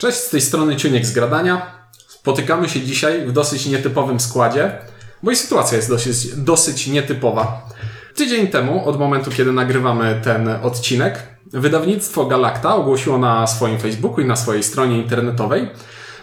Cześć, 0.00 0.18
z 0.18 0.30
tej 0.30 0.40
strony 0.40 0.76
Ciuniek 0.76 1.06
z 1.06 1.12
Gradania. 1.12 1.86
Spotykamy 2.08 2.68
się 2.68 2.80
dzisiaj 2.80 3.26
w 3.26 3.32
dosyć 3.32 3.66
nietypowym 3.66 4.20
składzie, 4.20 4.78
bo 5.22 5.30
i 5.30 5.36
sytuacja 5.36 5.76
jest 5.76 5.88
dosyć, 5.88 6.36
dosyć 6.36 6.86
nietypowa. 6.86 7.68
Tydzień 8.14 8.48
temu, 8.48 8.88
od 8.88 8.98
momentu 8.98 9.30
kiedy 9.30 9.52
nagrywamy 9.52 10.20
ten 10.24 10.48
odcinek, 10.62 11.22
wydawnictwo 11.46 12.26
Galacta 12.26 12.74
ogłosiło 12.74 13.18
na 13.18 13.46
swoim 13.46 13.78
Facebooku 13.78 14.20
i 14.20 14.24
na 14.24 14.36
swojej 14.36 14.62
stronie 14.62 14.98
internetowej, 14.98 15.68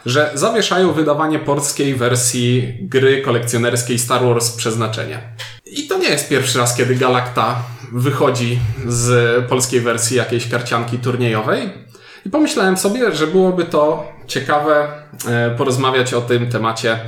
że 0.05 0.32
zawieszają 0.34 0.94
wydawanie 0.94 1.39
polskiej 1.39 1.96
wersji 1.96 2.78
gry 2.82 3.21
kolekcjonerskiej 3.21 4.00
Star 4.00 4.23
Wars 4.23 4.52
Przeznaczenie. 4.52 5.20
I 5.66 5.88
to 5.88 5.98
nie 5.98 6.09
jest 6.09 6.30
pierwszy 6.30 6.57
raz, 6.57 6.75
kiedy 6.75 6.96
Galacta 6.96 7.64
wychodzi 7.91 8.59
z 8.88 9.46
polskiej 9.50 9.82
wersji 9.82 10.18
jakiejś 10.18 10.50
karcianki 10.50 11.00
turniejowej. 11.00 11.86
I 12.25 12.29
pomyślałem 12.29 12.77
sobie, 12.77 13.11
że 13.11 13.27
byłoby 13.27 13.65
to 13.65 14.11
ciekawe 14.27 14.88
e, 15.27 15.55
porozmawiać 15.57 16.13
o 16.13 16.21
tym 16.21 16.49
temacie 16.49 16.99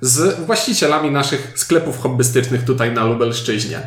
z 0.00 0.46
właścicielami 0.46 1.10
naszych 1.10 1.52
sklepów 1.54 2.00
hobbystycznych 2.00 2.64
tutaj 2.64 2.92
na 2.92 3.04
Lubelszczyźnie. 3.04 3.80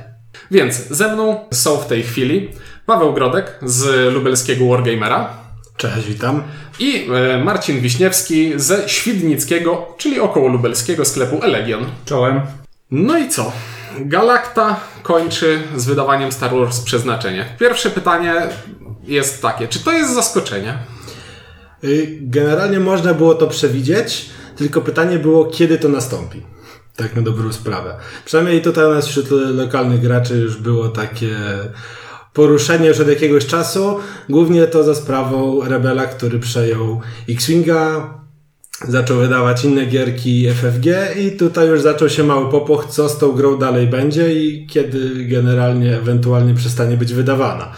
Więc 0.51 0.87
ze 0.87 1.13
mną 1.13 1.45
są 1.51 1.77
w 1.77 1.87
tej 1.87 2.03
chwili 2.03 2.49
Paweł 2.85 3.13
Grodek 3.13 3.59
z 3.61 4.13
lubelskiego 4.13 4.65
Wargamera. 4.65 5.29
Cześć, 5.77 6.07
witam. 6.07 6.43
I 6.79 7.07
e, 7.11 7.43
Marcin 7.43 7.79
Wiśniewski 7.79 8.53
ze 8.55 8.89
Świdnickiego, 8.89 9.95
czyli 9.97 10.19
około 10.19 10.47
lubelskiego 10.47 11.05
sklepu 11.05 11.43
Elegion. 11.43 11.85
Czołem. 12.05 12.41
No 12.91 13.17
i 13.17 13.29
co? 13.29 13.51
Galacta 13.99 14.79
kończy 15.03 15.61
z 15.75 15.85
wydawaniem 15.85 16.31
Star 16.31 16.51
Wars 16.55 16.81
Przeznaczenie. 16.81 17.45
Pierwsze 17.59 17.89
pytanie 17.89 18.33
jest 19.07 19.41
takie, 19.41 19.67
czy 19.67 19.79
to 19.79 19.91
jest 19.91 20.13
zaskoczenie? 20.13 20.77
Y, 21.83 22.17
generalnie 22.21 22.79
można 22.79 23.13
było 23.13 23.35
to 23.35 23.47
przewidzieć, 23.47 24.29
tylko 24.55 24.81
pytanie 24.81 25.19
było, 25.19 25.45
kiedy 25.45 25.77
to 25.77 25.89
nastąpi. 25.89 26.41
Tak 26.95 27.15
na 27.15 27.21
dobrą 27.21 27.53
sprawę. 27.53 27.95
Przynajmniej 28.25 28.61
tutaj 28.61 28.85
u 28.85 28.89
nas 28.89 29.07
wśród 29.07 29.27
lokalnych 29.31 30.01
graczy 30.01 30.37
już 30.37 30.57
było 30.57 30.89
takie 30.89 31.35
poruszenie 32.33 32.87
już 32.87 32.99
od 32.99 33.07
jakiegoś 33.07 33.45
czasu. 33.45 33.99
Głównie 34.29 34.67
to 34.67 34.83
za 34.83 34.95
sprawą 34.95 35.61
Rebela, 35.67 36.05
który 36.05 36.39
przejął 36.39 37.01
X-Winga, 37.29 38.13
zaczął 38.87 39.17
wydawać 39.17 39.65
inne 39.65 39.85
gierki 39.85 40.47
FFG 40.49 40.85
i 41.19 41.31
tutaj 41.31 41.67
już 41.67 41.81
zaczął 41.81 42.09
się 42.09 42.23
mały 42.23 42.51
popłoch, 42.51 42.85
co 42.85 43.09
z 43.09 43.17
tą 43.17 43.31
grą 43.31 43.57
dalej 43.57 43.87
będzie 43.87 44.35
i 44.35 44.67
kiedy 44.67 45.25
generalnie 45.25 45.97
ewentualnie 45.97 46.53
przestanie 46.53 46.97
być 46.97 47.13
wydawana. 47.13 47.71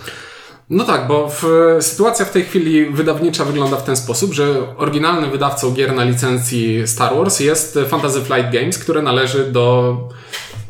No 0.70 0.84
tak, 0.84 1.08
bo 1.08 1.30
w, 1.30 1.44
sytuacja 1.82 2.26
w 2.26 2.32
tej 2.32 2.44
chwili 2.44 2.86
wydawnicza 2.86 3.46
wygląda 3.46 3.78
w 3.78 3.84
ten 3.84 3.96
sposób, 3.96 4.34
że 4.34 4.78
oryginalnym 4.78 5.32
wydawcą 5.32 5.74
gier 5.74 5.96
na 5.96 6.04
licencji 6.04 6.88
Star 6.88 7.16
Wars 7.16 7.40
jest 7.40 7.80
Fantasy 7.88 8.22
Flight 8.22 8.52
Games, 8.52 8.80
które 8.80 9.02
należy 9.02 9.52
do 9.52 9.98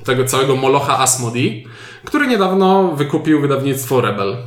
tego 0.04 0.26
całego 0.26 0.56
molocha 0.56 1.00
Asmodee, 1.00 1.67
który 2.06 2.28
niedawno 2.28 2.95
wykupił 2.95 3.42
wydawnictwo 3.42 4.02
Rebel. 4.02 4.38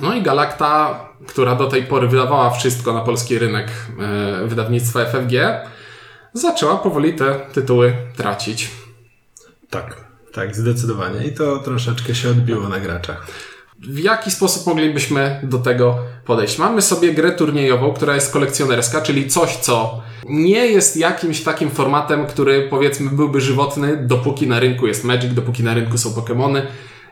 No 0.00 0.14
i 0.14 0.22
Galacta, 0.22 1.00
która 1.26 1.54
do 1.54 1.66
tej 1.66 1.82
pory 1.82 2.08
wydawała 2.08 2.50
wszystko 2.50 2.92
na 2.92 3.00
polski 3.00 3.38
rynek 3.38 3.68
e, 4.00 4.46
wydawnictwa 4.46 5.04
FFG, 5.04 5.32
zaczęła 6.32 6.76
powoli 6.76 7.14
te 7.14 7.40
tytuły 7.52 7.92
tracić. 8.16 8.70
Tak, 9.70 10.04
tak, 10.32 10.56
zdecydowanie. 10.56 11.26
I 11.26 11.32
to 11.32 11.58
troszeczkę 11.58 12.14
się 12.14 12.30
odbiło 12.30 12.68
na 12.68 12.80
graczach 12.80 13.26
w 13.78 13.98
jaki 13.98 14.30
sposób 14.30 14.66
moglibyśmy 14.66 15.40
do 15.42 15.58
tego 15.58 15.98
podejść? 16.24 16.58
Mamy 16.58 16.82
sobie 16.82 17.14
grę 17.14 17.32
turniejową, 17.32 17.92
która 17.92 18.14
jest 18.14 18.32
kolekcjonerska, 18.32 19.00
czyli 19.00 19.28
coś, 19.28 19.56
co 19.56 20.02
nie 20.28 20.66
jest 20.66 20.96
jakimś 20.96 21.42
takim 21.42 21.70
formatem, 21.70 22.26
który 22.26 22.68
powiedzmy 22.70 23.10
byłby 23.10 23.40
żywotny, 23.40 23.96
dopóki 23.96 24.46
na 24.46 24.60
rynku 24.60 24.86
jest 24.86 25.04
Magic, 25.04 25.34
dopóki 25.34 25.62
na 25.62 25.74
rynku 25.74 25.98
są 25.98 26.10
Pokémony 26.10 26.62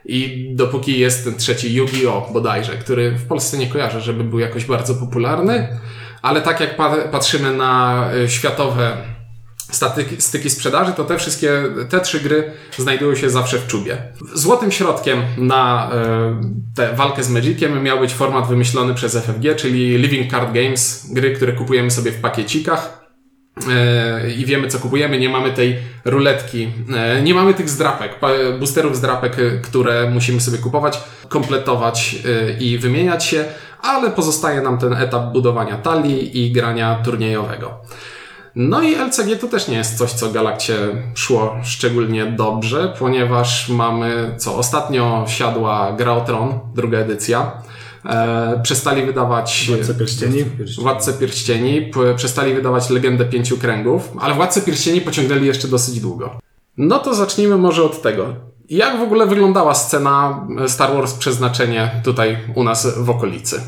i 0.04 0.48
dopóki 0.54 0.98
jest 0.98 1.24
ten 1.24 1.34
trzeci 1.34 1.74
Yu-Gi-Oh! 1.74 2.32
bodajże, 2.32 2.72
który 2.72 3.10
w 3.10 3.26
Polsce 3.26 3.58
nie 3.58 3.66
kojarzę, 3.66 4.00
żeby 4.00 4.24
był 4.24 4.38
jakoś 4.38 4.64
bardzo 4.64 4.94
popularny, 4.94 5.68
ale 6.22 6.42
tak 6.42 6.60
jak 6.60 6.76
patrzymy 7.10 7.56
na 7.56 8.04
y, 8.14 8.28
światowe 8.28 8.96
statyki, 9.70 10.20
styki 10.22 10.50
sprzedaży, 10.50 10.92
to 10.92 11.04
te 11.04 11.18
wszystkie, 11.18 11.62
te 11.88 12.00
trzy 12.00 12.20
gry 12.20 12.52
znajdują 12.78 13.14
się 13.14 13.30
zawsze 13.30 13.58
w 13.58 13.66
czubie. 13.66 13.98
Złotym 14.34 14.72
środkiem 14.72 15.22
na 15.36 15.90
e, 15.92 16.40
tę 16.74 16.92
walkę 16.94 17.22
z 17.22 17.30
Magiciem 17.30 17.82
miał 17.82 18.00
być 18.00 18.14
format 18.14 18.48
wymyślony 18.48 18.94
przez 18.94 19.16
FFG, 19.16 19.56
czyli 19.56 19.98
Living 19.98 20.30
Card 20.30 20.52
Games, 20.52 21.06
gry, 21.12 21.32
które 21.32 21.52
kupujemy 21.52 21.90
sobie 21.90 22.12
w 22.12 22.20
pakiecikach 22.20 23.06
e, 23.68 24.30
i 24.30 24.46
wiemy 24.46 24.68
co 24.68 24.78
kupujemy, 24.78 25.18
nie 25.18 25.28
mamy 25.28 25.52
tej 25.52 25.78
ruletki, 26.04 26.68
e, 26.96 27.22
nie 27.22 27.34
mamy 27.34 27.54
tych 27.54 27.70
zdrapek, 27.70 28.20
boosterów 28.58 28.96
zdrapek, 28.96 29.36
które 29.62 30.10
musimy 30.10 30.40
sobie 30.40 30.58
kupować, 30.58 31.00
kompletować 31.28 32.16
i 32.60 32.78
wymieniać 32.78 33.24
się, 33.24 33.44
ale 33.82 34.10
pozostaje 34.10 34.60
nam 34.60 34.78
ten 34.78 34.92
etap 34.92 35.32
budowania 35.32 35.76
talii 35.76 36.44
i 36.44 36.52
grania 36.52 36.94
turniejowego. 37.04 37.80
No 38.56 38.82
i 38.82 38.94
LCG 38.94 39.36
to 39.40 39.48
też 39.48 39.68
nie 39.68 39.76
jest 39.76 39.98
coś, 39.98 40.12
co 40.12 40.30
Galakcie 40.30 40.76
szło 41.14 41.56
szczególnie 41.62 42.26
dobrze, 42.26 42.94
ponieważ 42.98 43.68
mamy, 43.68 44.34
co 44.38 44.56
ostatnio 44.56 45.24
siadła 45.28 45.92
Gra 45.92 46.12
o 46.12 46.20
Tron, 46.20 46.58
druga 46.74 46.98
edycja. 46.98 47.62
E, 48.04 48.60
przestali 48.62 49.06
wydawać 49.06 49.70
Władce 49.70 49.94
Pierścieni. 49.94 50.44
Władce 50.78 51.12
Pierścieni, 51.12 51.90
przestali 52.16 52.54
wydawać 52.54 52.90
Legendę 52.90 53.24
Pięciu 53.24 53.58
Kręgów, 53.58 54.12
ale 54.20 54.34
Władce 54.34 54.62
Pierścieni 54.62 55.00
pociągnęli 55.00 55.46
jeszcze 55.46 55.68
dosyć 55.68 56.00
długo. 56.00 56.40
No 56.76 56.98
to 56.98 57.14
zacznijmy 57.14 57.56
może 57.56 57.84
od 57.84 58.02
tego. 58.02 58.34
Jak 58.70 58.98
w 58.98 59.02
ogóle 59.02 59.26
wyglądała 59.26 59.74
scena 59.74 60.46
Star 60.66 60.94
Wars 60.94 61.14
Przeznaczenie 61.14 61.90
tutaj 62.04 62.38
u 62.54 62.64
nas 62.64 62.98
w 62.98 63.10
okolicy? 63.10 63.60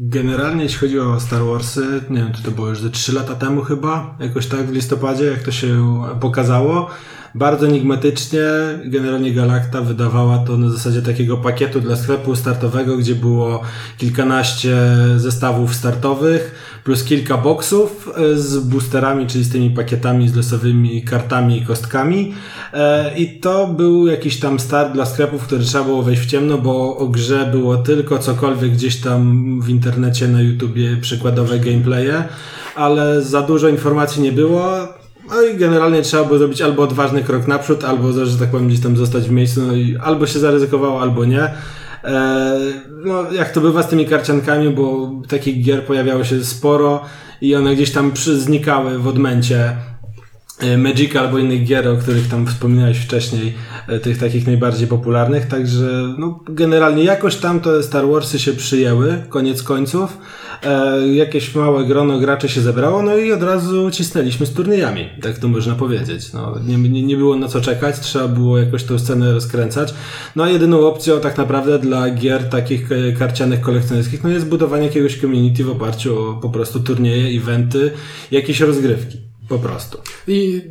Generalnie 0.00 0.62
jeśli 0.62 0.78
chodzi 0.78 1.00
o 1.00 1.20
Star 1.20 1.42
Warsy, 1.42 2.00
nie 2.10 2.16
wiem, 2.16 2.32
czy 2.32 2.42
to 2.42 2.50
było 2.50 2.68
już 2.68 2.80
ze 2.80 2.90
3 2.90 3.12
lata 3.12 3.34
temu 3.34 3.62
chyba, 3.62 4.16
jakoś 4.20 4.46
tak 4.46 4.66
w 4.66 4.72
listopadzie, 4.72 5.24
jak 5.24 5.42
to 5.42 5.52
się 5.52 6.02
pokazało. 6.20 6.90
Bardzo 7.34 7.66
enigmatycznie, 7.66 8.40
generalnie 8.84 9.34
Galacta 9.34 9.80
wydawała 9.80 10.38
to 10.38 10.56
na 10.56 10.70
zasadzie 10.70 11.02
takiego 11.02 11.36
pakietu 11.36 11.80
dla 11.80 11.96
sklepu 11.96 12.36
startowego, 12.36 12.96
gdzie 12.96 13.14
było 13.14 13.62
kilkanaście 13.96 14.76
zestawów 15.16 15.74
startowych, 15.74 16.54
plus 16.88 17.04
kilka 17.04 17.36
boksów 17.36 18.10
e, 18.16 18.36
z 18.36 18.58
boosterami, 18.58 19.26
czyli 19.26 19.44
z 19.44 19.52
tymi 19.52 19.70
pakietami 19.70 20.28
z 20.28 20.36
losowymi 20.36 21.02
kartami 21.02 21.58
i 21.58 21.66
kostkami. 21.66 22.34
E, 22.72 23.18
I 23.18 23.40
to 23.40 23.66
był 23.66 24.06
jakiś 24.06 24.40
tam 24.40 24.60
start 24.60 24.92
dla 24.92 25.06
sklepów, 25.06 25.42
który 25.42 25.64
trzeba 25.64 25.84
było 25.84 26.02
wejść 26.02 26.22
w 26.22 26.26
ciemno, 26.26 26.58
bo 26.58 26.96
o 26.96 27.06
grze 27.06 27.48
było 27.52 27.76
tylko 27.76 28.18
cokolwiek 28.18 28.72
gdzieś 28.72 28.96
tam 28.96 29.60
w 29.60 29.68
internecie, 29.68 30.28
na 30.28 30.42
YouTubie, 30.42 30.96
przykładowe 30.96 31.58
gameplaye, 31.58 32.24
ale 32.74 33.22
za 33.22 33.42
dużo 33.42 33.68
informacji 33.68 34.22
nie 34.22 34.32
było. 34.32 34.72
No 35.28 35.42
i 35.42 35.56
generalnie 35.56 36.02
trzeba 36.02 36.24
było 36.24 36.38
zrobić 36.38 36.62
albo 36.62 36.82
odważny 36.82 37.22
krok 37.22 37.46
naprzód, 37.46 37.84
albo, 37.84 38.12
że 38.26 38.38
tak 38.38 38.48
powiem, 38.48 38.68
gdzieś 38.68 38.80
tam 38.80 38.96
zostać 38.96 39.24
w 39.24 39.30
miejscu, 39.30 39.62
no 39.62 39.74
i 39.74 39.96
albo 40.02 40.26
się 40.26 40.38
zaryzykowało, 40.38 41.02
albo 41.02 41.24
nie. 41.24 41.50
E, 42.08 42.58
no, 43.04 43.32
jak 43.32 43.52
to 43.52 43.60
bywa 43.60 43.82
z 43.82 43.88
tymi 43.88 44.06
karciankami, 44.06 44.70
bo 44.70 45.12
takich 45.28 45.64
gier 45.64 45.86
pojawiało 45.86 46.24
się 46.24 46.44
sporo 46.44 47.04
i 47.40 47.54
one 47.54 47.74
gdzieś 47.74 47.92
tam 47.92 48.12
znikały 48.16 48.98
w 48.98 49.08
odmęcie 49.08 49.76
e, 50.60 50.78
Magic 50.78 51.16
albo 51.16 51.38
innych 51.38 51.64
gier, 51.64 51.88
o 51.88 51.96
których 51.96 52.28
tam 52.28 52.46
wspominałeś 52.46 52.98
wcześniej, 52.98 53.54
e, 53.88 53.98
tych 53.98 54.18
takich 54.18 54.46
najbardziej 54.46 54.88
popularnych, 54.88 55.46
także 55.46 56.14
no, 56.18 56.40
generalnie 56.48 57.04
jakoś 57.04 57.36
tam 57.36 57.60
te 57.60 57.82
Star 57.82 58.08
Warsy 58.08 58.38
się 58.38 58.52
przyjęły, 58.52 59.22
koniec 59.28 59.62
końców 59.62 60.18
e, 60.62 61.08
jakieś 61.08 61.54
małe 61.54 61.84
grono 61.84 62.18
graczy 62.18 62.48
się 62.48 62.60
zebrało, 62.60 63.02
no 63.02 63.16
i 63.16 63.32
od 63.32 63.42
razu 63.42 63.90
cisnęliśmy 63.90 64.46
z 64.46 64.52
turniejami, 64.52 65.08
tak 65.22 65.38
to 65.38 65.48
można 65.48 65.74
powiedzieć. 65.74 66.32
No, 66.32 66.54
nie, 66.66 66.76
nie, 66.76 67.02
nie 67.02 67.16
było 67.16 67.36
na 67.36 67.48
co 67.48 67.60
czekać, 67.60 68.00
trzeba 68.00 68.28
było 68.28 68.58
jakoś 68.58 68.84
tą 68.84 68.98
scenę 68.98 69.32
rozkręcać. 69.32 69.94
No 70.36 70.44
a 70.44 70.48
jedyną 70.48 70.86
opcją 70.86 71.20
tak 71.20 71.38
naprawdę 71.38 71.78
dla 71.78 72.10
gier 72.10 72.48
takich 72.48 72.92
e, 72.92 73.12
karcianych 73.12 73.60
kolekcjonerskich 73.60 74.24
no 74.24 74.30
jest 74.30 74.46
budowanie 74.46 74.86
jakiegoś 74.86 75.20
community 75.20 75.64
w 75.64 75.70
oparciu 75.70 76.18
o 76.18 76.34
po 76.34 76.50
prostu 76.50 76.80
turnieje, 76.80 77.40
eventy, 77.40 77.90
jakieś 78.30 78.60
rozgrywki. 78.60 79.27
Po 79.48 79.58
prostu. 79.58 79.98
I 80.26 80.62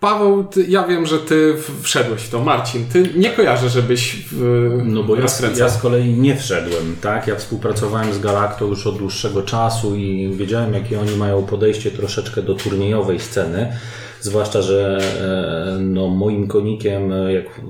Paweł, 0.00 0.44
ty, 0.44 0.64
ja 0.68 0.86
wiem, 0.86 1.06
że 1.06 1.18
ty 1.18 1.54
wszedłeś 1.82 2.22
w 2.22 2.30
to. 2.30 2.44
Marcin, 2.44 2.86
ty 2.92 3.10
nie 3.16 3.30
kojarzę, 3.30 3.68
żebyś 3.68 4.26
w, 4.32 4.78
No 4.84 5.02
bo 5.02 5.16
ja, 5.16 5.26
ja 5.56 5.68
z 5.68 5.82
kolei 5.82 6.12
nie 6.12 6.36
wszedłem, 6.36 6.96
tak? 7.00 7.26
Ja 7.26 7.36
współpracowałem 7.36 8.12
z 8.12 8.18
Galacto 8.18 8.64
już 8.64 8.86
od 8.86 8.98
dłuższego 8.98 9.42
czasu 9.42 9.96
i 9.96 10.30
wiedziałem, 10.36 10.74
jakie 10.74 11.00
oni 11.00 11.16
mają 11.16 11.42
podejście 11.42 11.90
troszeczkę 11.90 12.42
do 12.42 12.54
turniejowej 12.54 13.20
sceny. 13.20 13.72
Zwłaszcza, 14.20 14.62
że 14.62 14.98
e, 15.20 15.78
no, 15.80 16.08
moim 16.08 16.48
konikiem, 16.48 17.12
e, 17.12 17.32
jak 17.32 17.60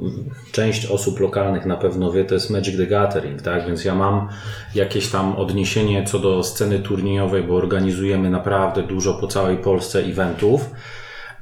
część 0.53 0.87
osób 0.87 1.21
lokalnych 1.21 1.67
na 1.67 1.77
pewno 1.77 2.13
wie, 2.13 2.25
to 2.25 2.35
jest 2.35 2.51
Magic 2.51 2.77
the 2.77 2.87
Gathering, 2.87 3.43
tak? 3.43 3.67
Więc 3.67 3.85
ja 3.85 3.95
mam 3.95 4.29
jakieś 4.75 5.09
tam 5.09 5.37
odniesienie 5.37 6.05
co 6.05 6.19
do 6.19 6.43
sceny 6.43 6.79
turniejowej, 6.79 7.43
bo 7.43 7.55
organizujemy 7.55 8.31
naprawdę 8.31 8.83
dużo 8.83 9.15
po 9.15 9.27
całej 9.27 9.57
Polsce 9.57 9.99
eventów. 9.99 10.71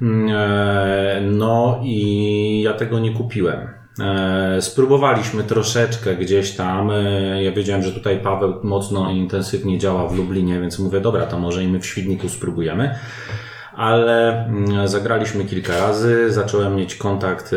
Mm, 0.01 0.29
e, 0.29 1.21
no 1.21 1.79
i 1.83 2.61
ja 2.61 2.73
tego 2.73 2.99
nie 2.99 3.13
kupiłem. 3.13 3.79
Spróbowaliśmy 4.59 5.43
troszeczkę 5.43 6.15
gdzieś 6.15 6.55
tam. 6.55 6.91
Ja 7.41 7.51
wiedziałem, 7.51 7.83
że 7.83 7.91
tutaj 7.91 8.19
Paweł 8.19 8.53
mocno 8.63 9.11
i 9.11 9.17
intensywnie 9.17 9.77
działa 9.77 10.07
w 10.07 10.17
Lublinie, 10.17 10.61
więc 10.61 10.79
mówię, 10.79 11.01
dobra, 11.01 11.25
to 11.25 11.39
może 11.39 11.63
i 11.63 11.67
my 11.67 11.79
w 11.79 11.85
Świdniku 11.85 12.29
spróbujemy 12.29 12.95
ale 13.79 14.45
mm, 14.45 14.87
zagraliśmy 14.87 15.45
kilka 15.45 15.77
razy, 15.77 16.31
zacząłem 16.31 16.75
mieć 16.75 16.95
kontakt, 16.95 17.55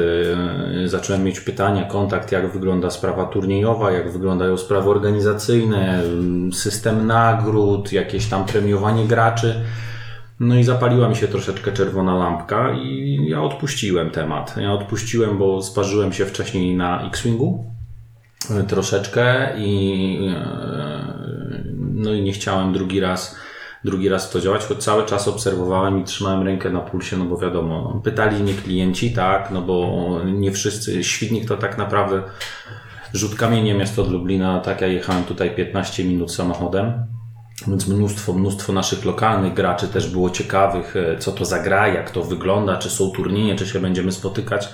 zacząłem 0.87 1.25
mieć 1.25 1.41
pytania, 1.41 1.85
kontakt, 1.85 2.33
jak 2.33 2.53
wygląda 2.53 2.91
sprawa 2.91 3.25
turniejowa, 3.25 3.91
jak 3.91 4.13
wyglądają 4.13 4.57
sprawy 4.57 4.91
organizacyjne, 4.91 6.03
mm, 6.03 6.53
system 6.53 7.07
nagród, 7.07 7.93
jakieś 7.93 8.27
tam 8.27 8.45
premiowanie 8.45 9.05
graczy. 9.07 9.65
No 10.43 10.55
i 10.55 10.65
zapaliła 10.65 11.09
mi 11.09 11.17
się 11.17 11.29
troszeczkę 11.29 11.73
czerwona 11.73 12.15
lampka 12.15 12.73
i 12.73 13.19
ja 13.29 13.43
odpuściłem 13.43 14.11
temat. 14.11 14.55
Ja 14.57 14.73
odpuściłem, 14.73 15.39
bo 15.39 15.63
sparzyłem 15.63 16.13
się 16.13 16.27
wcześniej 16.27 16.77
na 16.77 17.07
X-Wingu 17.07 17.65
y, 18.51 18.65
troszeczkę 18.65 19.53
i 19.59 20.19
y, 20.29 21.75
no 21.79 22.13
i 22.13 22.23
nie 22.23 22.33
chciałem 22.33 22.73
drugi 22.73 23.01
raz 23.01 23.37
drugi 23.85 24.09
raz 24.09 24.31
to 24.31 24.41
działać, 24.41 24.65
choć 24.65 24.79
cały 24.79 25.07
czas 25.07 25.29
obserwowałem 25.29 26.01
i 26.01 26.05
trzymałem 26.05 26.43
rękę 26.43 26.71
na 26.71 26.81
pulsie, 26.81 27.17
no 27.17 27.25
bo 27.25 27.37
wiadomo, 27.37 28.01
pytali 28.05 28.43
mnie 28.43 28.55
klienci, 28.55 29.13
tak, 29.13 29.51
no 29.51 29.63
bo 29.63 30.19
nie 30.25 30.53
wszyscy, 30.53 31.05
Świdnik 31.05 31.49
to 31.49 31.57
tak 31.57 31.79
naprawdę 31.79 32.23
rzut 33.15 33.35
kamieniem 33.35 33.81
jest 33.81 33.99
od 33.99 34.11
Lublina, 34.11 34.61
tak, 34.61 34.81
ja 34.81 34.87
jechałem 34.87 35.25
tutaj 35.25 35.55
15 35.55 36.05
minut 36.05 36.33
samochodem, 36.33 36.93
więc 37.69 37.89
mnóstwo, 37.89 38.33
mnóstwo 38.33 38.73
naszych 38.73 39.05
lokalnych 39.05 39.55
graczy 39.55 39.89
też 39.89 40.11
było 40.11 40.31
ciekawych, 40.31 40.97
e, 40.97 41.19
co 41.19 41.33
to 41.33 41.45
za 41.45 41.59
gra, 41.59 41.89
jak 41.89 42.11
to 42.11 42.23
wygląda, 42.23 42.77
czy 42.77 42.91
są 42.91 43.11
turnieje, 43.11 43.57
czy 43.57 43.67
się 43.67 43.81
będziemy 43.81 44.13
spotykać. 44.13 44.69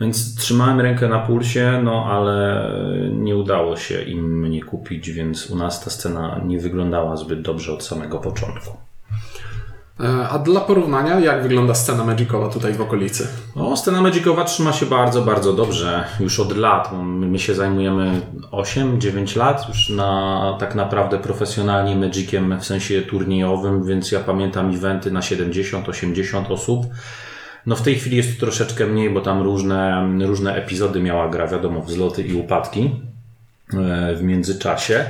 Więc 0.00 0.36
trzymałem 0.36 0.80
rękę 0.80 1.08
na 1.08 1.18
pulsie, 1.18 1.80
no 1.84 2.06
ale 2.10 2.70
nie 3.12 3.36
udało 3.36 3.76
się 3.76 4.02
im 4.02 4.40
mnie 4.40 4.62
kupić, 4.62 5.10
więc 5.10 5.50
u 5.50 5.56
nas 5.56 5.84
ta 5.84 5.90
scena 5.90 6.40
nie 6.44 6.58
wyglądała 6.58 7.16
zbyt 7.16 7.42
dobrze 7.42 7.72
od 7.72 7.84
samego 7.84 8.18
początku. 8.18 8.76
E, 10.00 10.28
a 10.28 10.38
dla 10.38 10.60
porównania, 10.60 11.20
jak 11.20 11.42
wygląda 11.42 11.74
scena 11.74 12.04
Magicowa 12.04 12.48
tutaj 12.48 12.72
w 12.72 12.80
okolicy? 12.80 13.28
No, 13.56 13.76
scena 13.76 14.00
Magicowa 14.00 14.44
trzyma 14.44 14.72
się 14.72 14.86
bardzo, 14.86 15.22
bardzo 15.22 15.52
dobrze. 15.52 16.04
Już 16.20 16.40
od 16.40 16.56
lat. 16.56 16.90
My 17.02 17.38
się 17.38 17.54
zajmujemy 17.54 18.20
8-9 18.52 19.36
lat 19.36 19.68
już 19.68 19.88
na 19.88 20.56
tak 20.60 20.74
naprawdę 20.74 21.18
profesjonalnie 21.18 21.96
Magiciem 21.96 22.60
w 22.60 22.64
sensie 22.64 23.02
turniejowym, 23.02 23.84
więc 23.84 24.12
ja 24.12 24.20
pamiętam 24.20 24.74
eventy 24.74 25.10
na 25.10 25.20
70-80 25.20 26.52
osób. 26.52 26.86
No 27.66 27.76
w 27.76 27.82
tej 27.82 27.94
chwili 27.94 28.16
jest 28.16 28.34
to 28.34 28.46
troszeczkę 28.46 28.86
mniej, 28.86 29.10
bo 29.10 29.20
tam 29.20 29.42
różne, 29.42 30.08
różne 30.26 30.54
epizody 30.54 31.00
miała 31.00 31.28
gra, 31.28 31.46
wiadomo, 31.46 31.80
wzloty 31.80 32.22
i 32.22 32.34
upadki 32.34 32.90
e, 33.74 34.14
w 34.14 34.22
międzyczasie. 34.22 35.04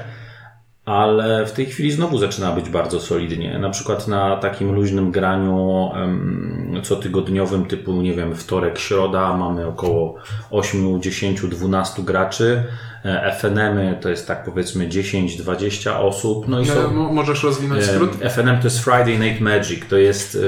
Ale 0.85 1.47
w 1.47 1.53
tej 1.53 1.67
chwili 1.67 1.93
znowu 1.93 2.19
zaczyna 2.19 2.53
być 2.53 2.69
bardzo 2.69 3.01
solidnie. 3.01 3.59
Na 3.59 3.71
przykład 3.71 4.09
na 4.09 4.37
takim 4.37 4.73
luźnym 4.73 5.11
graniu 5.11 5.91
cotygodniowym 6.83 7.67
typu, 7.67 7.93
nie 7.93 8.13
wiem, 8.13 8.35
wtorek, 8.35 8.79
środa 8.79 9.37
mamy 9.37 9.67
około 9.67 10.15
8, 10.51 11.03
10, 11.03 11.41
12 11.41 12.03
graczy 12.03 12.65
E, 13.05 13.33
FNM 13.33 14.01
to 14.01 14.09
jest 14.09 14.27
tak 14.27 14.45
powiedzmy 14.45 14.89
10-20 14.89 16.01
osób. 16.01 16.49
No 16.49 16.61
i 16.61 16.67
są, 16.67 17.13
Możesz 17.13 17.43
rozwinąć 17.43 17.85
skrót? 17.85 18.11
FNM 18.21 18.59
to 18.59 18.65
jest 18.65 18.85
Friday 18.85 19.19
Night 19.19 19.41
Magic. 19.41 19.87
To 19.89 19.97
jest, 19.97 20.39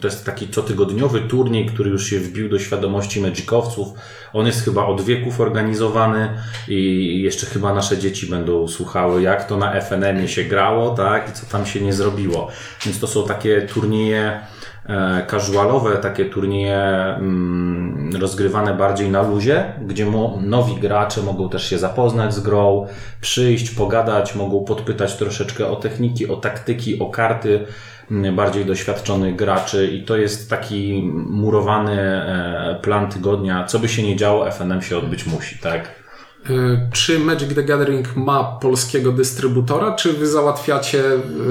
to 0.00 0.06
jest 0.06 0.26
taki 0.26 0.48
cotygodniowy 0.48 1.20
turniej, 1.20 1.66
który 1.66 1.90
już 1.90 2.06
się 2.06 2.18
wbił 2.18 2.48
do 2.48 2.58
świadomości 2.58 3.20
magicowców. 3.20 3.88
On 4.32 4.46
jest 4.46 4.64
chyba 4.64 4.86
od 4.86 5.00
wieków 5.00 5.40
organizowany 5.40 6.28
i 6.68 7.22
jeszcze 7.22 7.46
chyba 7.46 7.74
nasze 7.74 7.98
dzieci 7.98 8.26
będą 8.26 8.68
słuchały, 8.68 9.22
jak 9.22 9.48
to 9.48 9.56
na 9.56 9.73
FNM 9.80 10.28
się 10.28 10.44
grało, 10.44 10.90
tak, 10.90 11.30
i 11.30 11.32
co 11.32 11.46
tam 11.46 11.66
się 11.66 11.80
nie 11.80 11.92
zrobiło. 11.92 12.48
Więc 12.84 13.00
to 13.00 13.06
są 13.06 13.26
takie 13.26 13.62
turnieje 13.62 14.40
E, 14.88 15.26
casualowe, 15.30 15.96
takie 15.96 16.24
turnieje 16.24 16.76
mm, 16.76 18.16
rozgrywane 18.20 18.74
bardziej 18.74 19.10
na 19.10 19.22
luzie, 19.22 19.72
gdzie 19.86 20.06
nowi 20.40 20.74
gracze 20.80 21.22
mogą 21.22 21.48
też 21.48 21.70
się 21.70 21.78
zapoznać 21.78 22.34
z 22.34 22.40
grą, 22.40 22.86
przyjść, 23.20 23.70
pogadać, 23.70 24.34
mogą 24.34 24.64
podpytać 24.64 25.16
troszeczkę 25.16 25.66
o 25.66 25.76
techniki, 25.76 26.28
o 26.28 26.36
taktyki, 26.36 26.98
o 26.98 27.10
karty 27.10 27.66
mm, 28.10 28.36
bardziej 28.36 28.64
doświadczonych 28.64 29.36
graczy 29.36 29.86
i 29.86 30.04
to 30.04 30.16
jest 30.16 30.50
taki 30.50 31.02
murowany 31.14 32.00
e, 32.00 32.78
plan 32.82 33.10
tygodnia. 33.10 33.64
Co 33.64 33.78
by 33.78 33.88
się 33.88 34.02
nie 34.02 34.16
działo, 34.16 34.50
FNM 34.50 34.82
się 34.82 34.98
odbyć 34.98 35.26
musi, 35.26 35.58
tak? 35.58 36.03
Y, 36.50 36.78
czy 36.92 37.18
Magic 37.18 37.54
the 37.54 37.62
Gathering 37.62 38.16
ma 38.16 38.44
polskiego 38.44 39.12
dystrybutora, 39.12 39.92
czy 39.92 40.12
wy 40.12 40.26
załatwiacie 40.26 41.02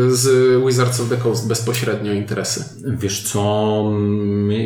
z 0.08 0.28
Wizards 0.66 1.00
of 1.00 1.10
the 1.10 1.18
Coast 1.18 1.48
bezpośrednio 1.48 2.14
interesy? 2.14 2.64
Wiesz 2.86 3.24
co, 3.24 3.84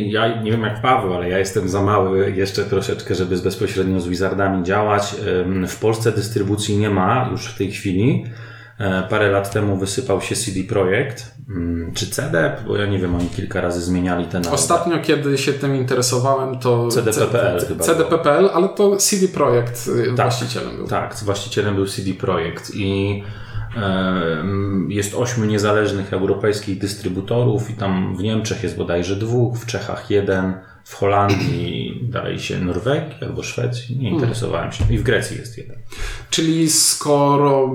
ja 0.05 0.41
nie 0.41 0.51
wiem 0.51 0.61
jak 0.61 0.81
Paweł, 0.81 1.13
ale 1.13 1.29
ja 1.29 1.39
jestem 1.39 1.69
za 1.69 1.81
mały 1.81 2.31
jeszcze 2.31 2.63
troszeczkę, 2.63 3.15
żeby 3.15 3.37
bezpośrednio 3.37 3.99
z 3.99 4.07
Wizardami 4.07 4.63
działać. 4.63 5.15
W 5.67 5.79
Polsce 5.79 6.11
dystrybucji 6.11 6.77
nie 6.77 6.89
ma 6.89 7.29
już 7.31 7.45
w 7.45 7.57
tej 7.57 7.71
chwili. 7.71 8.25
E, 8.79 9.03
parę 9.09 9.31
lat 9.31 9.51
temu 9.51 9.77
wysypał 9.77 10.21
się 10.21 10.35
CD 10.35 10.63
Projekt, 10.63 11.35
mm, 11.49 11.93
czy 11.93 12.07
CD, 12.07 12.55
bo 12.67 12.77
ja 12.77 12.85
nie 12.85 12.99
wiem, 12.99 13.15
oni 13.15 13.29
kilka 13.29 13.61
razy 13.61 13.81
zmieniali 13.81 14.25
ten 14.25 14.41
nazwę. 14.41 14.55
Ostatnio, 14.55 14.99
kiedy 14.99 15.37
się 15.37 15.53
tym 15.53 15.75
interesowałem, 15.75 16.59
to 16.59 16.87
CDPPL 16.87 17.65
chyba. 17.67 17.83
CDPPL, 17.83 18.49
ale 18.53 18.69
to 18.69 18.97
CD 18.97 19.27
Projekt 19.27 19.87
y, 19.87 20.05
tak, 20.05 20.15
właścicielem 20.15 20.77
był. 20.77 20.87
Tak, 20.87 21.15
właścicielem 21.23 21.75
był 21.75 21.85
CD 21.85 22.13
Projekt 22.13 22.71
i 22.75 23.23
e, 23.77 24.43
jest 24.89 25.15
ośmiu 25.15 25.45
niezależnych 25.45 26.13
europejskich 26.13 26.79
dystrybutorów 26.79 27.69
i 27.69 27.73
tam 27.73 28.17
w 28.17 28.23
Niemczech 28.23 28.63
jest 28.63 28.77
bodajże 28.77 29.15
dwóch, 29.15 29.57
w 29.57 29.65
Czechach 29.65 30.11
jeden, 30.11 30.53
w 30.83 30.93
Holandii, 30.93 31.99
dalej 32.13 32.39
się 32.39 32.59
Norwegii 32.59 33.17
albo 33.21 33.43
Szwecji, 33.43 33.97
nie 33.97 34.09
interesowałem 34.09 34.71
się. 34.71 34.83
I 34.89 34.97
w 34.97 35.03
Grecji 35.03 35.37
jest 35.37 35.57
jeden. 35.57 35.77
Czyli 36.29 36.69
skoro 36.69 37.71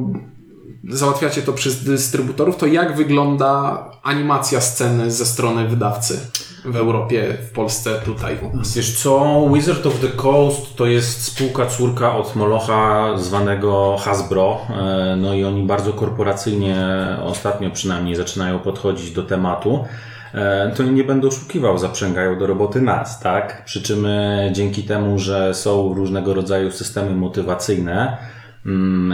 załatwiacie 0.89 1.43
to 1.43 1.53
przez 1.53 1.85
dystrybutorów, 1.85 2.57
to 2.57 2.67
jak 2.67 2.97
wygląda 2.97 3.85
animacja 4.03 4.61
sceny 4.61 5.11
ze 5.11 5.27
strony 5.27 5.69
wydawcy 5.69 6.21
w 6.65 6.77
Europie, 6.77 7.39
w 7.51 7.53
Polsce, 7.53 8.01
tutaj? 8.05 8.39
Wiesz 8.77 9.03
co, 9.03 9.43
Wizard 9.55 9.87
of 9.87 10.01
the 10.01 10.09
Coast 10.09 10.77
to 10.77 10.87
jest 10.87 11.25
spółka 11.25 11.67
córka 11.67 12.17
od 12.17 12.37
Molocha 12.37 13.13
zwanego 13.19 13.97
Hasbro, 14.01 14.59
e, 14.71 15.17
no 15.17 15.35
i 15.35 15.45
oni 15.45 15.63
bardzo 15.63 15.93
korporacyjnie 15.93 16.77
ostatnio 17.23 17.71
przynajmniej 17.71 18.17
zaczynają 18.17 18.59
podchodzić 18.59 19.11
do 19.11 19.23
tematu 19.23 19.85
e, 20.35 20.73
to 20.77 20.83
nie 20.83 21.05
będę 21.05 21.29
oszukiwał, 21.29 21.79
zaprzęgają 21.79 22.39
do 22.39 22.47
roboty 22.47 22.81
nas, 22.81 23.21
tak? 23.21 23.65
Przy 23.65 23.83
czym 23.83 24.07
e, 24.07 24.51
dzięki 24.53 24.83
temu, 24.83 25.19
że 25.19 25.55
są 25.55 25.95
różnego 25.95 26.35
rodzaju 26.35 26.71
systemy 26.71 27.11
motywacyjne, 27.11 28.17
mm, 28.67 29.13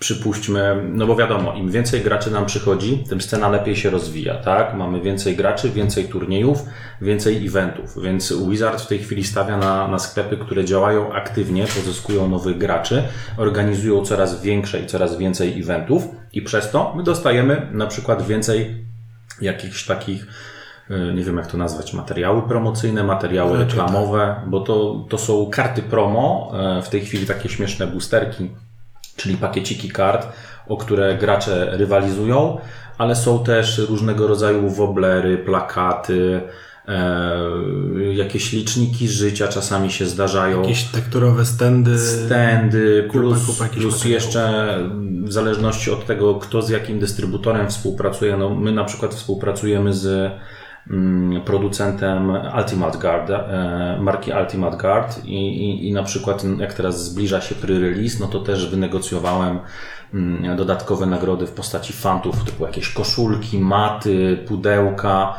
przypuśćmy, 0.00 0.82
no 0.92 1.06
bo 1.06 1.16
wiadomo, 1.16 1.54
im 1.54 1.70
więcej 1.70 2.00
graczy 2.00 2.30
nam 2.30 2.46
przychodzi, 2.46 3.04
tym 3.08 3.20
scena 3.20 3.48
lepiej 3.48 3.76
się 3.76 3.90
rozwija, 3.90 4.34
tak? 4.34 4.74
Mamy 4.74 5.00
więcej 5.00 5.36
graczy, 5.36 5.70
więcej 5.70 6.04
turniejów, 6.04 6.64
więcej 7.00 7.46
eventów, 7.46 8.02
więc 8.02 8.32
Wizard 8.48 8.82
w 8.82 8.86
tej 8.86 8.98
chwili 8.98 9.24
stawia 9.24 9.56
na, 9.56 9.88
na 9.88 9.98
sklepy, 9.98 10.36
które 10.36 10.64
działają 10.64 11.12
aktywnie, 11.12 11.66
pozyskują 11.66 12.28
nowych 12.28 12.58
graczy, 12.58 13.02
organizują 13.36 14.04
coraz 14.04 14.42
większe 14.42 14.80
i 14.80 14.86
coraz 14.86 15.18
więcej 15.18 15.60
eventów 15.60 16.08
i 16.32 16.42
przez 16.42 16.70
to 16.70 16.94
my 16.96 17.02
dostajemy 17.02 17.68
na 17.72 17.86
przykład 17.86 18.26
więcej 18.26 18.84
jakichś 19.40 19.86
takich 19.86 20.26
e, 20.90 21.14
nie 21.14 21.24
wiem 21.24 21.36
jak 21.36 21.46
to 21.46 21.58
nazwać, 21.58 21.92
materiały 21.92 22.42
promocyjne, 22.42 23.04
materiały 23.04 23.58
reklamowe, 23.58 24.40
bo 24.46 24.60
to, 24.60 25.06
to 25.08 25.18
są 25.18 25.50
karty 25.50 25.82
promo, 25.82 26.52
e, 26.78 26.82
w 26.82 26.88
tej 26.88 27.00
chwili 27.00 27.26
takie 27.26 27.48
śmieszne 27.48 27.86
boosterki, 27.86 28.50
czyli 29.20 29.36
pakieciki 29.36 29.88
kart, 29.88 30.28
o 30.68 30.76
które 30.76 31.18
gracze 31.18 31.70
rywalizują, 31.76 32.58
ale 32.98 33.16
są 33.16 33.44
też 33.44 33.78
różnego 33.78 34.26
rodzaju 34.26 34.70
woblery, 34.70 35.38
plakaty, 35.38 36.40
E, 36.90 38.14
jakieś 38.14 38.52
liczniki 38.52 39.08
życia 39.08 39.48
czasami 39.48 39.90
się 39.90 40.06
zdarzają. 40.06 40.62
Jakieś 40.62 40.84
tekturowe 40.84 41.44
stędy. 41.44 41.98
Stędy, 41.98 43.08
plus, 43.10 43.46
kupa, 43.46 43.64
kupa 43.64 43.80
plus 43.80 44.04
jeszcze 44.04 44.74
w 45.22 45.32
zależności 45.32 45.90
od 45.90 46.06
tego, 46.06 46.34
kto 46.34 46.62
z 46.62 46.68
jakim 46.68 46.98
dystrybutorem 46.98 47.68
współpracuje. 47.68 48.36
No, 48.36 48.50
my 48.54 48.72
na 48.72 48.84
przykład 48.84 49.14
współpracujemy 49.14 49.94
z 49.94 50.06
mm, 50.06 50.38
producentem 51.44 52.30
Ultimate 52.58 52.98
Guard, 52.98 53.30
e, 53.30 53.98
marki 54.00 54.32
Ultimate 54.42 54.76
Guard 54.76 55.24
i, 55.24 55.34
i, 55.34 55.88
i 55.88 55.92
na 55.92 56.02
przykład 56.02 56.44
jak 56.58 56.74
teraz 56.74 57.04
zbliża 57.04 57.40
się 57.40 57.54
pre-release, 57.54 58.20
no 58.20 58.26
to 58.26 58.40
też 58.40 58.70
wynegocjowałem 58.70 59.58
mm, 60.14 60.56
dodatkowe 60.56 61.06
nagrody 61.06 61.46
w 61.46 61.52
postaci 61.52 61.92
fantów, 61.92 62.44
typu 62.44 62.66
jakieś 62.66 62.92
koszulki, 62.92 63.58
maty, 63.58 64.44
pudełka. 64.48 65.34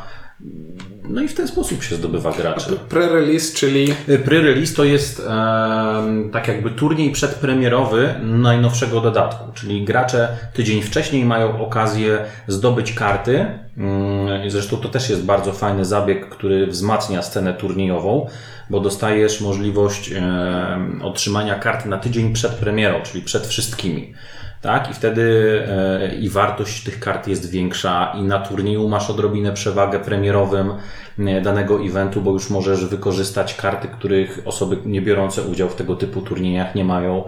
No 1.10 1.22
i 1.22 1.28
w 1.28 1.34
ten 1.34 1.48
sposób 1.48 1.84
się 1.84 1.96
zdobywa 1.96 2.32
graczy. 2.32 2.80
Pre-release, 2.90 3.56
czyli 3.56 3.94
Pre-release 4.08 4.76
to 4.76 4.84
jest 4.84 5.20
em, 5.20 6.30
tak 6.30 6.48
jakby 6.48 6.72
turniej 6.72 7.12
przedpremierowy 7.12 8.16
najnowszego 8.24 9.02
dodatku, 9.02 9.52
czyli 9.54 9.86
gracze 9.86 10.38
tydzień 10.54 10.82
wcześniej 10.82 11.26
mają 11.26 11.66
okazję 11.66 12.26
zdobyć 12.48 12.94
karty. 12.94 13.46
Mm, 13.78 14.50
Zresztą 14.50 14.78
to 14.78 14.90
też 14.90 15.10
jest 15.10 15.24
bardzo 15.26 15.54
fajny 15.54 15.86
zabieg, 15.86 16.30
który 16.30 16.68
wzmacnia 16.68 17.22
scenę 17.22 17.54
turniejową, 17.54 18.28
bo 18.70 18.80
dostajesz 18.80 19.42
możliwość 19.42 20.12
em, 20.12 21.02
otrzymania 21.04 21.56
karty 21.56 21.90
na 21.90 21.98
tydzień 21.98 22.34
przed 22.34 22.52
premierą, 22.52 23.02
czyli 23.04 23.24
przed 23.24 23.48
wszystkimi. 23.48 24.14
Tak, 24.62 24.92
i 24.92 24.94
wtedy 24.94 25.24
e, 25.68 26.16
i 26.16 26.30
wartość 26.30 26.84
tych 26.84 27.00
kart 27.00 27.28
jest 27.28 27.52
większa, 27.52 28.14
i 28.18 28.22
na 28.22 28.40
turnieju 28.40 28.90
masz 28.90 29.10
odrobinę 29.10 29.54
przewagę 29.54 30.00
premierowym 30.00 30.74
e, 31.20 31.42
danego 31.42 31.80
eventu, 31.82 32.22
bo 32.22 32.32
już 32.32 32.50
możesz 32.50 32.86
wykorzystać 32.86 33.56
karty, 33.56 33.88
których 33.88 34.42
osoby 34.46 34.78
nie 34.86 35.02
biorące 35.02 35.42
udział 35.42 35.70
w 35.70 35.76
tego 35.76 35.96
typu 35.96 36.22
turniejach 36.22 36.76
nie 36.76 36.86
mają. 36.86 37.24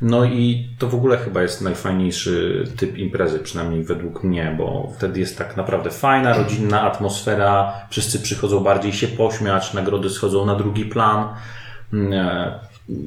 No 0.00 0.24
i 0.24 0.68
to 0.78 0.88
w 0.88 0.94
ogóle 0.94 1.16
chyba 1.16 1.42
jest 1.42 1.60
najfajniejszy 1.62 2.64
typ 2.76 2.98
imprezy, 2.98 3.38
przynajmniej 3.38 3.84
według 3.84 4.24
mnie, 4.24 4.54
bo 4.58 4.92
wtedy 4.96 5.20
jest 5.20 5.38
tak 5.38 5.56
naprawdę 5.56 5.90
fajna, 5.90 6.36
rodzinna 6.36 6.82
atmosfera, 6.82 7.72
wszyscy 7.90 8.20
przychodzą 8.20 8.60
bardziej 8.60 8.92
się 8.92 9.08
pośmiać, 9.08 9.74
nagrody 9.74 10.10
schodzą 10.10 10.46
na 10.46 10.54
drugi 10.54 10.84
plan. 10.84 11.28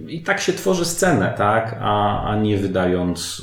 I 0.07 0.23
tak 0.23 0.41
się 0.41 0.53
tworzy 0.53 0.85
scenę, 0.85 1.33
tak? 1.37 1.75
A, 1.81 2.23
a 2.29 2.35
nie 2.35 2.57
wydając 2.57 3.41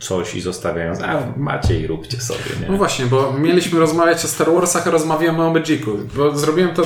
coś 0.00 0.34
i 0.34 0.40
zostawiając, 0.40 1.02
a 1.02 1.22
macie 1.36 1.80
i 1.80 1.86
róbcie 1.86 2.20
sobie, 2.20 2.40
No 2.66 2.72
nie? 2.72 2.78
właśnie, 2.78 3.06
bo 3.06 3.32
mieliśmy 3.32 3.80
rozmawiać 3.80 4.24
o 4.24 4.28
Star 4.28 4.52
Warsach, 4.52 4.86
a 4.86 4.90
rozmawiamy 4.90 5.42
o 5.44 5.50
Magicu. 5.52 5.98
Bo 6.16 6.36
zrobiłem 6.38 6.74
to 6.74 6.82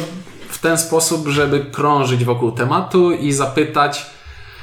w 0.48 0.58
ten 0.58 0.78
sposób, 0.78 1.28
żeby 1.28 1.64
krążyć 1.72 2.24
wokół 2.24 2.52
tematu 2.52 3.12
i 3.12 3.32
zapytać. 3.32 4.06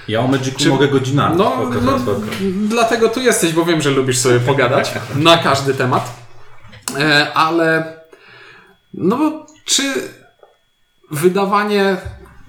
Ja 0.07 0.19
o 0.19 0.27
Magicu 0.27 0.57
Czy- 0.59 0.69
mogę 0.69 0.87
godzinami. 0.87 1.35
No, 1.37 1.51
Spoko, 1.51 1.81
no 1.85 1.99
spoko. 1.99 2.21
dlatego 2.67 3.09
tu 3.09 3.21
jesteś, 3.21 3.53
bo 3.53 3.65
wiem, 3.65 3.81
że 3.81 3.89
lubisz 3.89 4.17
sobie 4.19 4.39
pogadać 4.51 4.91
na 5.15 5.37
każdy 5.37 5.73
temat. 5.73 6.13
E, 6.99 7.33
ale 7.33 7.93
no 8.93 9.17
bo 9.17 9.45
czy 9.65 9.83
wydawanie 11.11 11.97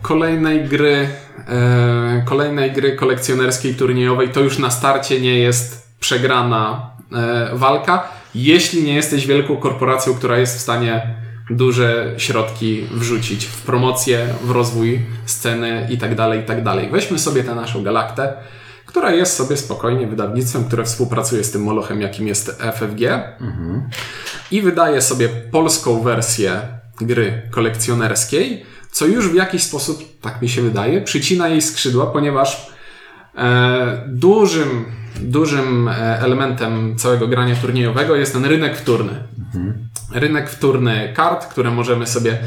kolejnej 0.04 0.68
gry, 0.68 1.08
e, 1.48 2.22
kolejnej 2.26 2.72
gry 2.72 2.96
kolekcjonerskiej, 2.96 3.74
turniejowej, 3.74 4.28
to 4.28 4.40
już 4.40 4.58
na 4.58 4.70
starcie 4.70 5.20
nie 5.20 5.38
jest 5.38 5.88
przegrana 6.00 6.90
e, 7.12 7.50
walka, 7.52 8.08
jeśli 8.34 8.82
nie 8.82 8.94
jesteś 8.94 9.26
wielką 9.26 9.56
korporacją, 9.56 10.14
która 10.14 10.38
jest 10.38 10.56
w 10.56 10.60
stanie 10.60 11.14
duże 11.50 12.14
środki 12.16 12.84
wrzucić 12.90 13.44
w 13.44 13.62
promocję, 13.62 14.26
w 14.42 14.50
rozwój 14.50 15.00
sceny 15.26 15.88
i 15.90 15.98
tak 15.98 16.14
dalej, 16.14 16.40
i 16.40 16.44
tak 16.44 16.62
dalej. 16.62 16.88
Weźmy 16.92 17.18
sobie 17.18 17.44
tę 17.44 17.54
naszą 17.54 17.82
Galaktę, 17.82 18.32
która 18.86 19.10
jest 19.10 19.36
sobie 19.36 19.56
spokojnie 19.56 20.06
wydawnictwem, 20.06 20.64
które 20.64 20.84
współpracuje 20.84 21.44
z 21.44 21.50
tym 21.50 21.62
molochem, 21.62 22.00
jakim 22.00 22.28
jest 22.28 22.62
FFG 22.72 23.00
i 24.50 24.62
wydaje 24.62 25.02
sobie 25.02 25.28
polską 25.28 26.02
wersję 26.02 26.60
gry 27.00 27.42
kolekcjonerskiej, 27.50 28.73
co 28.94 29.06
już 29.06 29.28
w 29.28 29.34
jakiś 29.34 29.62
sposób, 29.62 30.20
tak 30.20 30.42
mi 30.42 30.48
się 30.48 30.62
wydaje, 30.62 31.00
przycina 31.00 31.48
jej 31.48 31.62
skrzydła, 31.62 32.06
ponieważ 32.06 32.70
e, 33.36 34.04
dużym, 34.06 34.84
dużym 35.20 35.88
e, 35.88 36.20
elementem 36.20 36.96
całego 36.96 37.28
grania 37.28 37.56
turniejowego 37.56 38.16
jest 38.16 38.32
ten 38.32 38.44
rynek 38.44 38.76
wtórny. 38.76 39.12
Rynek 40.12 40.50
wtórny 40.50 41.12
kart, 41.16 41.46
które 41.46 41.70
możemy 41.70 42.06
sobie 42.06 42.38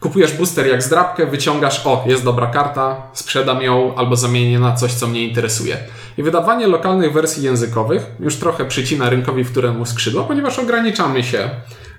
Kupujesz 0.00 0.32
booster 0.32 0.66
jak 0.66 0.82
zdrabkę, 0.82 1.26
wyciągasz, 1.26 1.86
o, 1.86 2.04
jest 2.06 2.24
dobra 2.24 2.46
karta, 2.46 3.02
sprzedam 3.12 3.62
ją 3.62 3.94
albo 3.94 4.16
zamienię 4.16 4.58
na 4.58 4.72
coś, 4.72 4.94
co 4.94 5.06
mnie 5.06 5.28
interesuje. 5.28 5.76
I 6.18 6.22
wydawanie 6.22 6.66
lokalnych 6.66 7.12
wersji 7.12 7.42
językowych 7.42 8.06
już 8.20 8.36
trochę 8.36 8.64
przycina 8.64 9.10
rynkowi, 9.10 9.44
w 9.44 9.50
któremu 9.50 9.86
skrzydła, 9.86 10.24
ponieważ 10.24 10.58
ograniczamy 10.58 11.22
się. 11.22 11.50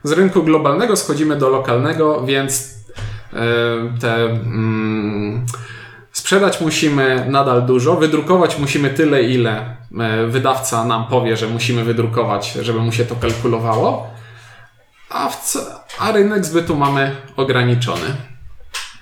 Z 0.03 0.11
rynku 0.11 0.43
globalnego 0.43 0.95
schodzimy 0.95 1.35
do 1.35 1.49
lokalnego, 1.49 2.25
więc 2.25 2.79
te 3.99 4.25
mm, 4.25 5.45
sprzedać 6.11 6.61
musimy 6.61 7.25
nadal 7.29 7.65
dużo, 7.65 7.95
wydrukować 7.95 8.59
musimy 8.59 8.89
tyle, 8.89 9.23
ile 9.23 9.77
e, 9.99 10.27
wydawca 10.27 10.85
nam 10.85 11.07
powie, 11.07 11.37
że 11.37 11.47
musimy 11.47 11.83
wydrukować, 11.83 12.51
żeby 12.61 12.79
mu 12.79 12.91
się 12.91 13.05
to 13.05 13.15
kalkulowało, 13.15 14.07
a, 15.09 15.31
a 15.99 16.11
rynek 16.11 16.45
zbytu 16.45 16.75
mamy 16.75 17.15
ograniczony. 17.35 18.15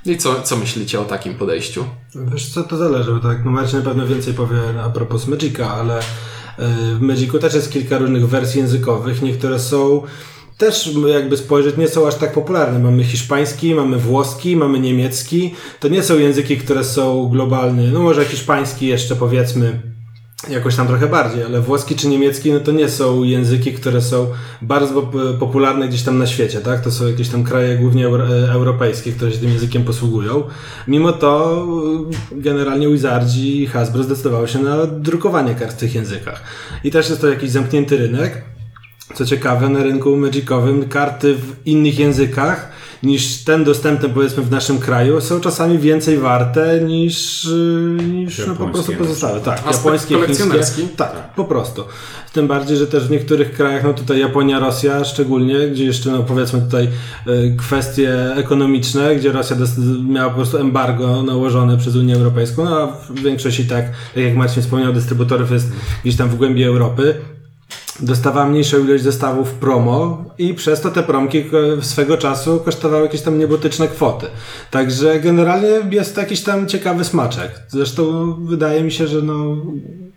I 0.05 0.17
co, 0.17 0.41
co 0.41 0.57
myślicie 0.57 0.99
o 0.99 1.05
takim 1.05 1.35
podejściu? 1.35 1.85
Wiesz 2.15 2.49
co, 2.49 2.63
to 2.63 2.77
zależy, 2.77 3.11
bo 3.11 3.19
tak, 3.19 3.45
Marcin 3.45 3.79
na 3.79 3.85
pewno 3.85 4.07
więcej 4.07 4.33
powie 4.33 4.57
a 4.85 4.89
propos 4.89 5.27
Magica, 5.27 5.73
ale 5.73 5.99
y, 5.99 6.03
w 6.95 7.01
Magicu 7.01 7.39
też 7.39 7.53
jest 7.53 7.71
kilka 7.71 7.97
różnych 7.97 8.29
wersji 8.29 8.59
językowych, 8.59 9.21
niektóre 9.21 9.59
są 9.59 10.01
też 10.57 10.89
jakby 11.07 11.37
spojrzeć, 11.37 11.77
nie 11.77 11.87
są 11.87 12.07
aż 12.07 12.15
tak 12.15 12.33
popularne. 12.33 12.79
Mamy 12.79 13.03
hiszpański, 13.03 13.75
mamy 13.75 13.97
włoski, 13.97 14.55
mamy 14.55 14.79
niemiecki. 14.79 15.55
To 15.79 15.87
nie 15.87 16.03
są 16.03 16.19
języki, 16.19 16.57
które 16.57 16.83
są 16.83 17.29
globalne. 17.29 17.83
No 17.83 17.99
może 17.99 18.25
hiszpański 18.25 18.87
jeszcze 18.87 19.15
powiedzmy 19.15 19.79
jakoś 20.49 20.75
tam 20.75 20.87
trochę 20.87 21.07
bardziej, 21.07 21.43
ale 21.43 21.61
włoski 21.61 21.95
czy 21.95 22.07
niemiecki, 22.07 22.51
no 22.51 22.59
to 22.59 22.71
nie 22.71 22.89
są 22.89 23.23
języki, 23.23 23.73
które 23.73 24.01
są 24.01 24.27
bardzo 24.61 24.93
pop- 25.01 25.37
popularne 25.39 25.87
gdzieś 25.87 26.03
tam 26.03 26.17
na 26.17 26.27
świecie, 26.27 26.59
tak? 26.59 26.81
To 26.81 26.91
są 26.91 27.07
jakieś 27.07 27.29
tam 27.29 27.43
kraje 27.43 27.77
głównie 27.77 28.07
e, 28.07 28.51
europejskie, 28.51 29.11
które 29.11 29.31
się 29.31 29.37
tym 29.37 29.49
językiem 29.49 29.83
posługują. 29.83 30.43
Mimo 30.87 31.11
to 31.13 31.63
y, 32.31 32.41
generalnie 32.41 32.87
Wizardzi 32.89 33.61
i 33.61 33.67
Hasbro 33.67 34.03
zdecydowały 34.03 34.47
się 34.47 34.59
na 34.59 34.85
drukowanie 34.85 35.55
kart 35.55 35.73
w 35.73 35.77
tych 35.79 35.95
językach. 35.95 36.43
I 36.83 36.91
też 36.91 37.09
jest 37.09 37.21
to 37.21 37.27
jakiś 37.27 37.51
zamknięty 37.51 37.97
rynek. 37.97 38.41
Co 39.13 39.25
ciekawe, 39.25 39.69
na 39.69 39.83
rynku 39.83 40.17
magicowym 40.17 40.89
karty 40.89 41.35
w 41.35 41.55
innych 41.65 41.99
językach 41.99 42.69
niż 43.03 43.43
ten 43.43 43.63
dostępny 43.63 44.09
powiedzmy 44.09 44.43
w 44.43 44.51
naszym 44.51 44.79
kraju 44.79 45.21
są 45.21 45.39
czasami 45.39 45.79
więcej 45.79 46.17
warte 46.17 46.81
niż, 46.81 47.45
y, 47.45 47.97
niż 48.07 48.47
no, 48.47 48.55
po 48.55 48.67
prostu 48.67 48.93
pozostałe. 48.93 49.39
Tak, 49.39 49.57
Aspekt 49.57 49.75
japońskie, 49.75 50.15
kolekcjonerski. 50.15 50.81
chińskie. 50.81 50.97
Tak, 50.97 51.33
po 51.35 51.45
prostu. 51.45 51.83
Tym 52.33 52.47
bardziej, 52.47 52.77
że 52.77 52.87
też 52.87 53.07
w 53.07 53.11
niektórych 53.11 53.53
krajach, 53.53 53.83
no 53.83 53.93
tutaj 53.93 54.19
Japonia, 54.19 54.59
Rosja 54.59 55.05
szczególnie, 55.05 55.67
gdzie 55.67 55.85
jeszcze 55.85 56.11
no 56.11 56.23
powiedzmy 56.23 56.61
tutaj 56.61 56.87
y, 57.27 57.55
kwestie 57.57 58.35
ekonomiczne, 58.35 59.15
gdzie 59.15 59.31
Rosja 59.31 59.55
miała 60.07 60.29
po 60.29 60.35
prostu 60.35 60.57
embargo 60.57 61.23
nałożone 61.23 61.77
przez 61.77 61.95
Unię 61.95 62.15
Europejską, 62.15 62.65
no 62.65 62.77
a 62.81 62.87
w 62.87 63.19
większości 63.19 63.65
tak, 63.65 63.85
tak 64.15 64.23
jak 64.23 64.35
Marcin 64.35 64.63
wspomniał, 64.63 64.93
dystrybutorów 64.93 65.51
jest 65.51 65.71
gdzieś 66.03 66.15
tam 66.15 66.29
w 66.29 66.35
głębi 66.35 66.63
Europy 66.63 67.15
dostawała 67.99 68.47
mniejszą 68.49 68.79
ilość 68.83 69.03
zestawów 69.03 69.51
promo 69.53 70.25
i 70.37 70.53
przez 70.53 70.81
to 70.81 70.91
te 70.91 71.03
promki 71.03 71.43
ko- 71.43 71.57
swego 71.81 72.17
czasu 72.17 72.59
kosztowały 72.65 73.03
jakieś 73.03 73.21
tam 73.21 73.39
niebotyczne 73.39 73.87
kwoty. 73.87 74.25
Także 74.71 75.19
generalnie 75.19 75.67
jest 75.91 76.15
to 76.15 76.21
jakiś 76.21 76.41
tam 76.41 76.67
ciekawy 76.67 77.03
smaczek. 77.03 77.51
Zresztą 77.67 78.33
wydaje 78.45 78.83
mi 78.83 78.91
się, 78.91 79.07
że 79.07 79.21
no, 79.21 79.55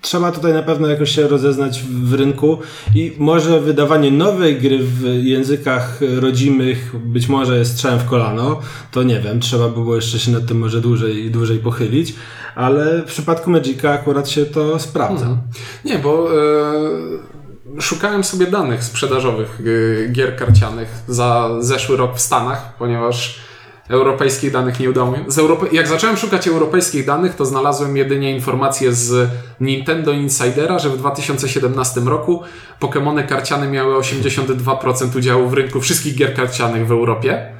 trzeba 0.00 0.32
tutaj 0.32 0.52
na 0.52 0.62
pewno 0.62 0.88
jakoś 0.88 1.10
się 1.10 1.28
rozeznać 1.28 1.82
w 1.82 2.14
rynku 2.14 2.58
i 2.94 3.12
może 3.18 3.60
wydawanie 3.60 4.10
nowej 4.10 4.56
gry 4.60 4.78
w 4.78 5.02
językach 5.24 6.00
rodzimych 6.20 6.92
być 7.04 7.28
może 7.28 7.58
jest 7.58 7.72
strzałem 7.72 7.98
w 7.98 8.04
kolano, 8.04 8.60
to 8.92 9.02
nie 9.02 9.20
wiem, 9.20 9.40
trzeba 9.40 9.68
by 9.68 9.74
było 9.74 9.96
jeszcze 9.96 10.18
się 10.18 10.30
nad 10.32 10.46
tym 10.46 10.58
może 10.58 10.80
dłużej, 10.80 11.30
dłużej 11.30 11.58
pochylić, 11.58 12.14
ale 12.54 13.02
w 13.02 13.04
przypadku 13.04 13.50
Magica 13.50 13.90
akurat 13.90 14.28
się 14.28 14.46
to 14.46 14.78
sprawdza. 14.78 15.38
Nie, 15.84 15.98
bo 15.98 16.28
e, 16.36 17.39
szukałem 17.80 18.24
sobie 18.24 18.46
danych 18.46 18.84
sprzedażowych 18.84 19.60
e, 19.60 20.08
gier 20.08 20.36
karcianych 20.36 20.88
za 21.08 21.50
zeszły 21.60 21.96
rok 21.96 22.16
w 22.16 22.20
Stanach, 22.20 22.76
ponieważ 22.78 23.40
europejskich 23.88 24.52
danych 24.52 24.80
nie 24.80 24.90
udało 24.90 25.10
mi 25.10 25.18
z 25.26 25.38
Europe... 25.38 25.66
Jak 25.72 25.88
zacząłem 25.88 26.16
szukać 26.16 26.48
europejskich 26.48 27.06
danych, 27.06 27.34
to 27.34 27.46
znalazłem 27.46 27.96
jedynie 27.96 28.34
informacje 28.34 28.92
z 28.92 29.30
Nintendo 29.60 30.12
Insidera, 30.12 30.78
że 30.78 30.90
w 30.90 30.96
2017 30.96 32.00
roku 32.00 32.42
Pokémony 32.80 33.26
karciane 33.26 33.68
miały 33.68 33.94
82% 33.94 35.16
udziału 35.16 35.48
w 35.48 35.54
rynku 35.54 35.80
wszystkich 35.80 36.16
gier 36.16 36.34
karcianych 36.34 36.86
w 36.86 36.92
Europie. 36.92 37.59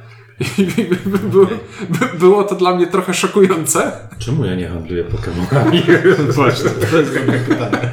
I 0.57 0.85
było, 1.05 1.47
było 2.19 2.43
to 2.43 2.55
dla 2.55 2.75
mnie 2.75 2.87
trochę 2.87 3.13
szokujące. 3.13 3.91
Czemu 4.19 4.45
ja 4.45 4.55
nie 4.55 4.67
handluję 4.67 5.03
Pokemonami? 5.03 5.83
Właśnie, 6.29 6.69
to 6.69 6.97
jest 6.97 7.19
dobre 7.19 7.39
pytanie. 7.39 7.89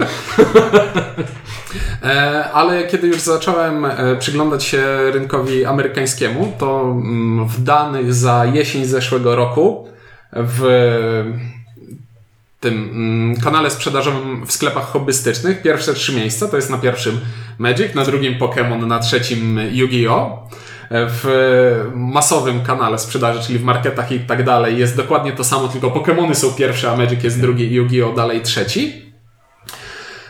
E, 2.02 2.45
ale 2.52 2.87
kiedy 2.87 3.07
już 3.07 3.21
zacząłem 3.21 3.85
e, 3.85 4.17
przyglądać 4.17 4.64
się 4.64 5.11
rynkowi 5.12 5.64
amerykańskiemu, 5.64 6.52
to 6.59 6.81
mm, 6.81 7.49
w 7.49 7.62
danych 7.62 8.14
za 8.14 8.47
jesień 8.47 8.85
zeszłego 8.85 9.37
roku 9.37 9.88
w 10.33 10.62
tym 12.61 12.90
mm, 12.93 13.37
kanale 13.40 13.71
sprzedażowym 13.71 14.47
w 14.47 14.52
sklepach 14.52 14.85
hobbystycznych 14.85 15.62
pierwsze 15.62 15.95
trzy 15.95 16.12
miejsca 16.12 16.49
to 16.49 16.57
jest 16.57 16.71
na 16.71 16.78
pierwszym 16.78 17.21
Magic, 17.59 17.95
na 17.95 18.05
drugim 18.05 18.38
Pokémon, 18.38 18.87
na 18.87 18.99
trzecim 18.99 19.61
Yu-Gi-Oh! 19.73 20.38
W 20.90 21.90
masowym 21.95 22.62
kanale 22.62 22.99
sprzedaży, 22.99 23.42
czyli 23.47 23.59
w 23.59 23.64
marketach 23.64 24.12
i 24.12 24.21
tak 24.21 24.45
dalej, 24.45 24.78
jest 24.78 24.97
dokładnie 24.97 25.33
to 25.33 25.45
samo, 25.45 25.68
tylko 25.68 25.90
Pokémony 25.90 26.35
są 26.35 26.52
pierwsze, 26.52 26.90
a 26.90 26.97
Magic 26.97 27.25
jest 27.25 27.40
drugi 27.40 27.64
i 27.64 27.75
Yu-Gi-Oh! 27.75 28.16
dalej 28.16 28.40
trzeci. 28.40 29.09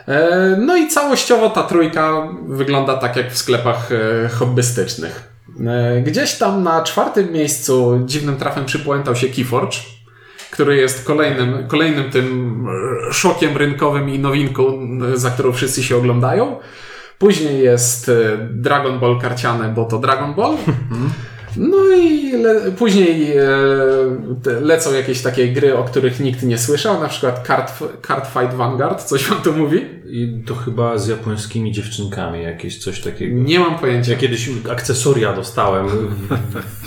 E, 0.08 0.56
no 0.60 0.76
i 0.76 0.88
całościowo 0.88 1.50
ta 1.50 1.62
trójka 1.62 2.28
wygląda 2.48 2.96
tak 2.96 3.16
jak 3.16 3.32
w 3.32 3.38
sklepach 3.38 3.88
e, 3.92 4.28
hobbystycznych. 4.28 5.32
E, 5.66 6.00
gdzieś 6.00 6.34
tam 6.34 6.62
na 6.62 6.82
czwartym 6.82 7.32
miejscu 7.32 8.02
dziwnym 8.04 8.36
trafem 8.36 8.64
przypłętał 8.64 9.16
się 9.16 9.28
Keyforge, 9.28 9.78
który 10.50 10.76
jest 10.76 11.04
kolejnym, 11.04 11.68
kolejnym 11.68 12.10
tym 12.10 12.66
szokiem 13.12 13.56
rynkowym 13.56 14.10
i 14.10 14.18
nowinką, 14.18 14.88
za 15.14 15.30
którą 15.30 15.52
wszyscy 15.52 15.82
się 15.82 15.96
oglądają. 15.96 16.56
Później 17.18 17.62
jest 17.62 18.10
Dragon 18.50 19.00
Ball 19.00 19.20
karciane, 19.20 19.68
bo 19.68 19.84
to 19.84 19.98
Dragon 19.98 20.34
Ball. 20.34 20.56
No 21.56 21.76
i 21.96 22.32
le 22.32 22.72
później 22.72 23.36
e, 23.36 24.60
lecą 24.60 24.94
jakieś 24.94 25.22
takie 25.22 25.52
gry, 25.52 25.76
o 25.76 25.84
których 25.84 26.20
nikt 26.20 26.42
nie 26.42 26.58
słyszał, 26.58 27.00
na 27.00 27.08
przykład 27.08 27.46
Card, 27.46 27.72
Card 28.06 28.26
Fight 28.32 28.54
Vanguard, 28.54 29.02
coś 29.02 29.24
wam 29.24 29.42
to 29.42 29.52
mówi? 29.52 29.84
I 30.10 30.42
to 30.46 30.54
chyba 30.54 30.98
z 30.98 31.08
japońskimi 31.08 31.72
dziewczynkami 31.72 32.42
jakieś 32.42 32.78
coś 32.78 33.00
takiego. 33.00 33.40
Nie 33.40 33.60
mam 33.60 33.78
pojęcia. 33.78 34.12
Ja 34.12 34.18
kiedyś 34.18 34.50
akcesoria 34.70 35.32
dostałem 35.32 35.88
w, 35.88 36.28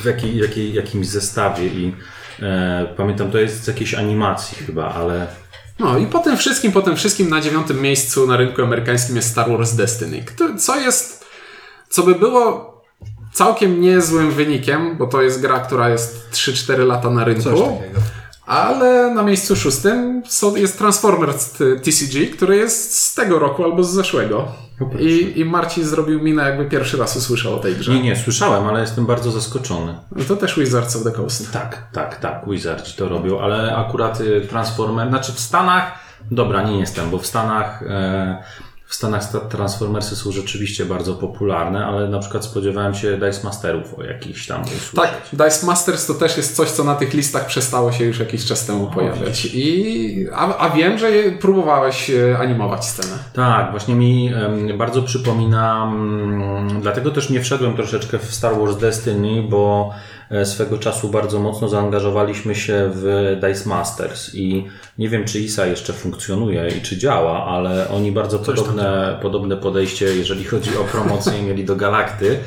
w 0.02 0.06
jakiej, 0.06 0.38
jakiej, 0.38 0.74
jakimś 0.74 1.08
zestawie 1.08 1.68
i 1.68 1.94
e, 2.42 2.94
pamiętam, 2.98 3.32
to 3.32 3.38
jest 3.38 3.64
z 3.64 3.68
jakiejś 3.68 3.94
animacji 3.94 4.66
chyba, 4.66 4.94
ale... 4.94 5.28
No 5.82 5.98
i 5.98 6.06
po 6.06 6.20
tym 6.20 6.38
wszystkim, 6.38 6.72
po 6.72 6.82
tym 6.82 6.96
wszystkim 6.96 7.30
na 7.30 7.42
dziewiątym 7.42 7.82
miejscu 7.82 8.28
na 8.28 8.38
rynku 8.38 8.62
amerykańskim 8.62 9.16
jest 9.16 9.30
Star 9.30 9.50
Wars 9.52 9.74
Destiny, 9.74 10.26
co 10.60 10.80
jest, 10.80 11.26
co 11.90 12.04
by 12.04 12.16
było 12.16 12.72
całkiem 13.34 13.82
niezłym 13.82 14.32
wynikiem, 14.32 14.98
bo 14.98 15.08
to 15.08 15.22
jest 15.22 15.42
gra, 15.42 15.60
która 15.60 15.90
jest 15.90 16.30
3-4 16.32 16.86
lata 16.86 17.10
na 17.10 17.24
rynku. 17.24 17.80
Ale 18.46 19.14
na 19.16 19.24
miejscu 19.24 19.56
szóstym 19.56 20.24
jest 20.56 20.78
Transformers 20.78 21.52
TCG, 21.84 22.28
który 22.34 22.58
jest 22.58 23.00
z 23.00 23.16
tego 23.16 23.40
roku 23.40 23.64
albo 23.64 23.84
z 23.84 23.92
zeszłego. 23.92 24.48
I, 25.00 25.40
I 25.40 25.46
Marcin 25.46 25.84
zrobił 25.84 26.22
minę, 26.22 26.44
jakby 26.44 26.66
pierwszy 26.66 26.98
raz 26.98 27.18
usłyszał 27.18 27.56
o 27.56 27.60
tej 27.60 27.76
grze. 27.76 27.94
Nie, 27.94 28.02
nie, 28.02 28.16
słyszałem, 28.16 28.68
ale 28.68 28.82
jestem 28.82 29.06
bardzo 29.06 29.32
zaskoczony. 29.32 29.96
No 30.16 30.24
to 30.24 30.36
też 30.36 30.60
Wizards 30.60 30.96
of 30.96 31.04
the 31.04 31.12
Coast. 31.12 31.52
Tak, 31.52 31.88
tak, 31.92 32.16
tak, 32.16 32.42
Wizards 32.48 32.96
to 32.96 33.10
robią, 33.10 33.40
ale 33.40 33.76
akurat 33.76 34.22
y, 34.22 34.48
Transformers, 34.50 35.10
znaczy 35.10 35.32
w 35.34 35.40
Stanach, 35.40 36.00
dobra, 36.32 36.64
nie 36.64 36.80
jestem, 36.80 37.10
bo 37.10 37.18
w 37.18 37.26
Stanach 37.26 37.84
e, 37.84 38.44
w 38.92 38.96
Stanach 38.96 39.24
Transformersy 39.50 40.16
są 40.16 40.32
rzeczywiście 40.32 40.86
bardzo 40.86 41.16
popularne, 41.16 41.86
ale 41.86 42.10
na 42.10 42.20
przykład 42.20 42.46
spodziewałem 42.46 42.96
się 42.96 43.18
Dice 43.18 43.44
Masterów 43.44 44.00
o 44.00 44.04
jakichś 44.04 44.48
tam 44.48 44.62
usłyszeć. 44.62 44.92
Tak, 44.96 45.22
Dice 45.34 45.66
Masters 45.66 46.06
to 46.06 46.14
też 46.14 46.38
jest 46.38 46.56
coś, 46.56 46.72
co 46.72 46.84
na 46.84 46.96
tych 46.96 47.14
listach 47.14 47.46
przestało 47.46 47.92
się 47.92 48.04
już 48.06 48.20
jakiś 48.20 48.46
czas 48.46 48.66
temu 48.66 48.88
pojawiać. 48.88 49.46
I, 49.54 50.28
a, 50.34 50.58
a 50.58 50.70
wiem, 50.70 50.98
że 50.98 51.08
próbowałeś 51.42 52.10
e, 52.10 52.38
animować 52.38 52.86
scenę. 52.86 53.14
Tak, 53.34 53.72
właśnie 53.72 53.96
mi 53.96 54.32
bardzo 54.78 55.02
przypomina, 55.02 55.84
um, 55.84 56.82
dlatego 56.82 57.12
też 57.12 57.30
nie 57.30 57.42
wszedłem 57.42 57.76
troszeczkę 57.76 58.20
w 58.20 58.34
Star 58.36 58.60
Wars 58.60 58.78
Destiny, 58.78 59.44
bo 59.50 59.94
swego 60.44 60.78
czasu 60.78 61.10
bardzo 61.10 61.40
mocno 61.40 61.70
zaangażowaliśmy 61.70 62.56
się 62.56 62.92
w 62.94 63.38
Dice 63.42 63.70
Masters 63.70 64.36
i 64.36 64.66
nie 64.98 65.10
wiem, 65.10 65.26
czy 65.26 65.40
ISA 65.40 65.66
jeszcze 65.66 65.94
funkcjonuje 65.94 66.68
i 66.78 66.82
czy 66.82 66.98
działa, 66.98 67.46
ale 67.46 67.90
oni 67.90 68.12
bardzo 68.12 68.40
podobne, 68.40 69.20
podobne 69.22 69.58
podejście, 69.58 70.06
jeżeli 70.06 70.44
chodzi 70.44 70.78
o 70.78 70.84
promocję, 70.84 71.42
mieli 71.48 71.66
do 71.66 71.76
Galakty. 71.76 72.40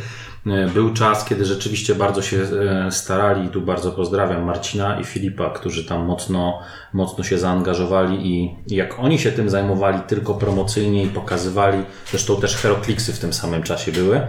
E, 0.47 0.69
był 0.69 0.93
czas, 0.93 1.25
kiedy 1.25 1.45
rzeczywiście 1.45 1.95
bardzo 1.95 2.23
się 2.23 2.37
e, 2.37 2.91
starali, 2.91 3.49
tu 3.49 3.61
bardzo 3.61 3.92
pozdrawiam 3.92 4.42
Marcina 4.42 5.01
i 5.01 5.05
Filipa, 5.05 5.51
którzy 5.51 5.85
tam 5.85 6.05
mocno, 6.05 6.59
mocno 6.92 7.25
się 7.25 7.38
zaangażowali 7.38 8.31
i 8.33 8.57
jak 8.75 8.99
oni 8.99 9.18
się 9.18 9.33
tym 9.33 9.51
zajmowali 9.51 10.01
tylko 10.01 10.35
promocyjnie 10.35 11.03
i 11.03 11.09
pokazywali, 11.09 11.83
zresztą 12.11 12.40
też 12.40 12.57
Herokliksy 12.57 13.12
w 13.12 13.18
tym 13.18 13.33
samym 13.33 13.62
czasie 13.62 13.92
były, 13.92 14.20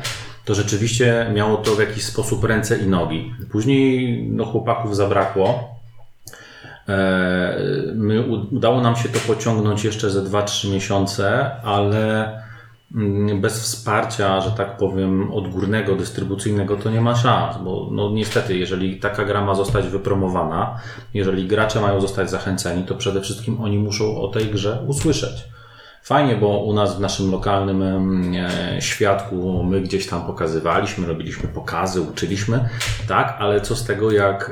to 0.46 0.56
rzeczywiście 0.56 1.32
miało 1.34 1.58
to 1.58 1.72
w 1.72 1.80
jakiś 1.80 2.04
sposób 2.04 2.44
ręce 2.44 2.78
i 2.78 2.88
nogi. 2.88 3.34
Później 3.52 4.24
no, 4.32 4.46
chłopaków 4.46 4.96
zabrakło. 4.96 5.76
E, 6.90 7.56
my, 7.96 8.22
udało 8.52 8.82
nam 8.82 8.96
się 8.96 9.10
to 9.10 9.20
pociągnąć 9.20 9.84
jeszcze 9.84 10.10
ze 10.10 10.22
2-3 10.22 10.72
miesiące, 10.72 11.52
ale 11.64 12.32
mm, 12.96 13.42
bez 13.42 13.62
wsparcia, 13.62 14.42
że 14.42 14.52
tak 14.52 14.78
powiem, 14.78 15.32
odgórnego, 15.32 15.96
dystrybucyjnego, 15.96 16.78
to 16.78 16.92
nie 16.92 17.02
ma 17.02 17.16
szans, 17.16 17.58
bo 17.64 17.90
no 17.92 18.10
niestety, 18.10 18.58
jeżeli 18.58 19.00
taka 19.00 19.26
gra 19.26 19.46
ma 19.46 19.56
zostać 19.56 19.88
wypromowana, 19.88 20.80
jeżeli 21.14 21.48
gracze 21.48 21.82
mają 21.82 22.02
zostać 22.02 22.30
zachęceni, 22.30 22.84
to 22.84 22.96
przede 22.96 23.22
wszystkim 23.22 23.62
oni 23.62 23.78
muszą 23.78 24.22
o 24.22 24.28
tej 24.28 24.46
grze 24.46 24.84
usłyszeć. 24.88 25.56
Fajnie, 26.06 26.36
bo 26.36 26.58
u 26.58 26.74
nas 26.74 26.98
w 26.98 27.00
naszym 27.00 27.32
lokalnym 27.32 27.82
e, 27.82 28.82
świadku 28.82 29.64
my 29.64 29.82
gdzieś 29.82 30.08
tam 30.08 30.26
pokazywaliśmy, 30.26 31.08
robiliśmy 31.08 31.50
pokazy, 31.50 32.02
uczyliśmy, 32.02 32.70
tak, 33.08 33.36
ale 33.40 33.62
co 33.62 33.76
z 33.76 33.86
tego, 33.86 34.12
jak 34.12 34.52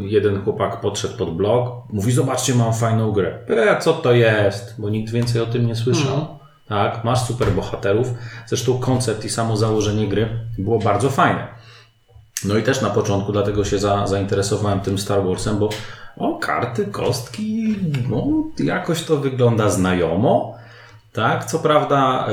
jeden 0.00 0.44
chłopak 0.44 0.80
podszedł 0.80 1.16
pod 1.16 1.36
blog, 1.36 1.72
mówi: 1.92 2.12
Zobaczcie, 2.12 2.54
mam 2.54 2.74
fajną 2.74 3.12
grę. 3.12 3.38
E, 3.48 3.80
co 3.80 3.92
to 3.92 4.12
jest? 4.12 4.74
Bo 4.78 4.90
nikt 4.90 5.12
więcej 5.12 5.42
o 5.42 5.46
tym 5.46 5.66
nie 5.66 5.76
słyszał. 5.76 6.14
Mm. 6.14 6.26
Tak, 6.68 7.04
masz 7.04 7.22
super 7.22 7.48
bohaterów. 7.52 8.08
Zresztą 8.46 8.78
koncept 8.78 9.24
i 9.24 9.30
samo 9.30 9.56
założenie 9.56 10.08
gry 10.08 10.28
było 10.58 10.78
bardzo 10.78 11.10
fajne. 11.10 11.48
No 12.44 12.56
i 12.56 12.62
też 12.62 12.82
na 12.82 12.90
początku 12.90 13.32
dlatego 13.32 13.64
się 13.64 13.78
za, 13.78 14.06
zainteresowałem 14.06 14.80
tym 14.80 14.98
Star 14.98 15.24
Warsem, 15.24 15.58
bo 15.58 15.68
o, 16.16 16.38
karty, 16.38 16.86
kostki, 16.86 17.76
no, 18.10 18.26
jakoś 18.64 19.04
to 19.04 19.16
wygląda 19.16 19.70
znajomo. 19.70 20.59
Tak, 21.12 21.44
co 21.44 21.58
prawda, 21.58 22.28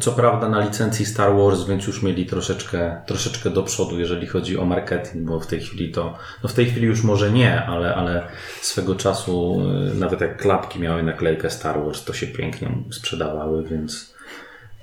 co 0.00 0.12
prawda 0.12 0.48
na 0.48 0.60
licencji 0.60 1.06
Star 1.06 1.36
Wars, 1.36 1.64
więc 1.64 1.86
już 1.86 2.02
mieli 2.02 2.26
troszeczkę, 2.26 3.00
troszeczkę 3.06 3.50
do 3.50 3.62
przodu, 3.62 3.98
jeżeli 3.98 4.26
chodzi 4.26 4.58
o 4.58 4.64
marketing, 4.64 5.28
bo 5.28 5.40
w 5.40 5.46
tej 5.46 5.60
chwili 5.60 5.92
to, 5.92 6.18
no 6.42 6.48
w 6.48 6.54
tej 6.54 6.66
chwili 6.66 6.86
już 6.86 7.02
może 7.02 7.32
nie, 7.32 7.64
ale, 7.64 7.94
ale 7.94 8.28
swego 8.60 8.94
czasu, 8.94 9.62
e, 9.90 9.94
nawet 9.94 10.20
jak 10.20 10.36
klapki 10.36 10.80
miały 10.80 11.02
naklejkę 11.02 11.50
Star 11.50 11.84
Wars, 11.84 12.04
to 12.04 12.12
się 12.12 12.26
pięknie 12.26 12.70
sprzedawały, 12.90 13.64
więc, 13.64 14.14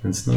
więc 0.04 0.26
no, 0.26 0.34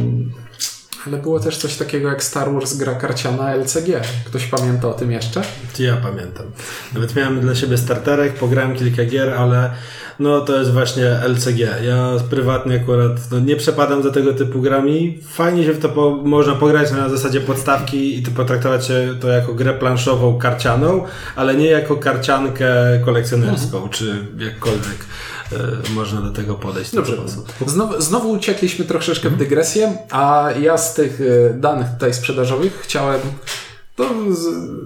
ale 1.08 1.18
było 1.18 1.40
też 1.40 1.58
coś 1.58 1.76
takiego 1.76 2.10
jak 2.10 2.24
Star 2.24 2.54
Wars 2.54 2.74
gra 2.74 2.96
karciana 2.96 3.56
LCG. 3.56 4.02
Ktoś 4.26 4.46
pamięta 4.46 4.88
o 4.88 4.94
tym 4.94 5.12
jeszcze? 5.12 5.42
Ja 5.80 5.98
pamiętam. 5.98 6.46
Nawet 6.94 7.16
miałem 7.16 7.40
dla 7.40 7.56
siebie 7.56 7.78
starterek, 7.78 8.34
pograłem 8.34 8.76
kilka 8.76 9.06
gier, 9.06 9.34
ale 9.34 9.72
no 10.20 10.42
to 10.42 10.60
jest 10.60 10.72
właśnie 10.72 11.06
LCG. 11.06 11.60
Ja 11.60 12.12
prywatnie 12.30 12.76
akurat 12.76 13.32
no, 13.32 13.40
nie 13.40 13.56
przepadam 13.56 14.04
za 14.04 14.12
tego 14.12 14.34
typu 14.34 14.62
grami. 14.62 15.20
Fajnie 15.28 15.64
się 15.64 15.74
w 15.74 15.80
to 15.80 15.90
po, 15.90 16.12
można 16.12 16.56
pograć 16.56 16.92
na 16.92 17.10
zasadzie 17.10 17.42
podstawki 17.42 18.18
i 18.18 18.24
to 18.24 18.32
potraktować 18.32 18.88
się 18.88 19.16
to 19.22 19.28
jako 19.28 19.54
grę 19.54 19.74
planszową, 19.74 20.38
karcianą, 20.38 21.06
ale 21.36 21.56
nie 21.56 21.68
jako 21.68 21.96
karciankę 21.96 22.70
kolekcjonerską, 23.06 23.78
mhm. 23.78 23.90
czy 23.90 24.26
jakkolwiek 24.38 25.06
można 25.94 26.22
do 26.22 26.32
tego 26.32 26.56
podejść. 26.56 26.96
Dobrze. 26.96 27.18
Znowu, 27.66 28.02
znowu 28.02 28.32
uciekliśmy 28.32 28.86
troszeczkę 28.86 29.30
w 29.30 29.38
dygresję, 29.38 29.98
a 30.10 30.50
ja 30.62 30.78
z 30.78 30.94
tych 30.94 31.22
e, 31.22 31.54
danych 31.54 31.88
tutaj 31.90 32.14
sprzedażowych 32.14 32.80
chciałem 32.82 33.22
to 34.00 34.16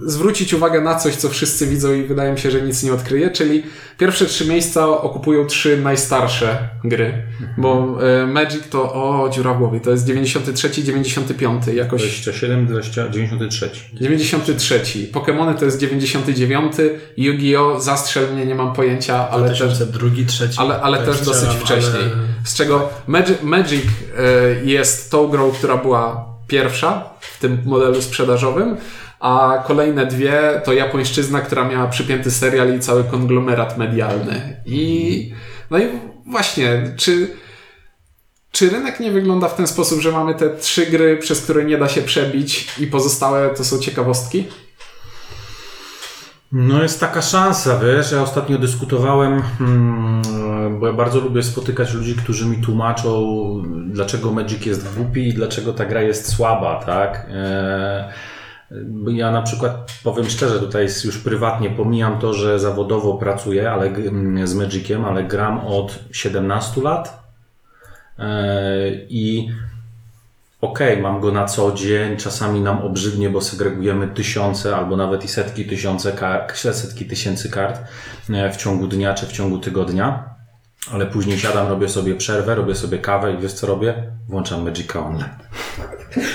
zwrócić 0.06 0.54
uwagę 0.54 0.82
na 0.82 0.96
coś, 0.96 1.16
co 1.16 1.30
wszyscy 1.30 1.68
widzą 1.68 1.94
i 1.94 2.04
wydaje 2.04 2.32
mi 2.32 2.40
się, 2.40 2.52
że 2.52 2.62
nic 2.62 2.84
nie 2.84 2.94
odkryje, 2.94 3.32
czyli 3.32 3.64
pierwsze 3.98 4.26
trzy 4.26 4.48
miejsca 4.48 4.88
okupują 4.88 5.46
trzy 5.46 5.78
najstarsze 5.78 6.70
gry, 6.84 7.06
mhm. 7.06 7.54
bo 7.58 7.98
e, 8.22 8.28
Magic 8.28 8.70
to, 8.70 8.94
o, 8.94 9.30
dziura 9.30 9.54
w 9.54 9.58
głowie, 9.58 9.80
to 9.80 9.92
jest 9.92 10.06
93, 10.06 10.84
95, 10.84 11.68
jakoś... 11.68 12.02
27, 12.02 12.68
20, 12.68 13.10
93. 13.10 13.70
93. 13.94 14.82
Pokémony 15.12 15.56
to 15.56 15.66
jest 15.66 15.78
99, 15.78 16.74
Yu-Gi-Oh! 17.18 17.82
Zastrzel 17.82 18.34
mnie, 18.34 18.46
nie 18.46 18.56
mam 18.56 18.74
pojęcia, 18.74 19.30
ale 19.30 19.46
2002, 19.46 20.10
też... 20.10 20.26
trzeci. 20.28 20.60
Ale, 20.60 20.82
ale 20.82 21.06
też 21.06 21.22
dosyć 21.22 21.50
wcześniej. 21.50 22.04
Ale... 22.04 22.12
Z 22.46 22.56
czego 22.56 22.90
Magic, 23.08 23.42
Magic 23.44 23.84
e, 24.18 24.66
jest 24.66 25.12
tą 25.12 25.28
grą, 25.28 25.52
która 25.52 25.78
była 25.78 26.33
pierwsza 26.48 27.10
w 27.20 27.40
tym 27.40 27.62
modelu 27.66 28.02
sprzedażowym, 28.02 28.78
a 29.20 29.64
kolejne 29.68 30.06
dwie 30.06 30.62
to 30.66 30.74
japońszczyzna, 30.74 31.42
która 31.42 31.66
miała 31.66 31.88
przypięty 31.88 32.32
serial 32.32 32.78
i 32.78 32.80
cały 32.80 33.04
konglomerat 33.04 33.78
medialny. 33.78 34.62
I 34.66 35.34
no 35.72 35.80
i 35.80 35.88
właśnie, 36.26 36.94
czy, 36.98 37.28
czy 38.52 38.70
rynek 38.70 39.00
nie 39.00 39.12
wygląda 39.12 39.48
w 39.48 39.56
ten 39.56 39.68
sposób, 39.68 40.02
że 40.02 40.12
mamy 40.12 40.36
te 40.36 40.50
trzy 40.50 40.86
gry, 40.86 41.18
przez 41.18 41.42
które 41.42 41.66
nie 41.66 41.78
da 41.78 41.90
się 41.90 42.02
przebić 42.02 42.68
i 42.80 42.88
pozostałe 42.88 43.50
to 43.50 43.64
są 43.64 43.80
ciekawostki? 43.80 44.48
No 46.54 46.84
jest 46.84 47.00
taka 47.00 47.22
szansa, 47.22 47.80
wiesz, 47.80 48.12
ja 48.12 48.22
ostatnio 48.22 48.58
dyskutowałem, 48.58 49.42
hmm, 49.42 50.80
bo 50.80 50.88
ja 50.88 50.94
bardzo 50.94 51.20
lubię 51.20 51.44
spotykać 51.44 51.94
ludzi, 51.94 52.16
którzy 52.16 52.46
mi 52.46 52.58
tłumaczą, 52.58 53.24
dlaczego 53.86 54.32
Magic 54.32 54.66
jest 54.66 54.96
głupi 54.96 55.28
i 55.28 55.34
dlaczego 55.34 55.74
ta 55.74 55.86
gra 55.86 56.02
jest 56.02 56.36
słaba, 56.36 56.84
tak? 56.86 57.28
E, 57.32 58.14
ja 59.08 59.32
na 59.32 59.42
przykład 59.42 59.92
powiem 60.04 60.30
szczerze, 60.30 60.60
tutaj 60.60 60.88
już 61.06 61.18
prywatnie 61.18 61.70
pomijam 61.70 62.20
to, 62.20 62.34
że 62.34 62.60
zawodowo 62.60 63.14
pracuję 63.14 63.72
ale, 63.72 63.92
z 64.44 64.54
Magiciem, 64.54 65.06
ale 65.06 65.24
gram 65.24 65.60
od 65.60 66.00
17 66.12 66.82
lat 66.82 67.24
e, 68.20 68.90
i 69.10 69.50
okay, 70.64 71.02
mam 71.02 71.22
go 71.22 71.32
na 71.32 71.46
co 71.46 71.72
dzień, 71.72 72.18
czasami 72.18 72.62
nam 72.62 72.82
obrzydnie, 72.82 73.30
bo 73.30 73.42
segregujemy 73.42 74.08
tysiące 74.08 74.76
albo 74.76 74.98
nawet 74.98 75.26
i 75.26 75.28
setki, 75.28 75.66
tysiące 75.66 76.14
setki 76.56 77.06
tysięcy 77.06 77.50
kart 77.50 77.82
e, 78.30 78.52
w 78.52 78.58
ciągu 78.58 78.88
dnia 78.88 79.14
czy 79.14 79.26
w 79.26 79.32
ciągu 79.32 79.60
tygodnia, 79.60 80.33
ale 80.92 81.06
później 81.06 81.40
siadam, 81.40 81.68
robię 81.68 81.90
sobie 81.90 82.16
przerwę, 82.16 82.56
robię 82.56 82.76
sobie 82.76 82.98
kawę 82.98 83.34
i 83.34 83.38
wiesz 83.38 83.54
co 83.54 83.68
robię? 83.68 83.94
Włączam 84.28 84.64
Magic 84.64 84.96
Online. 84.96 85.30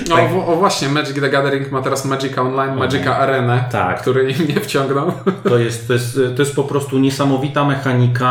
No 0.09 0.17
tak. 0.17 0.33
o, 0.33 0.47
o, 0.47 0.57
właśnie, 0.57 0.89
Magic 0.89 1.21
the 1.21 1.31
Gathering 1.31 1.73
ma 1.73 1.83
teraz 1.83 2.05
Magic 2.05 2.39
Online, 2.39 2.75
Magic 2.75 3.07
Arena, 3.07 3.61
tak. 3.61 4.01
który 4.01 4.31
im 4.33 4.49
nie 4.49 4.61
wciągnął. 4.61 5.13
To 5.45 5.59
jest, 5.59 5.87
to, 5.87 5.93
jest, 5.93 6.21
to 6.37 6.43
jest 6.43 6.57
po 6.57 6.65
prostu 6.65 6.99
niesamowita 6.99 7.65
mechanika 7.65 8.29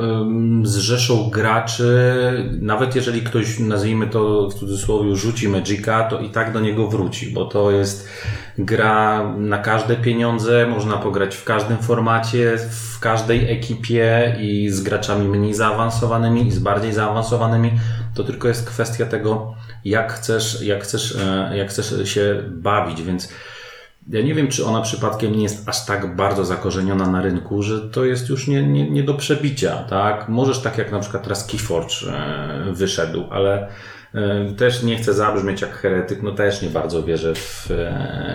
um, 0.00 0.66
z 0.66 0.76
rzeszą 0.76 1.30
graczy. 1.30 2.02
Nawet 2.60 2.96
jeżeli 2.96 3.22
ktoś, 3.22 3.58
nazwijmy 3.58 4.06
to 4.06 4.48
w 4.48 4.54
cudzysłowie, 4.54 5.16
rzuci 5.16 5.48
Magica, 5.48 6.04
to 6.04 6.20
i 6.20 6.30
tak 6.30 6.52
do 6.52 6.60
niego 6.60 6.88
wróci, 6.88 7.30
bo 7.32 7.44
to 7.44 7.70
jest 7.70 8.08
gra 8.58 9.32
na 9.36 9.58
każde 9.58 9.96
pieniądze, 9.96 10.66
można 10.66 10.96
pograć 10.96 11.36
w 11.36 11.44
każdym 11.44 11.78
formacie, 11.78 12.58
w 12.70 13.00
każdej 13.00 13.52
ekipie 13.52 14.36
i 14.40 14.70
z 14.70 14.82
graczami 14.82 15.28
mniej 15.34 15.54
zaawansowanymi 15.54 16.46
i 16.46 16.52
z 16.52 16.58
bardziej 16.58 16.92
zaawansowanymi. 16.92 17.72
To 18.14 18.24
tylko 18.24 18.48
jest 18.48 18.66
kwestia 18.66 19.06
tego, 19.06 19.54
jak 19.84 20.12
chcesz, 20.12 20.62
jak 20.62 20.82
chcesz, 20.82 21.16
e, 21.16 21.56
jak 21.56 21.70
chcesz 21.70 22.08
się 22.08 22.42
bawić, 22.48 23.02
więc 23.02 23.28
ja 24.08 24.22
nie 24.22 24.34
wiem, 24.34 24.48
czy 24.48 24.66
ona 24.66 24.80
przypadkiem 24.80 25.36
nie 25.36 25.42
jest 25.42 25.68
aż 25.68 25.86
tak 25.86 26.16
bardzo 26.16 26.44
zakorzeniona 26.44 27.06
na 27.06 27.22
rynku, 27.22 27.62
że 27.62 27.80
to 27.80 28.04
jest 28.04 28.28
już 28.28 28.48
nie, 28.48 28.62
nie, 28.62 28.90
nie 28.90 29.02
do 29.02 29.14
przebicia, 29.14 29.76
tak? 29.76 30.28
Możesz 30.28 30.58
tak 30.58 30.78
jak 30.78 30.92
na 30.92 31.00
przykład 31.00 31.22
teraz 31.22 31.46
Keyforge 31.46 31.94
e, 32.08 32.72
wyszedł, 32.72 33.24
ale 33.30 33.68
e, 34.14 34.52
też 34.56 34.82
nie 34.82 34.96
chcę 34.96 35.14
zabrzmieć 35.14 35.60
jak 35.60 35.74
heretyk, 35.74 36.22
no 36.22 36.32
też 36.32 36.62
nie 36.62 36.68
bardzo 36.68 37.02
wierzę 37.02 37.34
w, 37.34 37.66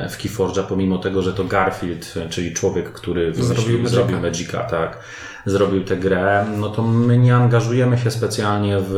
w 0.10 0.18
Keyforge'a, 0.18 0.64
pomimo 0.64 0.98
tego, 0.98 1.22
że 1.22 1.34
to 1.34 1.44
Garfield, 1.44 2.14
czyli 2.30 2.54
człowiek, 2.54 2.92
który 2.92 3.34
zrobił, 3.34 3.78
Magica. 3.78 3.90
zrobił 3.90 4.20
Magica, 4.20 4.64
tak? 4.64 5.00
Zrobił 5.46 5.84
tę 5.84 5.98
grę, 5.98 6.46
no 6.58 6.70
to 6.70 6.82
my 6.82 7.18
nie 7.18 7.36
angażujemy 7.36 7.98
się 7.98 8.12
specjalnie 8.12 8.78
w, 8.80 8.94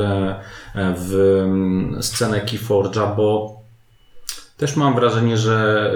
w 0.76 1.98
scenę 2.02 2.42
Keyforge'a, 2.46 3.16
bo 3.16 3.62
też 4.58 4.76
mam 4.76 4.96
wrażenie, 4.96 5.38
że, 5.38 5.92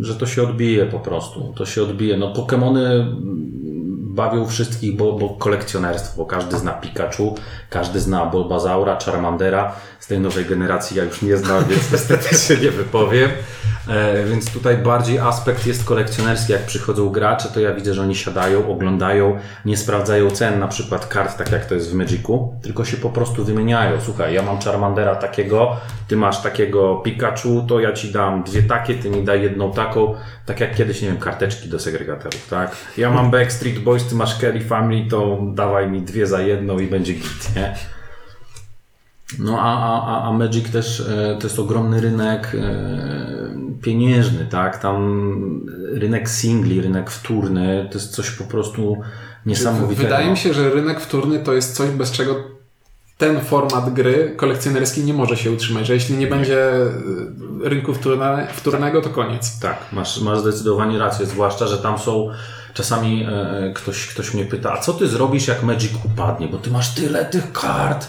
że 0.00 0.14
to 0.14 0.26
się 0.26 0.42
odbije 0.42 0.86
po 0.86 1.00
prostu. 1.00 1.52
To 1.56 1.66
się 1.66 1.82
odbije. 1.82 2.16
No 2.16 2.32
Pokémony 2.32 3.04
bawią 4.14 4.46
wszystkich, 4.46 4.96
bo, 4.96 5.12
bo 5.12 5.28
kolekcjonerstwo, 5.28 6.24
każdy 6.24 6.58
zna 6.58 6.72
Pikachu, 6.72 7.34
każdy 7.70 8.00
zna 8.00 8.26
Bulbazaura, 8.26 8.98
Charmandera. 9.04 9.74
Z 9.98 10.06
tej 10.06 10.20
nowej 10.20 10.44
generacji 10.44 10.96
ja 10.96 11.04
już 11.04 11.22
nie 11.22 11.36
znam, 11.36 11.64
więc 11.68 11.92
niestety 11.92 12.34
się 12.34 12.56
nie 12.56 12.70
wypowiem. 12.70 13.30
E, 13.90 14.24
więc 14.24 14.52
tutaj 14.52 14.78
bardziej 14.78 15.18
aspekt 15.18 15.66
jest 15.66 15.84
kolekcjonerski. 15.84 16.52
Jak 16.52 16.66
przychodzą 16.66 17.10
gracze, 17.10 17.48
to 17.48 17.60
ja 17.60 17.74
widzę, 17.74 17.94
że 17.94 18.02
oni 18.02 18.16
siadają, 18.16 18.68
oglądają, 18.68 19.38
nie 19.64 19.76
sprawdzają 19.76 20.30
cen 20.30 20.58
na 20.58 20.68
przykład 20.68 21.06
kart, 21.06 21.38
tak 21.38 21.52
jak 21.52 21.66
to 21.66 21.74
jest 21.74 21.90
w 21.90 21.94
Magicu, 21.94 22.54
tylko 22.62 22.84
się 22.84 22.96
po 22.96 23.10
prostu 23.10 23.44
wymieniają. 23.44 24.00
Słuchaj, 24.00 24.34
ja 24.34 24.42
mam 24.42 24.60
Charmandera 24.60 25.14
takiego, 25.14 25.76
ty 26.08 26.16
masz 26.16 26.42
takiego 26.42 26.96
Pikachu, 26.96 27.64
to 27.68 27.80
ja 27.80 27.92
ci 27.92 28.12
dam 28.12 28.42
dwie 28.42 28.62
takie, 28.62 28.94
ty 28.94 29.10
mi 29.10 29.24
daj 29.24 29.42
jedną 29.42 29.72
taką, 29.72 30.14
tak 30.46 30.60
jak 30.60 30.76
kiedyś, 30.76 31.02
nie 31.02 31.08
wiem, 31.08 31.18
karteczki 31.18 31.68
do 31.68 31.78
segregatorów, 31.78 32.48
tak? 32.48 32.76
Ja 32.96 33.10
mam 33.10 33.30
Backstreet 33.30 33.78
Boys, 33.78 34.06
ty 34.06 34.14
masz 34.14 34.38
Kelly 34.38 34.60
Family, 34.60 35.10
to 35.10 35.38
dawaj 35.54 35.90
mi 35.90 36.02
dwie 36.02 36.26
za 36.26 36.40
jedną 36.40 36.78
i 36.78 36.86
będzie 36.86 37.12
git, 37.12 37.56
nie? 37.56 37.74
No 39.38 39.58
a, 39.60 40.02
a, 40.02 40.28
a 40.28 40.32
Magic 40.32 40.70
też 40.70 41.00
e, 41.00 41.36
to 41.40 41.46
jest 41.46 41.58
ogromny 41.58 42.00
rynek 42.00 42.52
e, 42.54 43.39
pieniężny, 43.82 44.46
tak? 44.50 44.78
Tam 44.78 45.66
rynek 45.92 46.30
singli, 46.30 46.80
rynek 46.80 47.10
wtórny 47.10 47.88
to 47.90 47.98
jest 47.98 48.12
coś 48.12 48.30
po 48.30 48.44
prostu 48.44 48.96
niesamowitego. 49.46 50.08
Wydaje 50.08 50.30
mi 50.30 50.36
się, 50.36 50.54
że 50.54 50.70
rynek 50.70 51.00
wtórny 51.00 51.38
to 51.38 51.52
jest 51.52 51.76
coś, 51.76 51.90
bez 51.90 52.12
czego 52.12 52.60
ten 53.20 53.40
format 53.40 53.92
gry 53.92 54.34
kolekcjonerskiej 54.36 55.04
nie 55.04 55.14
może 55.14 55.36
się 55.36 55.52
utrzymać, 55.52 55.86
że 55.86 55.94
jeśli 55.94 56.16
nie 56.16 56.26
będzie 56.26 56.72
e, 56.72 56.88
rynku 57.62 57.94
wtórne, 57.94 58.46
wtórnego, 58.52 59.00
to 59.00 59.10
koniec. 59.10 59.58
Tak, 59.60 59.76
masz, 59.92 60.20
masz 60.20 60.38
zdecydowanie 60.38 60.98
rację, 60.98 61.26
zwłaszcza, 61.26 61.66
że 61.66 61.78
tam 61.78 61.98
są 61.98 62.28
czasami 62.74 63.26
e, 63.28 63.72
ktoś, 63.74 64.06
ktoś 64.06 64.34
mnie 64.34 64.44
pyta, 64.44 64.72
a 64.72 64.80
co 64.80 64.92
ty 64.92 65.08
zrobisz 65.08 65.48
jak 65.48 65.62
Magic 65.62 65.92
upadnie, 66.04 66.48
bo 66.48 66.58
ty 66.58 66.70
masz 66.70 66.94
tyle 66.94 67.24
tych 67.24 67.52
kart, 67.52 68.06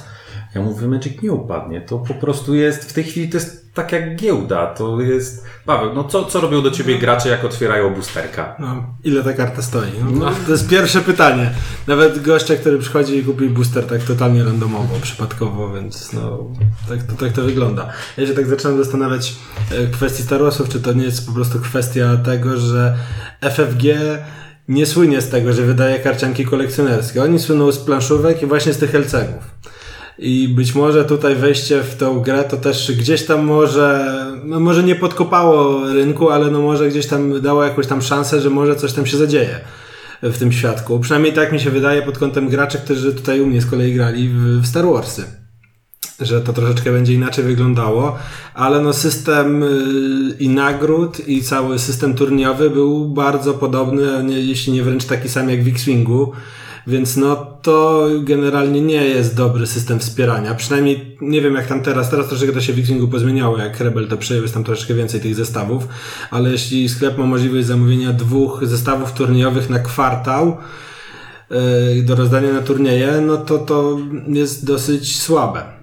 ja 0.55 0.61
mówię, 0.61 0.87
Magic 0.87 1.21
nie 1.21 1.31
upadnie. 1.31 1.81
To 1.81 1.99
po 1.99 2.13
prostu 2.13 2.55
jest, 2.55 2.89
w 2.89 2.93
tej 2.93 3.03
chwili 3.03 3.29
to 3.29 3.37
jest 3.37 3.60
tak 3.73 3.91
jak 3.91 4.15
giełda. 4.15 4.67
To 4.67 5.01
jest. 5.01 5.45
Paweł, 5.65 5.93
no 5.93 6.03
co, 6.03 6.25
co 6.25 6.41
robią 6.41 6.61
do 6.61 6.71
ciebie 6.71 6.99
gracze, 6.99 7.29
jak 7.29 7.45
otwierają 7.45 7.93
boosterka? 7.93 8.55
No, 8.59 8.83
ile 9.03 9.23
ta 9.23 9.33
karta 9.33 9.61
stoi? 9.61 9.89
No, 10.03 10.11
no. 10.11 10.31
To 10.45 10.51
jest 10.51 10.69
pierwsze 10.69 11.01
pytanie. 11.01 11.51
Nawet 11.87 12.21
gościa, 12.21 12.55
który 12.55 12.79
przychodzi 12.79 13.17
i 13.17 13.23
kupi 13.23 13.49
booster 13.49 13.87
tak 13.87 14.01
totalnie 14.01 14.43
randomowo, 14.43 14.95
przypadkowo, 15.01 15.73
więc 15.73 16.13
no, 16.13 16.37
tak 16.89 17.03
to, 17.03 17.13
tak 17.25 17.33
to 17.33 17.41
wygląda. 17.41 17.89
Ja 18.17 18.27
się 18.27 18.33
tak 18.33 18.47
zaczynam 18.47 18.77
zastanawiać 18.77 19.35
e, 19.71 19.87
kwestii 19.87 20.23
Star 20.23 20.41
Warsów, 20.41 20.69
czy 20.69 20.81
to 20.81 20.93
nie 20.93 21.03
jest 21.03 21.27
po 21.27 21.33
prostu 21.33 21.59
kwestia 21.59 22.17
tego, 22.17 22.57
że 22.57 22.95
FFG 23.41 23.83
nie 24.67 24.85
słynie 24.85 25.21
z 25.21 25.29
tego, 25.29 25.53
że 25.53 25.61
wydaje 25.61 25.99
karcianki 25.99 26.45
kolekcjonerskie. 26.45 27.23
Oni 27.23 27.39
słyną 27.39 27.71
z 27.71 27.79
planszówek 27.79 28.41
i 28.41 28.45
właśnie 28.45 28.73
z 28.73 28.77
tych 28.77 28.95
LCG-ów. 28.95 29.71
I 30.21 30.47
być 30.47 30.75
może 30.75 31.05
tutaj 31.05 31.35
wejście 31.35 31.83
w 31.83 31.95
tą 31.95 32.19
grę 32.19 32.43
to 32.43 32.57
też 32.57 32.91
gdzieś 32.91 33.25
tam 33.25 33.45
może, 33.45 34.15
no 34.43 34.59
może 34.59 34.83
nie 34.83 34.95
podkopało 34.95 35.85
rynku, 35.93 36.29
ale 36.29 36.51
no 36.51 36.61
może 36.61 36.89
gdzieś 36.89 37.07
tam 37.07 37.41
dało 37.41 37.63
jakąś 37.63 37.87
tam 37.87 38.01
szansę, 38.01 38.41
że 38.41 38.49
może 38.49 38.75
coś 38.75 38.93
tam 38.93 39.05
się 39.05 39.17
zadzieje 39.17 39.59
w 40.23 40.37
tym 40.37 40.51
świadku. 40.51 40.99
Przynajmniej 40.99 41.33
tak 41.33 41.51
mi 41.51 41.59
się 41.59 41.69
wydaje 41.69 42.01
pod 42.01 42.17
kątem 42.17 42.49
graczy, 42.49 42.77
którzy 42.77 43.13
tutaj 43.13 43.41
u 43.41 43.45
mnie 43.47 43.61
z 43.61 43.65
kolei 43.65 43.93
grali 43.93 44.29
w, 44.29 44.61
w 44.61 44.67
Star 44.67 44.85
Warsy. 44.85 45.23
Że 46.19 46.41
to 46.41 46.53
troszeczkę 46.53 46.91
będzie 46.91 47.13
inaczej 47.13 47.43
wyglądało, 47.43 48.17
ale 48.53 48.81
no 48.81 48.93
system 48.93 49.63
y, 49.63 49.67
i 50.39 50.49
nagród 50.49 51.27
i 51.27 51.43
cały 51.43 51.79
system 51.79 52.13
turniejowy 52.13 52.69
był 52.69 53.09
bardzo 53.09 53.53
podobny, 53.53 54.41
jeśli 54.41 54.73
nie 54.73 54.83
wręcz 54.83 55.05
taki 55.05 55.29
sam 55.29 55.49
jak 55.49 55.63
w 55.63 55.67
X-Wingu 55.67 56.31
więc 56.87 57.17
no 57.17 57.35
to 57.61 58.07
generalnie 58.19 58.81
nie 58.81 59.05
jest 59.05 59.35
dobry 59.35 59.67
system 59.67 59.99
wspierania. 59.99 60.55
Przynajmniej 60.55 61.17
nie 61.21 61.41
wiem 61.41 61.55
jak 61.55 61.67
tam 61.67 61.81
teraz. 61.81 62.09
Teraz 62.09 62.27
troszeczkę 62.27 62.53
to 62.53 62.61
się 62.61 62.73
w 62.73 62.79
Xingu 62.79 63.07
pozmieniało, 63.07 63.57
jak 63.57 63.79
Rebel 63.79 64.07
to 64.07 64.17
przejął, 64.17 64.43
jest 64.43 64.53
tam 64.53 64.63
troszeczkę 64.63 64.93
więcej 64.93 65.21
tych 65.21 65.35
zestawów. 65.35 65.87
Ale 66.31 66.51
jeśli 66.51 66.89
sklep 66.89 67.17
ma 67.17 67.25
możliwość 67.25 67.67
zamówienia 67.67 68.13
dwóch 68.13 68.59
zestawów 68.63 69.13
turniejowych 69.13 69.69
na 69.69 69.79
kwartał, 69.79 70.57
yy, 71.49 72.03
do 72.03 72.15
rozdania 72.15 72.53
na 72.53 72.61
turnieje, 72.61 73.21
no 73.21 73.37
to 73.37 73.57
to 73.57 73.97
jest 74.27 74.65
dosyć 74.65 75.21
słabe. 75.21 75.80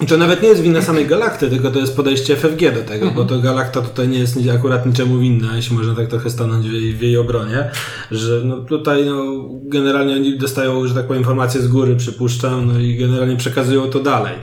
I 0.00 0.06
to 0.06 0.16
nawet 0.16 0.42
nie 0.42 0.48
jest 0.48 0.62
wina 0.62 0.82
samej 0.82 1.06
Galakty, 1.06 1.50
tylko 1.50 1.70
to 1.70 1.78
jest 1.78 1.96
podejście 1.96 2.36
FFG 2.36 2.74
do 2.74 2.82
tego, 2.82 3.10
bo 3.10 3.24
to 3.24 3.38
Galakta 3.38 3.82
tutaj 3.82 4.08
nie 4.08 4.18
jest 4.18 4.38
akurat 4.54 4.86
niczemu 4.86 5.18
winna, 5.18 5.56
jeśli 5.56 5.76
można 5.76 5.94
tak 5.94 6.08
trochę 6.08 6.30
stanąć 6.30 6.68
w 6.68 6.72
jej, 6.72 6.94
w 6.94 7.02
jej 7.02 7.16
obronie, 7.16 7.70
że 8.10 8.40
no 8.44 8.56
tutaj 8.56 9.04
no, 9.04 9.24
generalnie 9.64 10.14
oni 10.14 10.38
dostają, 10.38 10.86
że 10.86 10.94
tak 10.94 11.06
powiem, 11.06 11.22
informacje 11.22 11.60
z 11.60 11.68
góry, 11.68 11.96
przypuszczam, 11.96 12.72
no 12.72 12.78
i 12.78 12.96
generalnie 12.96 13.36
przekazują 13.36 13.90
to 13.90 14.00
dalej. 14.00 14.34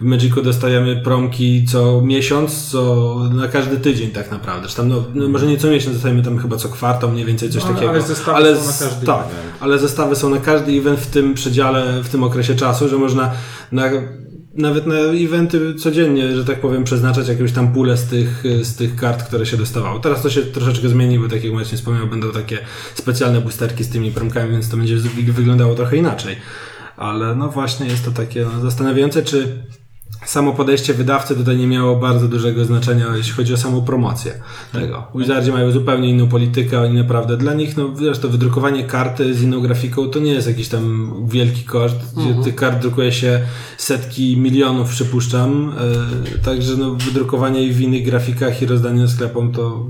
W 0.00 0.04
Magicu 0.04 0.42
dostajemy 0.42 0.96
promki 0.96 1.64
co 1.64 2.02
miesiąc, 2.02 2.70
co 2.70 3.14
na 3.34 3.48
każdy 3.48 3.76
tydzień 3.76 4.10
tak 4.10 4.30
naprawdę. 4.30 4.68
Czy 4.68 4.76
tam, 4.76 4.88
no, 4.88 5.04
no, 5.14 5.28
może 5.28 5.46
nie 5.46 5.58
co 5.58 5.68
miesiąc, 5.68 5.96
dostajemy 5.96 6.22
tam 6.22 6.38
chyba 6.38 6.56
co 6.56 6.68
kwartał, 6.68 7.10
mniej 7.10 7.24
więcej 7.24 7.50
coś 7.50 7.62
no, 7.64 7.68
takiego. 7.68 7.90
Ale 7.90 8.02
zestawy 8.02 8.36
ale, 8.36 8.56
są 8.56 8.66
na 8.66 8.88
każdy 8.88 9.06
Tak, 9.06 9.20
event. 9.20 9.56
ale 9.60 9.78
zestawy 9.78 10.16
są 10.16 10.30
na 10.30 10.38
każdy 10.38 10.72
event 10.72 11.00
w 11.00 11.06
tym 11.06 11.34
przedziale, 11.34 12.02
w 12.02 12.08
tym 12.08 12.24
okresie 12.24 12.54
czasu, 12.54 12.88
że 12.88 12.96
można 12.96 13.30
na 13.72 13.90
nawet 14.56 14.86
na 14.86 14.94
eventy 14.94 15.74
codziennie, 15.74 16.36
że 16.36 16.44
tak 16.44 16.60
powiem, 16.60 16.84
przeznaczać 16.84 17.28
jakąś 17.28 17.52
tam 17.52 17.72
pulę 17.72 17.96
z 17.96 18.04
tych, 18.04 18.44
z 18.62 18.76
tych 18.76 18.96
kart, 18.96 19.22
które 19.22 19.46
się 19.46 19.56
dostawało. 19.56 19.98
Teraz 19.98 20.22
to 20.22 20.30
się 20.30 20.42
troszeczkę 20.42 20.88
zmieni, 20.88 21.18
bo 21.18 21.28
tak 21.28 21.44
jak 21.44 21.52
właśnie 21.52 21.78
wspomniał, 21.78 22.06
będą 22.06 22.32
takie 22.32 22.58
specjalne 22.94 23.40
boosterki 23.40 23.84
z 23.84 23.88
tymi 23.88 24.12
promkami, 24.12 24.52
więc 24.52 24.68
to 24.68 24.76
będzie 24.76 24.96
wyglądało 25.32 25.74
trochę 25.74 25.96
inaczej. 25.96 26.36
Ale 26.96 27.34
no 27.34 27.48
właśnie 27.48 27.86
jest 27.86 28.04
to 28.04 28.10
takie 28.10 28.44
no, 28.44 28.60
zastanawiające, 28.60 29.22
czy 29.22 29.64
samo 30.24 30.52
podejście 30.52 30.94
wydawcy 30.94 31.36
tutaj 31.36 31.56
nie 31.56 31.66
miało 31.66 31.96
bardzo 31.96 32.28
dużego 32.28 32.64
znaczenia, 32.64 33.06
jeśli 33.16 33.32
chodzi 33.32 33.54
o 33.54 33.56
samą 33.56 33.82
promocję 33.82 34.32
tego. 34.72 35.06
Wizardzi 35.14 35.52
mają 35.52 35.70
zupełnie 35.70 36.10
inną 36.10 36.28
politykę, 36.28 36.80
oni 36.80 36.94
naprawdę 36.94 37.36
dla 37.36 37.54
nich, 37.54 37.76
no 37.76 37.96
zresztą 37.96 38.28
wydrukowanie 38.28 38.84
karty 38.84 39.34
z 39.34 39.42
inną 39.42 39.60
grafiką 39.60 40.08
to 40.08 40.18
nie 40.18 40.32
jest 40.32 40.48
jakiś 40.48 40.68
tam 40.68 41.14
wielki 41.28 41.64
koszt, 41.64 41.96
gdzie 42.12 42.26
mhm. 42.26 42.44
tych 42.44 42.54
kart 42.54 42.82
drukuje 42.82 43.12
się 43.12 43.40
setki 43.78 44.36
milionów, 44.36 44.88
przypuszczam, 44.88 45.74
yy, 46.32 46.38
także 46.38 46.76
no 46.76 46.94
wydrukowanie 46.94 47.62
ich 47.62 47.74
w 47.74 47.80
innych 47.80 48.04
grafikach 48.04 48.62
i 48.62 48.66
rozdanie 48.66 49.08
sklepom 49.08 49.52
to 49.52 49.86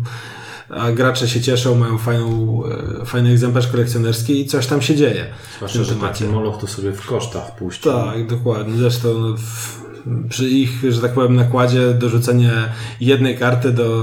a 0.71 0.93
gracze 0.93 1.29
się 1.29 1.41
cieszą, 1.41 1.75
mają 1.75 1.99
fajną, 1.99 2.63
e, 3.03 3.05
fajny 3.05 3.31
egzemplarz 3.31 3.69
kolekcjonerski 3.69 4.41
i 4.41 4.47
coś 4.47 4.67
tam 4.67 4.83
się 4.83 4.97
dzieje. 4.97 5.27
Zwłaszcza, 5.57 5.85
że 5.85 5.95
taki 5.95 6.25
moloch 6.25 6.61
to 6.61 6.67
sobie 6.67 6.93
w 6.93 7.07
kosztach 7.07 7.57
puścił. 7.57 7.93
Tak, 7.93 8.27
dokładnie. 8.27 8.77
Zresztą 8.77 9.19
no, 9.19 9.37
w, 9.37 9.86
przy 10.29 10.49
ich, 10.49 10.71
że 10.89 11.01
tak 11.01 11.13
powiem, 11.13 11.35
nakładzie 11.35 11.95
dorzucenie 11.95 12.53
jednej 13.01 13.39
karty 13.39 13.73
do, 13.73 14.03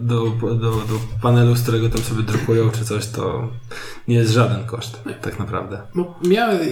do, 0.00 0.24
do, 0.40 0.70
do 0.70 1.00
panelu, 1.22 1.56
z 1.56 1.62
którego 1.62 1.88
tam 1.88 2.02
sobie 2.02 2.22
drukują 2.22 2.70
czy 2.70 2.84
coś, 2.84 3.06
to 3.06 3.48
nie 4.08 4.16
jest 4.16 4.32
żaden 4.32 4.64
koszt, 4.64 5.02
tak 5.22 5.38
naprawdę. 5.38 5.78
No, 5.94 6.14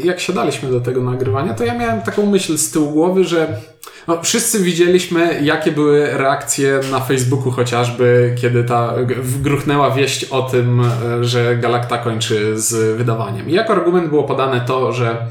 jak 0.05 0.21
siadaliśmy 0.21 0.71
do 0.71 0.81
tego 0.81 1.03
nagrywania, 1.03 1.55
to 1.55 1.64
ja 1.64 1.79
miałem 1.79 2.03
taką 2.03 2.27
myśl 2.27 2.59
z 2.59 2.71
tyłu 2.71 2.90
głowy, 2.90 3.25
że 3.25 3.61
no, 4.09 4.23
wszyscy 4.23 4.59
widzieliśmy, 4.59 5.40
jakie 5.42 5.73
były 5.73 6.07
reakcje 6.18 6.81
na 6.90 7.01
Facebooku 7.01 7.51
chociażby, 7.51 8.35
kiedy 8.40 8.64
ta 8.64 8.94
gruchnęła 9.42 9.90
wieść 9.90 10.25
o 10.25 10.42
tym, 10.42 10.83
że 11.21 11.57
Galacta 11.57 11.99
kończy 11.99 12.61
z 12.61 12.97
wydawaniem. 12.97 13.51
I 13.51 13.53
jako 13.53 13.73
argument 13.73 14.09
było 14.09 14.25
podane 14.25 14.61
to, 14.61 14.92
że 14.92 15.27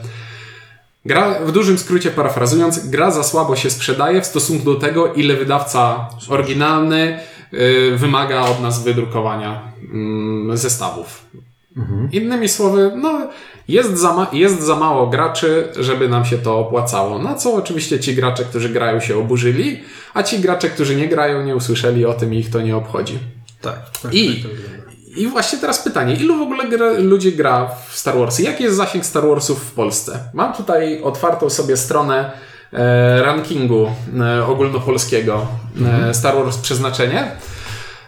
Gra, 1.07 1.39
w 1.45 1.51
dużym 1.51 1.77
skrócie 1.77 2.11
parafrazując, 2.11 2.89
gra 2.89 3.11
za 3.11 3.23
słabo 3.23 3.55
się 3.55 3.69
sprzedaje 3.69 4.21
w 4.21 4.25
stosunku 4.25 4.65
do 4.73 4.75
tego, 4.75 5.13
ile 5.13 5.35
wydawca 5.35 6.09
oryginalny 6.29 7.19
y, 7.53 7.97
wymaga 7.97 8.41
od 8.41 8.61
nas 8.61 8.83
wydrukowania 8.83 9.71
y, 10.53 10.57
zestawów. 10.57 11.25
Mhm. 11.77 12.09
Innymi 12.11 12.49
słowy, 12.49 12.91
no, 12.95 13.29
jest 13.67 13.97
za, 13.97 14.13
ma- 14.13 14.27
jest 14.33 14.61
za 14.61 14.75
mało 14.75 15.07
graczy, 15.07 15.67
żeby 15.79 16.09
nam 16.09 16.25
się 16.25 16.37
to 16.37 16.59
opłacało. 16.59 17.19
Na 17.19 17.35
co 17.35 17.53
oczywiście 17.53 17.99
ci 17.99 18.15
gracze, 18.15 18.43
którzy 18.43 18.69
grają, 18.69 18.99
się 18.99 19.17
oburzyli, 19.17 19.79
a 20.13 20.23
ci 20.23 20.39
gracze, 20.39 20.69
którzy 20.69 20.95
nie 20.95 21.07
grają, 21.07 21.43
nie 21.43 21.55
usłyszeli 21.55 22.05
o 22.05 22.13
tym 22.13 22.33
i 22.33 22.37
ich 22.37 22.49
to 22.49 22.61
nie 22.61 22.75
obchodzi. 22.75 23.19
Tak. 23.61 23.79
tak 24.01 24.13
I 24.13 24.43
tak, 24.43 24.51
i 25.17 25.27
właśnie 25.27 25.57
teraz 25.59 25.79
pytanie, 25.79 26.15
ilu 26.15 26.37
w 26.37 26.41
ogóle 26.41 26.67
gra, 26.67 26.91
ludzi 26.91 27.33
gra 27.35 27.69
w 27.89 27.97
Star 27.97 28.17
Warsy? 28.17 28.43
Jaki 28.43 28.63
jest 28.63 28.75
zasięg 28.75 29.05
Star 29.05 29.27
Warsów 29.27 29.63
w 29.63 29.71
Polsce? 29.71 30.19
Mam 30.33 30.53
tutaj 30.53 31.01
otwartą 31.03 31.49
sobie 31.49 31.77
stronę 31.77 32.31
e, 32.73 33.23
rankingu 33.23 33.91
e, 34.19 34.45
ogólnopolskiego 34.45 35.47
e, 35.75 35.79
mhm. 35.79 36.13
Star 36.13 36.35
Wars 36.35 36.57
Przeznaczenie. 36.57 37.31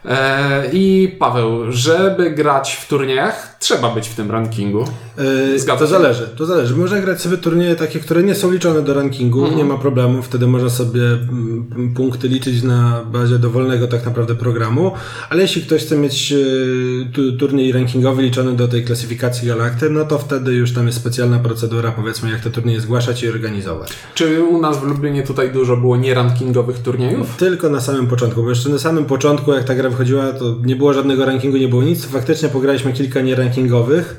E, 0.06 0.64
I 0.72 1.16
Paweł, 1.20 1.72
żeby 1.72 2.32
grać 2.32 2.74
w 2.76 2.88
turniejach, 2.88 3.56
trzeba 3.60 3.96
być 3.96 4.10
w 4.10 4.16
tym 4.16 4.32
rankingu. 4.32 4.86
Yy, 5.18 5.78
to 5.80 5.88
zależy, 5.88 6.28
to 6.38 6.46
zależy. 6.46 6.76
Można 6.76 7.02
grać 7.02 7.22
sobie 7.22 7.38
turnieje 7.38 7.76
takie, 7.76 8.00
które 8.00 8.24
nie 8.24 8.36
są 8.36 8.52
liczone 8.52 8.82
do 8.82 8.94
rankingu, 8.94 9.40
mhm. 9.40 9.58
nie 9.58 9.66
ma 9.66 9.78
problemu, 9.78 10.22
wtedy 10.22 10.48
można 10.48 10.70
sobie 10.70 11.02
mm, 11.02 11.94
punkty 11.96 12.28
liczyć 12.28 12.64
na 12.64 13.02
bazie 13.12 13.40
dowolnego 13.40 13.88
tak 13.88 14.06
naprawdę 14.06 14.36
programu, 14.36 14.92
ale 15.30 15.42
jeśli 15.42 15.62
ktoś 15.62 15.82
chce 15.82 15.98
mieć 15.98 16.34
e, 16.34 17.38
turniej 17.38 17.72
rankingowy 17.72 18.22
liczony 18.22 18.56
do 18.56 18.68
tej 18.68 18.84
klasyfikacji 18.84 19.48
galakty, 19.48 19.90
no 19.90 20.06
to 20.06 20.20
wtedy 20.20 20.54
już 20.54 20.74
tam 20.74 20.86
jest 20.86 20.98
specjalna 20.98 21.40
procedura, 21.40 21.92
powiedzmy, 21.92 22.32
jak 22.32 22.42
te 22.42 22.50
turnieje 22.50 22.82
zgłaszać 22.82 23.24
i 23.24 23.30
organizować. 23.30 23.90
Czy 24.16 24.44
u 24.44 24.62
nas 24.62 24.80
w 24.80 24.84
Lublinie 24.84 25.24
tutaj 25.24 25.52
dużo 25.52 25.78
było 25.78 25.98
nierankingowych 25.98 26.80
turniejów? 26.80 27.36
Tylko 27.38 27.70
na 27.70 27.82
samym 27.82 28.08
początku, 28.08 28.44
bo 28.44 28.50
jeszcze 28.50 28.70
na 28.70 28.80
samym 28.80 29.06
początku, 29.06 29.54
jak 29.54 29.64
ta 29.64 29.76
gra 29.76 29.90
wychodziła, 29.90 30.34
to 30.34 30.56
nie 30.66 30.76
było 30.76 30.94
żadnego 30.94 31.26
rankingu, 31.26 31.58
nie 31.58 31.68
było 31.68 31.84
nic, 31.84 32.06
faktycznie 32.06 32.50
pograliśmy 32.50 32.94
kilka 32.94 33.22
nierankingowych 33.22 33.49
rankingowych 33.50 34.16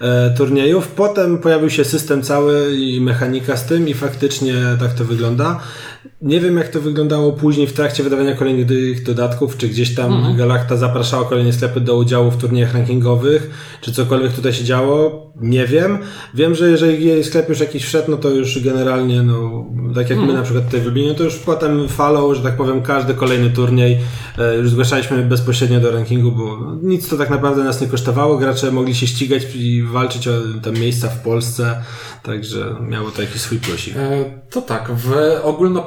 e, 0.00 0.30
turniejów. 0.36 0.88
Potem 0.88 1.38
pojawił 1.38 1.70
się 1.70 1.84
system 1.84 2.22
cały 2.22 2.76
i 2.76 3.00
mechanika 3.00 3.56
z 3.56 3.66
tym 3.66 3.88
i 3.88 3.94
faktycznie 3.94 4.54
tak 4.80 4.92
to 4.94 5.04
wygląda. 5.04 5.60
Nie 6.22 6.40
wiem, 6.40 6.56
jak 6.56 6.68
to 6.68 6.80
wyglądało 6.80 7.32
później 7.32 7.66
w 7.66 7.72
trakcie 7.72 8.02
wydawania 8.02 8.34
kolejnych 8.34 9.02
dodatków, 9.02 9.56
czy 9.56 9.68
gdzieś 9.68 9.94
tam 9.94 10.12
mhm. 10.12 10.36
Galacta 10.36 10.76
zapraszała 10.76 11.24
kolejne 11.24 11.52
sklepy 11.52 11.80
do 11.80 11.96
udziału 11.96 12.30
w 12.30 12.36
turniejach 12.36 12.74
rankingowych, 12.74 13.50
czy 13.80 13.92
cokolwiek 13.92 14.32
tutaj 14.32 14.52
się 14.52 14.64
działo. 14.64 15.28
Nie 15.40 15.66
wiem. 15.66 15.98
Wiem, 16.34 16.54
że 16.54 16.70
jeżeli 16.70 17.24
sklep 17.24 17.48
już 17.48 17.60
jakiś 17.60 17.84
wszedł, 17.84 18.10
no 18.10 18.16
to 18.16 18.30
już 18.30 18.62
generalnie, 18.62 19.22
no, 19.22 19.66
tak 19.94 20.10
jak 20.10 20.18
mhm. 20.18 20.28
my 20.28 20.34
na 20.34 20.42
przykład 20.42 20.64
tutaj 20.64 20.80
w 20.80 20.84
Lublinie, 20.84 21.14
to 21.14 21.24
już 21.24 21.36
potem 21.36 21.88
falą, 21.88 22.34
że 22.34 22.42
tak 22.42 22.56
powiem, 22.56 22.82
każdy 22.82 23.14
kolejny 23.14 23.50
turniej 23.50 23.98
e, 24.38 24.56
już 24.56 24.70
zgłaszaliśmy 24.70 25.22
bezpośrednio 25.22 25.80
do 25.80 25.90
rankingu, 25.90 26.32
bo 26.32 26.58
nic 26.82 27.08
to 27.08 27.16
tak 27.16 27.30
naprawdę 27.30 27.64
nas 27.64 27.80
nie 27.80 27.86
kosztowało. 27.86 28.38
Gracze 28.38 28.70
mogli 28.70 28.94
się 28.94 29.06
ścigać 29.06 29.42
i 29.54 29.82
walczyć 29.82 30.28
o 30.28 30.32
te 30.62 30.72
miejsca 30.72 31.08
w 31.08 31.22
Polsce, 31.22 31.82
także 32.22 32.76
miało 32.88 33.10
to 33.10 33.22
jakiś 33.22 33.40
swój 33.40 33.58
plusik. 33.58 33.96
E, 33.96 34.24
to 34.50 34.62
tak, 34.62 34.90
w 34.92 35.12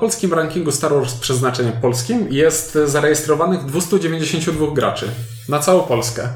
ogólnopolskim 0.01 0.33
rankingu 0.33 0.71
Star 0.71 0.93
Wars 0.93 1.13
przeznaczeniem 1.13 1.73
polskim 1.73 2.27
jest 2.29 2.73
zarejestrowanych 2.85 3.65
292 3.65 4.73
graczy 4.73 5.09
na 5.49 5.59
całą 5.59 5.83
Polskę. 5.83 6.29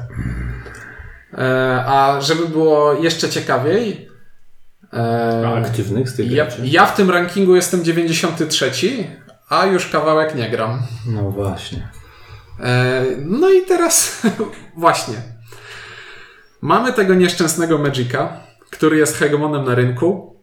E, 1.32 1.84
a 1.86 2.20
żeby 2.20 2.48
było 2.48 2.92
jeszcze 2.92 3.28
ciekawiej. 3.28 4.08
E, 4.92 5.48
a 5.48 5.54
aktywnych 5.54 6.08
z 6.08 6.16
tych 6.16 6.30
ja, 6.30 6.46
ja 6.64 6.86
w 6.86 6.96
tym 6.96 7.10
rankingu 7.10 7.56
jestem 7.56 7.84
93, 7.84 8.70
a 9.48 9.66
już 9.66 9.86
kawałek 9.86 10.34
nie 10.34 10.50
gram. 10.50 10.82
No 11.06 11.30
właśnie. 11.30 11.88
E, 12.60 13.04
no 13.24 13.50
i 13.50 13.62
teraz 13.62 14.22
właśnie. 14.76 15.14
Mamy 16.60 16.92
tego 16.92 17.14
nieszczęsnego 17.14 17.78
Magica, 17.78 18.40
który 18.70 18.96
jest 18.96 19.16
hegemonem 19.16 19.64
na 19.64 19.74
rynku 19.74 20.35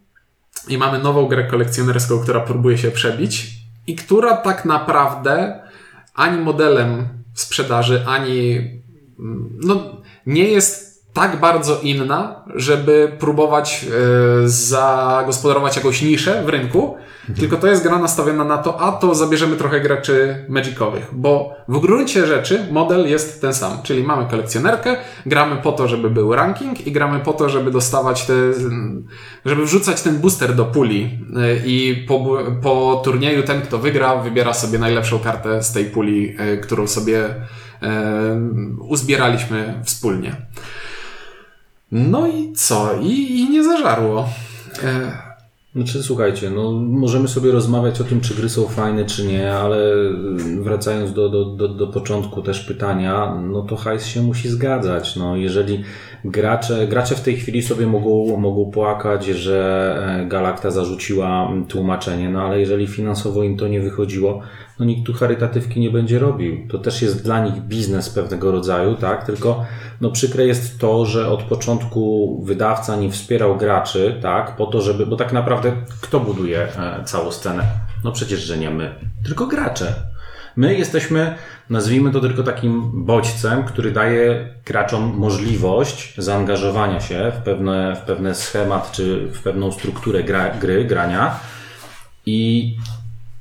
i 0.67 0.77
mamy 0.77 0.99
nową 0.99 1.27
grę 1.27 1.43
kolekcjonerską, 1.43 2.19
która 2.19 2.39
próbuje 2.39 2.77
się 2.77 2.91
przebić 2.91 3.51
i 3.87 3.95
która 3.95 4.37
tak 4.37 4.65
naprawdę 4.65 5.61
ani 6.13 6.41
modelem 6.41 7.07
sprzedaży, 7.33 8.03
ani 8.07 8.59
no, 9.63 10.01
nie 10.25 10.43
jest 10.43 10.92
tak 11.13 11.39
bardzo 11.39 11.79
inna, 11.83 12.43
żeby 12.55 13.11
próbować 13.19 13.85
e, 13.85 14.49
zagospodarować 14.49 15.75
jakąś 15.75 16.01
niszę 16.01 16.43
w 16.45 16.49
rynku, 16.49 16.95
mhm. 17.19 17.39
tylko 17.39 17.57
to 17.57 17.67
jest 17.67 17.83
gra 17.83 17.99
nastawiona 17.99 18.43
na 18.43 18.57
to, 18.57 18.81
a 18.81 18.91
to 18.91 19.15
zabierzemy 19.15 19.55
trochę 19.55 19.81
graczy 19.81 20.45
magicowych, 20.49 21.09
bo 21.11 21.55
w 21.67 21.79
gruncie 21.79 22.27
rzeczy 22.27 22.67
model 22.71 23.09
jest 23.09 23.41
ten 23.41 23.53
sam, 23.53 23.77
czyli 23.83 24.03
mamy 24.03 24.29
kolekcjonerkę, 24.29 24.95
gramy 25.25 25.55
po 25.55 25.71
to, 25.71 25.87
żeby 25.87 26.09
był 26.09 26.35
ranking 26.35 26.87
i 26.87 26.91
gramy 26.91 27.19
po 27.19 27.33
to, 27.33 27.49
żeby 27.49 27.71
dostawać 27.71 28.25
te, 28.25 28.33
żeby 29.45 29.65
wrzucać 29.65 30.01
ten 30.01 30.17
booster 30.17 30.55
do 30.55 30.65
puli 30.65 31.19
e, 31.35 31.55
i 31.65 32.05
po, 32.07 32.37
po 32.61 33.01
turnieju 33.05 33.43
ten, 33.43 33.61
kto 33.61 33.77
wygra, 33.77 34.15
wybiera 34.15 34.53
sobie 34.53 34.79
najlepszą 34.79 35.19
kartę 35.19 35.63
z 35.63 35.71
tej 35.71 35.85
puli, 35.85 36.35
e, 36.37 36.57
którą 36.57 36.87
sobie 36.87 37.35
uzbieraliśmy 38.79 39.81
wspólnie. 39.83 40.35
No 41.93 42.27
i 42.27 42.53
co? 42.53 42.95
I, 43.01 43.39
i 43.39 43.49
nie 43.49 43.63
zażarło. 43.63 44.29
E... 44.83 45.33
Znaczy, 45.75 46.03
słuchajcie, 46.03 46.49
no, 46.49 46.71
możemy 46.71 47.27
sobie 47.27 47.51
rozmawiać 47.51 48.01
o 48.01 48.03
tym, 48.03 48.21
czy 48.21 48.35
gry 48.35 48.49
są 48.49 48.67
fajne, 48.67 49.05
czy 49.05 49.27
nie, 49.27 49.53
ale 49.53 49.93
wracając 50.61 51.13
do, 51.13 51.29
do, 51.29 51.45
do, 51.45 51.67
do 51.67 51.87
początku 51.87 52.41
też 52.41 52.59
pytania, 52.59 53.35
no 53.41 53.61
to 53.61 53.75
hajs 53.75 54.05
się 54.05 54.21
musi 54.21 54.49
zgadzać. 54.49 55.15
No, 55.15 55.35
jeżeli 55.35 55.83
gracze, 56.25 56.87
gracze 56.87 57.15
w 57.15 57.21
tej 57.21 57.37
chwili 57.37 57.61
sobie 57.61 57.87
mogą, 57.87 58.37
mogą 58.37 58.71
płakać, 58.71 59.25
że 59.25 60.19
e, 60.21 60.25
Galakta 60.25 60.71
zarzuciła 60.71 61.49
tłumaczenie, 61.67 62.29
no 62.29 62.41
ale 62.41 62.59
jeżeli 62.59 62.87
finansowo 62.87 63.43
im 63.43 63.57
to 63.57 63.67
nie 63.67 63.81
wychodziło, 63.81 64.41
no 64.79 64.85
nikt 64.85 65.05
tu 65.05 65.13
charytatywki 65.13 65.79
nie 65.79 65.89
będzie 65.89 66.19
robił. 66.19 66.67
To 66.69 66.77
też 66.77 67.01
jest 67.01 67.23
dla 67.23 67.45
nich 67.45 67.53
biznes 67.53 68.09
pewnego 68.09 68.51
rodzaju, 68.51 68.95
tak? 68.95 69.25
Tylko 69.25 69.65
no 70.01 70.11
przykre 70.11 70.45
jest 70.45 70.79
to, 70.79 71.05
że 71.05 71.29
od 71.29 71.43
początku 71.43 72.41
wydawca 72.45 72.95
nie 72.95 73.11
wspierał 73.11 73.57
graczy, 73.57 74.19
tak? 74.21 74.55
Po 74.55 74.65
to, 74.65 74.81
żeby, 74.81 75.05
bo 75.05 75.15
tak 75.15 75.33
naprawdę 75.33 75.71
kto 76.01 76.19
buduje 76.19 76.59
e, 76.59 77.03
całą 77.05 77.31
scenę? 77.31 77.63
No 78.03 78.11
przecież, 78.11 78.39
że 78.39 78.57
nie 78.57 78.69
my, 78.69 78.95
tylko 79.23 79.47
gracze. 79.47 80.12
My 80.55 80.75
jesteśmy, 80.75 81.35
nazwijmy 81.69 82.11
to 82.11 82.19
tylko 82.19 82.43
takim 82.43 83.05
bodźcem, 83.05 83.63
który 83.63 83.91
daje 83.91 84.47
graczom 84.65 85.13
możliwość 85.17 86.13
zaangażowania 86.17 86.99
się 86.99 87.31
w 87.35 87.43
pewne, 87.43 87.95
w 87.95 87.99
pewne 87.99 88.35
schemat 88.35 88.91
czy 88.91 89.27
w 89.27 89.43
pewną 89.43 89.71
strukturę 89.71 90.23
gra, 90.23 90.49
gry, 90.49 90.85
grania. 90.85 91.39
I 92.25 92.75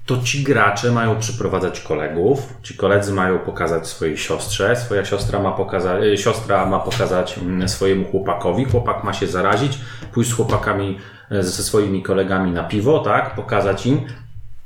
to 0.07 0.23
ci 0.23 0.43
gracze 0.43 0.93
mają 0.93 1.19
przyprowadzać 1.19 1.81
kolegów, 1.81 2.55
ci 2.63 2.77
koledzy 2.77 3.13
mają 3.13 3.39
pokazać 3.39 3.89
swojej 3.89 4.19
siostrze, 4.19 4.77
swoja 4.77 5.05
siostra 5.05 5.39
ma 5.39 5.53
pokazać, 5.53 6.05
e, 6.05 6.19
siostra 6.19 6.67
ma 6.67 6.79
pokazać 6.79 7.39
mm, 7.39 7.69
swojemu 7.69 8.05
chłopakowi, 8.05 8.65
chłopak 8.65 9.05
ma 9.05 9.13
się 9.13 9.27
zarazić, 9.27 9.79
pójść 10.13 10.31
z 10.31 10.35
chłopakami, 10.35 10.99
e, 11.31 11.43
ze 11.43 11.63
swoimi 11.63 12.03
kolegami 12.03 12.51
na 12.51 12.65
piwo, 12.65 12.99
tak, 12.99 13.35
pokazać 13.35 13.87
im. 13.87 14.01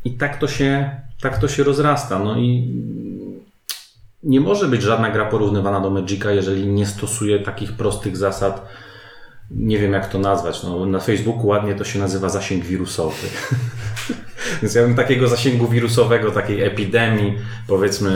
I 0.04 0.10
tak 0.12 0.38
to 0.38 0.48
się, 0.48 1.00
tak 1.20 1.38
to 1.38 1.48
się 1.48 1.64
rozrasta. 1.64 2.18
No 2.18 2.38
i 2.38 2.74
nie 4.22 4.40
może 4.40 4.68
być 4.68 4.82
żadna 4.82 5.10
gra 5.10 5.24
porównywana 5.24 5.80
do 5.80 5.90
Magica, 5.90 6.32
jeżeli 6.32 6.66
nie 6.66 6.86
stosuje 6.86 7.38
takich 7.38 7.72
prostych 7.72 8.16
zasad. 8.16 8.68
Nie 9.50 9.78
wiem, 9.78 9.92
jak 9.92 10.08
to 10.08 10.18
nazwać. 10.18 10.62
No, 10.62 10.86
na 10.86 11.00
Facebooku 11.00 11.46
ładnie 11.46 11.74
to 11.74 11.84
się 11.84 11.98
nazywa 11.98 12.28
zasięg 12.28 12.64
wirusowy. 12.64 13.26
Więc 14.62 14.74
ja 14.74 14.82
bym 14.82 14.94
takiego 14.94 15.28
zasięgu 15.28 15.68
wirusowego, 15.68 16.30
takiej 16.30 16.62
epidemii, 16.62 17.34
powiedzmy 17.66 18.10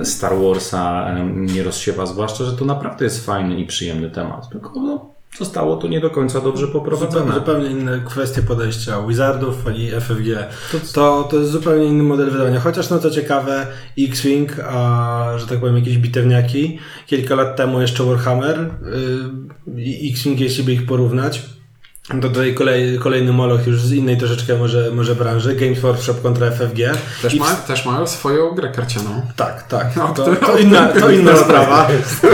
e, 0.00 0.04
Star 0.04 0.32
Warsa 0.36 1.06
e, 1.08 1.24
nie 1.34 1.62
rozsiewa, 1.62 2.06
zwłaszcza, 2.06 2.44
że 2.44 2.56
to 2.56 2.64
naprawdę 2.64 3.04
jest 3.04 3.26
fajny 3.26 3.60
i 3.60 3.66
przyjemny 3.66 4.10
temat. 4.10 4.48
Tylko 4.48 4.80
no, 4.80 5.14
zostało 5.36 5.76
to 5.76 5.88
nie 5.88 6.00
do 6.00 6.10
końca 6.10 6.40
dobrze 6.40 6.68
poprowadzone. 6.68 7.34
Zupełnie, 7.34 7.34
zupełnie 7.34 7.80
inne 7.80 8.00
kwestie 8.06 8.42
podejścia 8.42 9.02
Wizardów 9.06 9.64
i 9.76 9.90
FFG. 10.00 10.48
To, 10.92 11.28
to 11.30 11.38
jest 11.38 11.50
zupełnie 11.50 11.86
inny 11.86 12.02
model 12.02 12.30
wydawania. 12.30 12.60
Chociaż 12.60 12.90
no 12.90 12.98
to 12.98 13.10
ciekawe, 13.10 13.66
X-Wing, 13.98 14.60
a 14.60 15.32
że 15.36 15.46
tak 15.46 15.60
powiem 15.60 15.76
jakieś 15.76 15.98
bitewniaki, 15.98 16.78
kilka 17.06 17.34
lat 17.34 17.56
temu 17.56 17.80
jeszcze 17.80 18.04
Warhammer 18.04 18.70
yy, 19.66 19.82
i 19.82 20.12
X-Wing, 20.12 20.40
jeśli 20.40 20.64
by 20.64 20.72
ich 20.72 20.86
porównać, 20.86 21.42
to 22.08 22.28
tutaj 22.28 22.54
kolej, 22.54 22.98
kolejny 22.98 23.32
moloch 23.32 23.66
już 23.66 23.82
z 23.82 23.92
innej 23.92 24.16
troszeczkę 24.16 24.58
może, 24.58 24.90
może 24.90 25.14
branży, 25.14 25.54
Games 25.54 25.80
Workshop 25.80 26.14
kontra 26.22 26.50
FFG. 26.50 26.78
Też, 27.22 27.34
I 27.34 27.38
ma, 27.38 27.54
też 27.54 27.86
mają 27.86 28.06
swoją 28.06 28.50
grę 28.50 28.68
karcianą. 28.68 29.22
Tak, 29.36 29.62
tak. 29.62 29.96
No, 29.96 30.08
to, 30.08 30.24
to, 30.36 30.58
inna, 30.58 30.88
to 30.88 31.10
inna 31.20 31.36
sprawa. 31.36 31.88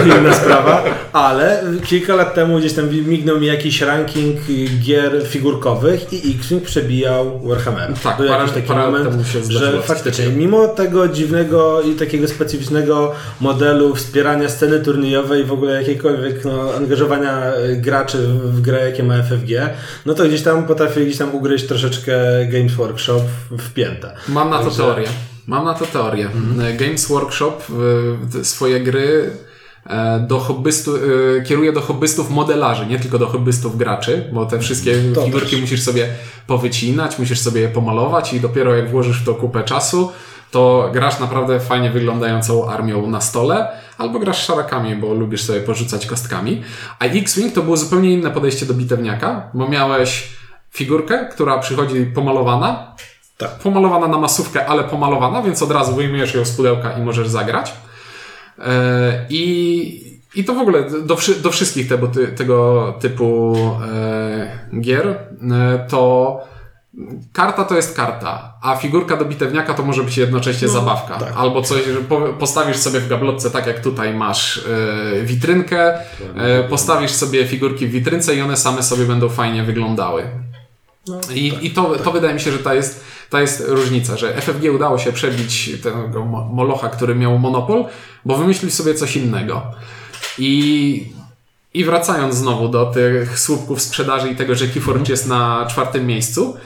Inna 0.05 0.35
sprawa. 0.35 0.85
Ale 1.13 1.63
kilka 1.85 2.15
lat 2.15 2.35
temu 2.35 2.59
gdzieś 2.59 2.73
tam 2.73 2.91
mignął 2.91 3.41
mi 3.41 3.47
jakiś 3.47 3.81
ranking 3.81 4.41
gier 4.81 5.27
figurkowych 5.27 6.13
i 6.13 6.37
X-Wing 6.37 6.65
przebijał 6.65 7.41
Warhammer. 7.41 7.93
Tak, 8.03 8.17
Był 8.17 8.27
jakiś 8.27 8.53
taki 8.53 8.73
moment, 8.73 9.09
że 9.49 9.83
faktycznie, 9.83 10.29
mimo 10.29 10.69
tego 10.69 11.09
dziwnego 11.09 11.83
i 11.83 11.95
takiego 11.95 12.29
specyficznego 12.29 13.13
modelu 13.41 13.95
wspierania 13.95 14.49
sceny 14.49 14.81
turniejowej 14.81 15.43
i 15.43 15.45
w 15.45 15.53
ogóle 15.53 15.73
jakiejkolwiek 15.73 16.45
no, 16.45 16.75
angażowania 16.77 17.53
y, 17.55 17.77
graczy 17.77 18.19
w, 18.19 18.57
w 18.57 18.61
grę, 18.61 18.91
jakie 18.91 19.03
ma 19.03 19.15
FFG, 19.23 19.64
no 20.07 20.15
to 20.15 20.25
gdzieś 20.25 20.43
tam 20.43 20.67
potrafi 20.67 21.01
gdzieś 21.07 21.19
tam 21.19 21.35
ugryźć 21.35 21.67
troszeczkę 21.67 22.13
Games 22.53 22.75
Workshop 22.75 23.23
w, 23.51 23.73
piętę. 23.73 24.15
Mam 24.29 24.51
na 24.51 24.59
to 24.59 24.65
Także- 24.65 24.83
teorię. 24.83 25.09
Mam 25.47 25.65
na 25.65 25.75
to 25.75 25.87
teorię. 25.87 26.29
Games 26.79 27.09
Workshop 27.09 27.57
y, 28.35 28.45
swoje 28.45 28.81
gry 28.81 29.31
e, 29.87 30.21
do 30.29 30.39
hobbystu, 30.39 30.93
kieruje 31.47 31.73
do 31.73 31.81
hobbystów 31.81 32.31
modelarzy, 32.31 32.87
nie 32.87 32.99
tylko 33.01 33.19
do 33.19 33.27
hobbystów 33.27 33.77
graczy, 33.79 34.25
bo 34.33 34.47
te 34.47 34.59
wszystkie 34.59 34.97
To 35.15 35.25
figurki 35.25 35.57
musisz 35.57 35.83
sobie 35.83 36.09
powycinać, 36.47 37.19
musisz 37.19 37.41
sobie 37.41 37.61
je 37.61 37.69
pomalować 37.69 38.33
i 38.33 38.41
dopiero 38.41 38.75
jak 38.77 38.91
włożysz 38.91 39.21
w 39.21 39.25
to 39.25 39.35
kupę 39.35 39.63
czasu, 39.63 40.13
to 40.55 40.91
grasz 40.93 41.21
naprawdę 41.21 41.61
fajnie 41.61 41.91
wyglądającą 41.91 42.69
armią 42.71 43.07
na 43.07 43.21
stole, 43.21 43.69
albo 43.99 44.19
grasz 44.19 44.47
szarakami, 44.47 44.97
bo 44.97 45.15
lubisz 45.15 45.43
sobie 45.43 45.61
porzucać 45.61 46.07
kostkami. 46.07 46.63
A 46.99 47.05
X-Wing 47.05 47.55
to 47.55 47.63
było 47.63 47.77
zupełnie 47.77 48.13
inne 48.13 48.31
podejście 48.31 48.67
do 48.67 48.75
bitewniaka, 48.75 49.51
bo 49.55 49.69
miałeś 49.69 50.29
figurkę, 50.71 51.29
która 51.33 51.59
przychodzi 51.59 52.07
pomalowana, 52.07 52.95
Tak. 53.37 53.51
pomalowana 53.51 54.09
na 54.09 54.19
masówkę, 54.19 54.67
ale 54.67 54.85
pomalowana, 54.85 55.43
więc 55.43 55.63
od 55.63 55.71
razu 55.71 55.95
wyjmujesz 55.95 56.35
ją 56.35 56.45
z 56.45 56.51
pudełka 56.51 56.99
i 56.99 57.03
możesz 57.03 57.29
zagrać. 57.29 57.73
E, 58.59 59.27
I, 59.31 60.17
i 60.35 60.45
to 60.45 60.55
w 60.55 60.59
ogóle 60.59 60.91
do, 60.91 61.17
do 61.43 61.51
wszystkich 61.51 61.89
tego, 61.89 62.09
tego 62.37 62.93
typu 63.01 63.57
e, 63.93 64.81
gier 64.81 65.07
e, 65.09 65.87
to 65.89 66.54
karta 67.33 67.65
to 67.65 67.77
jest 67.77 67.97
karta, 67.97 68.55
a 68.63 68.77
figurka 68.77 69.17
do 69.17 69.25
bitewniaka 69.25 69.75
to 69.75 69.83
może 69.83 70.03
być 70.05 70.17
jednocześnie 70.17 70.69
zabawka. 70.69 71.19
tak. 71.19 71.33
Albo 71.37 71.63
coś, 71.63 71.83
postawisz 72.39 72.77
sobie 72.77 73.01
w 73.01 73.09
gablotce, 73.09 73.51
tak 73.51 73.67
jak 73.67 73.81
tutaj 73.81 74.15
masz 74.15 74.59
e, 74.59 75.23
witrynkę, 75.23 75.99
e, 76.37 76.65
postawisz 76.69 77.11
sobie 77.11 77.47
figurki 77.47 77.87
w 77.87 77.91
witrynce 77.91 78.35
i 78.35 78.41
one 78.43 78.57
same 78.57 78.83
sobie 78.83 79.05
będą 79.07 79.29
fajnie 79.29 79.63
wyglądały. 79.65 80.23
I, 81.35 81.53
i 81.63 81.71
to, 81.71 81.97
to 82.05 82.13
wydaje 82.13 82.35
mi 82.35 82.41
się, 82.41 82.53
że 82.53 82.59
ta 82.59 82.75
jest, 82.75 83.05
ta 83.31 83.41
jest 83.41 83.65
różnica, 83.69 84.17
że 84.17 84.35
FFG 84.41 84.71
udało 84.75 84.99
się 84.99 85.13
przebić 85.13 85.71
tego 85.83 86.25
mo- 86.25 86.45
Molocha, 86.45 86.89
który 86.89 87.15
miał 87.15 87.39
monopol, 87.39 87.85
bo 88.25 88.37
wymyślił 88.37 88.71
sobie 88.71 88.95
coś 88.95 89.17
innego. 89.17 89.63
I, 90.39 91.13
I 91.75 91.85
wracając 91.85 92.35
znowu 92.35 92.69
do 92.69 92.87
tych 92.87 93.39
słupków 93.39 93.83
sprzedaży 93.83 94.29
i 94.29 94.37
tego, 94.37 94.55
że 94.55 94.67
Keyforge 94.69 95.11
jest 95.11 95.29
na 95.29 95.67
czwartym 95.71 96.07
miejscu, 96.07 96.57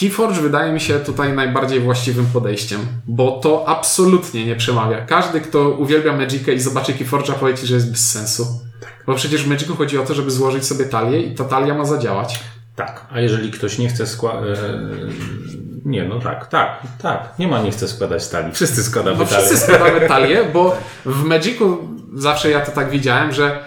Keyforge 0.00 0.40
wydaje 0.40 0.72
mi 0.72 0.80
się 0.80 0.98
tutaj 1.00 1.32
najbardziej 1.32 1.80
właściwym 1.80 2.26
podejściem, 2.26 2.80
bo 3.06 3.40
to 3.42 3.68
absolutnie 3.68 4.46
nie 4.46 4.56
przemawia. 4.56 5.06
Każdy, 5.06 5.40
kto 5.40 5.68
uwielbia 5.70 6.16
Magica 6.16 6.52
i 6.52 6.60
zobaczy 6.60 6.92
Keyforge'a, 6.92 7.32
powie 7.34 7.54
ci, 7.54 7.66
że 7.66 7.74
jest 7.74 7.90
bez 7.90 8.10
sensu. 8.10 8.46
Bo 9.06 9.14
przecież 9.14 9.44
w 9.44 9.48
Magicu 9.48 9.76
chodzi 9.76 9.98
o 9.98 10.04
to, 10.04 10.14
żeby 10.14 10.30
złożyć 10.30 10.64
sobie 10.66 10.84
talię 10.84 11.20
i 11.22 11.34
ta 11.34 11.44
talia 11.44 11.74
ma 11.74 11.84
zadziałać. 11.84 12.40
Tak, 12.76 13.06
a 13.12 13.20
jeżeli 13.20 13.50
ktoś 13.50 13.78
nie 13.78 13.88
chce 13.88 14.06
składać. 14.06 14.58
Nie, 15.84 16.04
no 16.08 16.18
tak, 16.20 16.46
tak, 16.46 16.82
tak. 17.02 17.34
Nie 17.38 17.48
ma 17.48 17.62
nie 17.62 17.70
chce 17.70 17.88
składać 17.88 18.22
stali. 18.22 18.52
Wszyscy 18.52 18.82
składamy 18.84 19.18
No 19.18 19.24
talię. 19.24 19.46
wszyscy 19.46 19.56
składamy 19.66 20.00
talię, 20.08 20.44
bo 20.52 20.76
w 21.06 21.24
Magicu 21.24 21.78
zawsze 22.14 22.50
ja 22.50 22.60
to 22.60 22.72
tak 22.72 22.90
widziałem, 22.90 23.32
że 23.32 23.58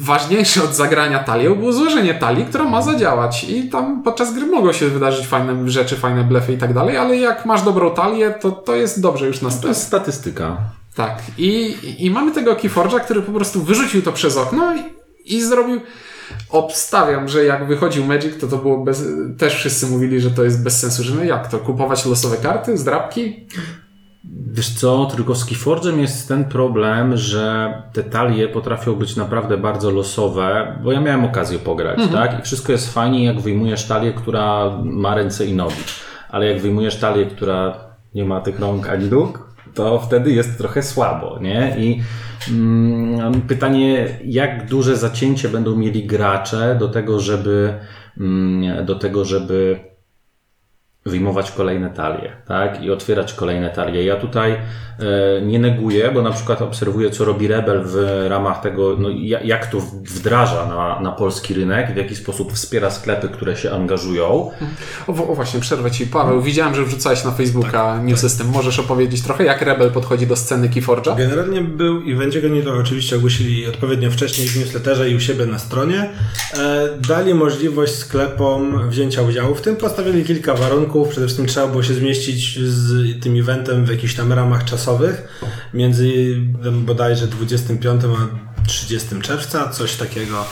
ważniejsze 0.00 0.64
od 0.64 0.74
zagrania 0.74 1.18
talią 1.18 1.54
było 1.54 1.72
złożenie 1.72 2.14
talii, 2.14 2.44
która 2.44 2.64
ma 2.64 2.82
zadziałać. 2.82 3.44
I 3.44 3.68
tam 3.68 4.02
podczas 4.02 4.34
gry 4.34 4.46
mogą 4.46 4.72
się 4.72 4.88
wydarzyć 4.88 5.26
fajne 5.26 5.70
rzeczy, 5.70 5.96
fajne 5.96 6.24
blefy 6.24 6.52
i 6.52 6.58
tak 6.58 6.74
dalej, 6.74 6.96
ale 6.96 7.16
jak 7.16 7.46
masz 7.46 7.62
dobrą 7.62 7.94
talię, 7.94 8.34
to 8.40 8.50
to 8.50 8.74
jest 8.76 9.00
dobrze 9.00 9.26
już 9.26 9.42
na 9.42 9.48
To 9.48 9.54
start. 9.54 9.68
jest 9.68 9.82
statystyka. 9.82 10.56
Tak. 10.94 11.18
I, 11.38 11.76
I 11.98 12.10
mamy 12.10 12.32
tego 12.32 12.54
Keyforge'a, 12.54 13.00
który 13.00 13.22
po 13.22 13.32
prostu 13.32 13.62
wyrzucił 13.62 14.02
to 14.02 14.12
przez 14.12 14.36
okno 14.36 14.74
i, 14.76 14.80
i 15.36 15.42
zrobił. 15.42 15.80
Obstawiam, 16.50 17.28
że 17.28 17.44
jak 17.44 17.66
wychodził 17.66 18.04
Magic, 18.04 18.40
to 18.40 18.46
to 18.46 18.56
było 18.56 18.78
bez. 18.84 19.04
Też 19.38 19.54
wszyscy 19.54 19.86
mówili, 19.86 20.20
że 20.20 20.30
to 20.30 20.44
jest 20.44 20.62
bez 20.62 20.78
sensu, 20.80 21.02
że 21.02 21.14
no 21.14 21.24
jak 21.24 21.48
to? 21.48 21.58
Kupować 21.58 22.06
losowe 22.06 22.36
karty, 22.36 22.78
zdrabki? 22.78 23.46
Wiesz 24.32 24.70
co, 24.70 25.06
tylko 25.06 25.34
z 25.34 25.46
Keyforge'em 25.46 25.98
jest 25.98 26.28
ten 26.28 26.44
problem, 26.44 27.16
że 27.16 27.74
te 27.92 28.02
talie 28.02 28.48
potrafią 28.48 28.94
być 28.94 29.16
naprawdę 29.16 29.56
bardzo 29.56 29.90
losowe, 29.90 30.78
bo 30.82 30.92
ja 30.92 31.00
miałem 31.00 31.24
okazję 31.24 31.58
pograć, 31.58 32.00
tak? 32.12 32.38
I 32.38 32.42
wszystko 32.42 32.72
jest 32.72 32.94
fajnie, 32.94 33.24
jak 33.24 33.40
wyjmujesz 33.40 33.86
talię, 33.86 34.12
która 34.12 34.78
ma 34.84 35.14
ręce 35.14 35.46
i 35.46 35.54
nogi. 35.54 35.82
Ale 36.30 36.46
jak 36.46 36.62
wyjmujesz 36.62 36.96
talię, 36.96 37.26
która 37.26 37.74
nie 38.14 38.24
ma 38.24 38.40
tych 38.40 38.60
rąk 38.60 38.88
ani 38.88 39.10
nóg, 39.10 39.46
to 39.74 39.98
wtedy 39.98 40.30
jest 40.30 40.58
trochę 40.58 40.82
słabo, 40.82 41.38
nie? 41.40 41.76
I 41.78 42.02
mm, 42.50 43.40
pytanie, 43.42 44.08
jak 44.24 44.68
duże 44.68 44.96
zacięcie 44.96 45.48
będą 45.48 45.76
mieli 45.76 46.06
gracze 46.06 46.76
do 46.80 46.88
tego, 46.88 47.20
żeby 47.20 47.74
mm, 48.20 48.86
do 48.86 48.94
tego, 48.94 49.24
żeby 49.24 49.80
wyjmować 51.06 51.50
kolejne 51.50 51.90
talie, 51.90 52.32
tak? 52.48 52.82
I 52.82 52.90
otwierać 52.90 53.32
kolejne 53.32 53.70
talie. 53.70 54.04
Ja 54.04 54.16
tutaj 54.16 54.52
e, 54.52 54.56
nie 55.42 55.58
neguję, 55.58 56.10
bo 56.14 56.22
na 56.22 56.30
przykład 56.30 56.62
obserwuję, 56.62 57.10
co 57.10 57.24
robi 57.24 57.48
Rebel 57.48 57.82
w 57.84 58.26
ramach 58.28 58.60
tego, 58.60 58.96
no, 58.98 59.08
ja- 59.14 59.40
jak 59.40 59.66
to 59.66 59.78
wdraża 60.04 60.66
na, 60.66 61.00
na 61.00 61.12
polski 61.12 61.54
rynek, 61.54 61.92
w 61.94 61.96
jaki 61.96 62.16
sposób 62.16 62.52
wspiera 62.52 62.90
sklepy, 62.90 63.28
które 63.28 63.56
się 63.56 63.70
angażują. 63.70 64.50
O, 65.06 65.12
o 65.12 65.34
właśnie, 65.34 65.60
przerwę 65.60 65.90
Ci. 65.90 66.06
Paweł, 66.06 66.40
widziałem, 66.42 66.74
że 66.74 66.84
wrzucałeś 66.84 67.24
na 67.24 67.30
Facebooka 67.30 68.02
news 68.02 68.20
system. 68.20 68.46
Możesz 68.48 68.78
opowiedzieć 68.78 69.22
trochę, 69.22 69.44
jak 69.44 69.62
Rebel 69.62 69.90
podchodzi 69.90 70.26
do 70.26 70.36
sceny 70.36 70.68
Keyforge'a? 70.68 71.16
Generalnie 71.16 71.60
był 71.60 72.02
i 72.02 72.14
będzie 72.14 72.40
oni 72.46 72.62
to 72.62 72.74
oczywiście 72.74 73.16
ogłosili 73.16 73.66
odpowiednio 73.66 74.10
wcześniej 74.10 74.48
w 74.48 74.56
newsletterze 74.56 75.10
i 75.10 75.16
u 75.16 75.20
siebie 75.20 75.46
na 75.46 75.58
stronie. 75.58 76.10
E, 76.58 76.88
dali 77.08 77.34
możliwość 77.34 77.94
sklepom 77.94 78.88
wzięcia 78.88 79.22
udziału 79.22 79.54
w 79.54 79.60
tym. 79.60 79.76
Postawili 79.76 80.24
kilka 80.24 80.54
warunków. 80.54 80.95
Przede 81.04 81.26
wszystkim 81.26 81.46
trzeba 81.46 81.66
było 81.66 81.82
się 81.82 81.94
zmieścić 81.94 82.58
z 82.58 83.22
tym 83.22 83.40
eventem 83.40 83.84
w 83.84 83.90
jakichś 83.90 84.14
tam 84.14 84.32
ramach 84.32 84.64
czasowych. 84.64 85.42
Między 85.74 86.36
bodajże 86.72 87.26
25 87.26 88.02
a 88.04 88.66
30 88.66 89.08
czerwca, 89.22 89.68
coś 89.68 89.96
takiego. 89.96 90.44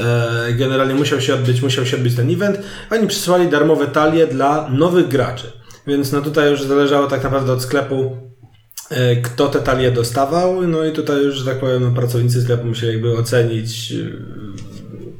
E, 0.00 0.52
Generalnie 0.52 0.94
musiał 0.94 1.20
się 1.20 1.34
odbyć, 1.34 1.62
musiał 1.62 1.86
się 1.86 1.96
odbyć 1.96 2.14
ten 2.14 2.30
event. 2.30 2.58
Oni 2.90 3.06
przysłali 3.06 3.48
darmowe 3.48 3.86
talie 3.86 4.26
dla 4.26 4.68
nowych 4.70 5.08
graczy. 5.08 5.52
Więc 5.86 6.12
no 6.12 6.20
tutaj 6.20 6.50
już 6.50 6.62
zależało 6.62 7.06
tak 7.06 7.22
naprawdę 7.22 7.52
od 7.52 7.62
sklepu, 7.62 8.16
e, 8.90 9.16
kto 9.16 9.48
te 9.48 9.60
talie 9.60 9.90
dostawał. 9.90 10.62
No 10.62 10.84
i 10.84 10.92
tutaj 10.92 11.22
już, 11.22 11.36
że 11.36 11.44
tak 11.44 11.60
powiem, 11.60 11.82
no, 11.82 11.90
pracownicy 11.90 12.42
sklepu 12.42 12.66
musieli 12.66 12.92
jakby 12.92 13.18
ocenić, 13.18 13.94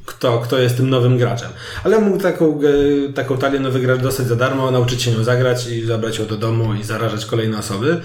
kto, 0.08 0.38
kto 0.38 0.58
jest 0.58 0.76
tym 0.76 0.90
nowym 0.90 1.18
graczem. 1.18 1.48
Ale 1.84 1.98
mógł 1.98 2.22
taką, 2.22 2.60
e, 3.08 3.12
taką 3.12 3.38
talię 3.38 3.60
nowy 3.60 3.80
gracz 3.80 4.00
dostać 4.00 4.26
za 4.26 4.36
darmo, 4.36 4.70
nauczyć 4.70 5.02
się 5.02 5.12
nią 5.12 5.24
zagrać 5.24 5.66
i 5.66 5.86
zabrać 5.86 6.18
ją 6.18 6.26
do 6.26 6.36
domu 6.36 6.74
i 6.74 6.84
zarażać 6.84 7.26
kolejne 7.26 7.58
osoby. 7.58 8.00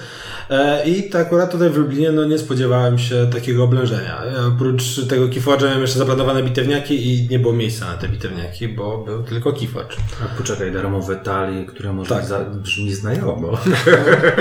E, 0.49 0.85
I 0.85 1.09
tak 1.09 1.27
akurat 1.27 1.51
tutaj 1.51 1.69
w 1.69 1.77
Lublinie 1.77 2.11
no, 2.11 2.25
nie 2.25 2.37
spodziewałem 2.37 2.99
się 2.99 3.27
takiego 3.33 3.63
oblężenia. 3.63 4.21
Oprócz 4.47 5.07
tego 5.09 5.25
Keyforge'a 5.25 5.63
miałem 5.63 5.81
jeszcze 5.81 5.99
zaplanowane 5.99 6.43
bitewniaki 6.43 7.07
i 7.07 7.27
nie 7.29 7.39
było 7.39 7.53
miejsca 7.53 7.85
na 7.85 7.93
te 7.93 8.07
bitewniaki, 8.07 8.67
bo 8.67 8.97
był 8.97 9.23
tylko 9.23 9.53
Keyforge. 9.53 9.95
A 10.23 10.37
poczekaj, 10.37 10.71
darmowe 10.71 11.15
talii, 11.15 11.65
które 11.65 11.93
może 11.93 12.15
Tak. 12.15 12.25
za, 12.25 12.39
brzmi 12.39 12.93
znajomo. 12.93 13.57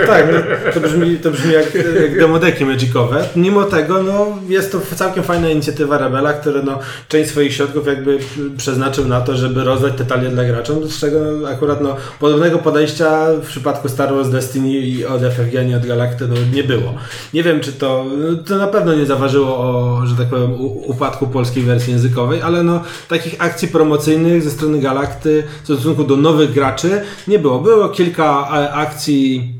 Tak, 0.07 0.27
no, 0.33 0.73
to 0.75 0.81
brzmi, 0.81 1.19
to 1.19 1.31
brzmi 1.31 1.53
jak, 1.53 1.75
jak 1.75 2.19
demodeki 2.19 2.65
magicowe. 2.65 3.25
Mimo 3.37 3.65
tego, 3.65 4.03
no, 4.03 4.39
jest 4.49 4.73
to 4.73 4.81
całkiem 4.95 5.25
fajna 5.25 5.51
inicjatywa 5.51 5.99
Rebela, 5.99 6.33
który 6.33 6.63
no, 6.63 6.79
część 7.09 7.31
swoich 7.31 7.53
środków 7.53 7.87
jakby 7.87 8.19
przeznaczył 8.57 9.09
na 9.09 9.21
to, 9.21 9.37
żeby 9.37 9.65
rozdać 9.65 9.93
te 9.97 10.05
talie 10.05 10.29
dla 10.29 10.45
graczy, 10.45 10.73
z 10.89 11.01
czego 11.01 11.49
akurat 11.49 11.81
no, 11.81 11.97
podobnego 12.21 12.59
podejścia 12.59 13.27
w 13.43 13.47
przypadku 13.47 13.89
Star 13.89 14.15
Wars 14.15 14.29
Destiny 14.29 14.69
i 14.69 15.05
od 15.05 15.23
FFG, 15.23 15.57
ani 15.59 15.75
od 15.75 15.87
Galacty 15.93 16.29
no, 16.29 16.35
nie 16.55 16.65
było. 16.65 16.95
Nie 17.35 17.43
wiem, 17.43 17.61
czy 17.61 17.73
to, 17.73 18.05
to 18.47 18.57
na 18.57 18.67
pewno 18.67 18.95
nie 18.95 19.07
zaważyło 19.07 19.59
o, 19.59 20.01
że 20.07 20.17
tak 20.17 20.27
powiem, 20.27 20.51
upadku 20.87 21.27
polskiej 21.27 21.63
wersji 21.63 21.93
językowej, 21.93 22.43
ale 22.43 22.63
no, 22.63 22.83
takich 23.09 23.35
akcji 23.39 23.69
promocyjnych 23.69 24.43
ze 24.43 24.51
strony 24.51 24.81
Galakty 24.81 25.45
w 25.63 25.65
stosunku 25.65 26.05
do 26.05 26.17
nowych 26.17 26.53
graczy 26.53 27.03
nie 27.29 27.39
było. 27.39 27.59
Było 27.59 27.89
kilka 27.89 28.49
e, 28.53 28.73
akcji 28.73 29.55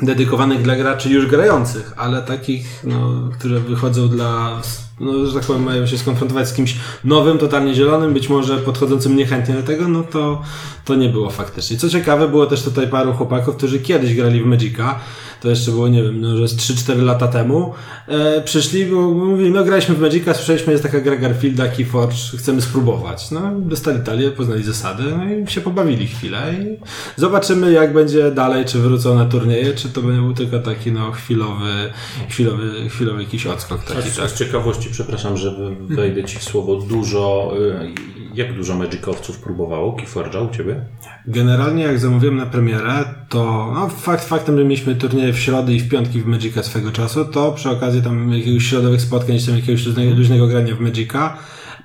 dedykowanych 0.00 0.62
dla 0.62 0.76
graczy 0.76 1.10
już 1.10 1.26
grających, 1.26 1.92
ale 1.96 2.22
takich, 2.22 2.84
no, 2.84 3.30
które 3.38 3.60
wychodzą 3.60 4.08
dla, 4.08 4.60
no, 5.00 5.26
że 5.26 5.34
tak 5.34 5.44
powiem, 5.44 5.62
mają 5.62 5.86
się 5.86 5.98
skonfrontować 5.98 6.48
z 6.48 6.52
kimś 6.52 6.76
nowym, 7.04 7.38
totalnie 7.38 7.74
zielonym, 7.74 8.14
być 8.14 8.28
może 8.28 8.58
podchodzącym 8.58 9.16
niechętnie 9.16 9.54
do 9.54 9.62
tego, 9.62 9.88
no 9.88 10.02
to, 10.02 10.42
to 10.84 10.94
nie 10.94 11.08
było 11.08 11.30
faktycznie. 11.30 11.76
Co 11.76 11.88
ciekawe, 11.88 12.28
było 12.28 12.46
też 12.46 12.62
tutaj 12.62 12.88
paru 12.88 13.12
chłopaków, 13.12 13.56
którzy 13.56 13.80
kiedyś 13.80 14.14
grali 14.14 14.42
w 14.42 14.46
Magica, 14.46 14.98
to 15.40 15.50
jeszcze 15.50 15.70
było, 15.70 15.88
nie 15.88 16.02
wiem, 16.02 16.20
no, 16.20 16.36
że 16.36 16.48
z 16.48 16.56
3-4 16.56 17.02
lata 17.02 17.28
temu, 17.28 17.74
e, 18.08 18.42
przyszli, 18.42 18.86
bo 18.86 19.00
mówili, 19.00 19.50
no 19.50 19.64
graliśmy 19.64 19.94
w 19.94 20.00
Magica, 20.00 20.34
słyszeliśmy, 20.34 20.72
jest 20.72 20.84
taka 20.84 21.00
gra 21.00 21.16
Garfielda, 21.16 21.68
Keyforge, 21.68 22.16
chcemy 22.38 22.62
spróbować. 22.62 23.30
No, 23.30 23.40
dostali 23.60 24.04
talię, 24.04 24.30
poznali 24.30 24.62
zasady, 24.62 25.02
no 25.16 25.34
i 25.34 25.46
się 25.46 25.60
pobawili 25.60 26.06
chwilę 26.06 26.54
i 26.60 26.78
zobaczymy, 27.20 27.72
jak 27.72 27.92
będzie 27.92 28.30
dalej, 28.30 28.64
czy 28.64 28.78
wrócą 28.78 29.14
na 29.14 29.24
turnieje, 29.24 29.74
czy 29.74 29.88
to 29.88 30.02
będzie 30.02 30.20
był 30.20 30.34
tylko 30.34 30.58
taki, 30.58 30.92
no, 30.92 31.12
chwilowy, 31.12 31.92
chwilowy, 32.28 32.88
chwilowy 32.88 33.22
jakiś 33.22 33.46
odskok 33.46 33.84
taki, 33.84 34.10
z, 34.10 34.16
tak. 34.16 34.30
z 34.30 34.38
ciekawości, 34.38 34.88
przepraszam, 34.92 35.36
że 35.36 35.54
wejdę 35.88 36.24
Ci 36.24 36.38
w 36.38 36.42
słowo, 36.42 36.76
dużo, 36.76 37.54
y, 37.58 37.92
jak 38.34 38.54
dużo 38.54 38.74
Magicowców 38.74 39.38
próbowało 39.38 39.96
Keyforge'a 39.96 40.48
u 40.48 40.56
Ciebie? 40.56 40.80
Generalnie 41.26 41.82
jak 41.82 41.98
zamówiłem 41.98 42.36
na 42.36 42.46
premierę, 42.46 43.04
to 43.28 43.70
no, 43.74 43.88
fakt 43.88 44.24
faktem, 44.24 44.58
że 44.58 44.64
mieliśmy 44.64 44.94
turnieje 44.94 45.27
w 45.32 45.38
środę 45.38 45.72
i 45.72 45.80
w 45.80 45.88
piątki 45.88 46.20
w 46.20 46.26
Magica 46.26 46.62
swego 46.62 46.92
czasu, 46.92 47.24
to 47.24 47.52
przy 47.52 47.70
okazji 47.70 48.02
tam 48.02 48.32
jakiegoś 48.32 48.64
środowych 48.64 49.00
spotkań, 49.00 49.38
czy 49.38 49.46
tam 49.46 49.56
jakiegoś 49.56 49.86
luźnego, 49.86 50.14
luźnego 50.14 50.46
grania 50.46 50.74
w 50.74 50.80
Magica, 50.80 51.36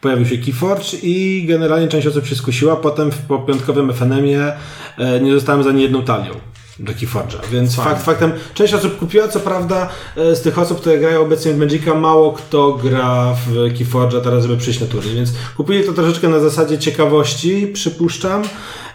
pojawił 0.01 0.25
się 0.25 0.37
Keyforge 0.37 0.93
i 1.03 1.45
generalnie 1.47 1.87
część 1.87 2.07
osób 2.07 2.25
się 2.27 2.35
skusiła. 2.35 2.75
Potem 2.75 3.11
w, 3.11 3.17
po 3.17 3.39
piątkowym 3.39 3.93
FNM-ie 3.93 4.53
e, 4.97 5.21
nie 5.21 5.33
zostałem 5.33 5.63
za 5.63 5.69
ani 5.69 5.81
jedną 5.81 6.03
talią 6.03 6.33
do 6.79 6.91
Keyforge'a, 6.93 7.45
więc 7.51 7.75
fakt 7.75 8.03
faktem 8.03 8.31
część 8.53 8.73
osób 8.73 8.99
kupiła, 8.99 9.27
co 9.27 9.39
prawda 9.39 9.89
e, 10.17 10.35
z 10.35 10.41
tych 10.41 10.59
osób, 10.59 10.79
które 10.79 10.97
grają 10.97 11.21
obecnie 11.21 11.53
w 11.53 11.57
Magica, 11.57 11.93
mało 11.93 12.33
kto 12.33 12.73
gra 12.73 13.35
w 13.47 13.53
Keyforge'a 13.53 14.21
teraz, 14.21 14.43
żeby 14.43 14.57
przyjść 14.57 14.79
na 14.79 14.87
turniej, 14.87 15.15
więc 15.15 15.33
kupili 15.57 15.83
to 15.83 15.93
troszeczkę 15.93 16.29
na 16.29 16.39
zasadzie 16.39 16.77
ciekawości, 16.77 17.67
przypuszczam, 17.73 18.41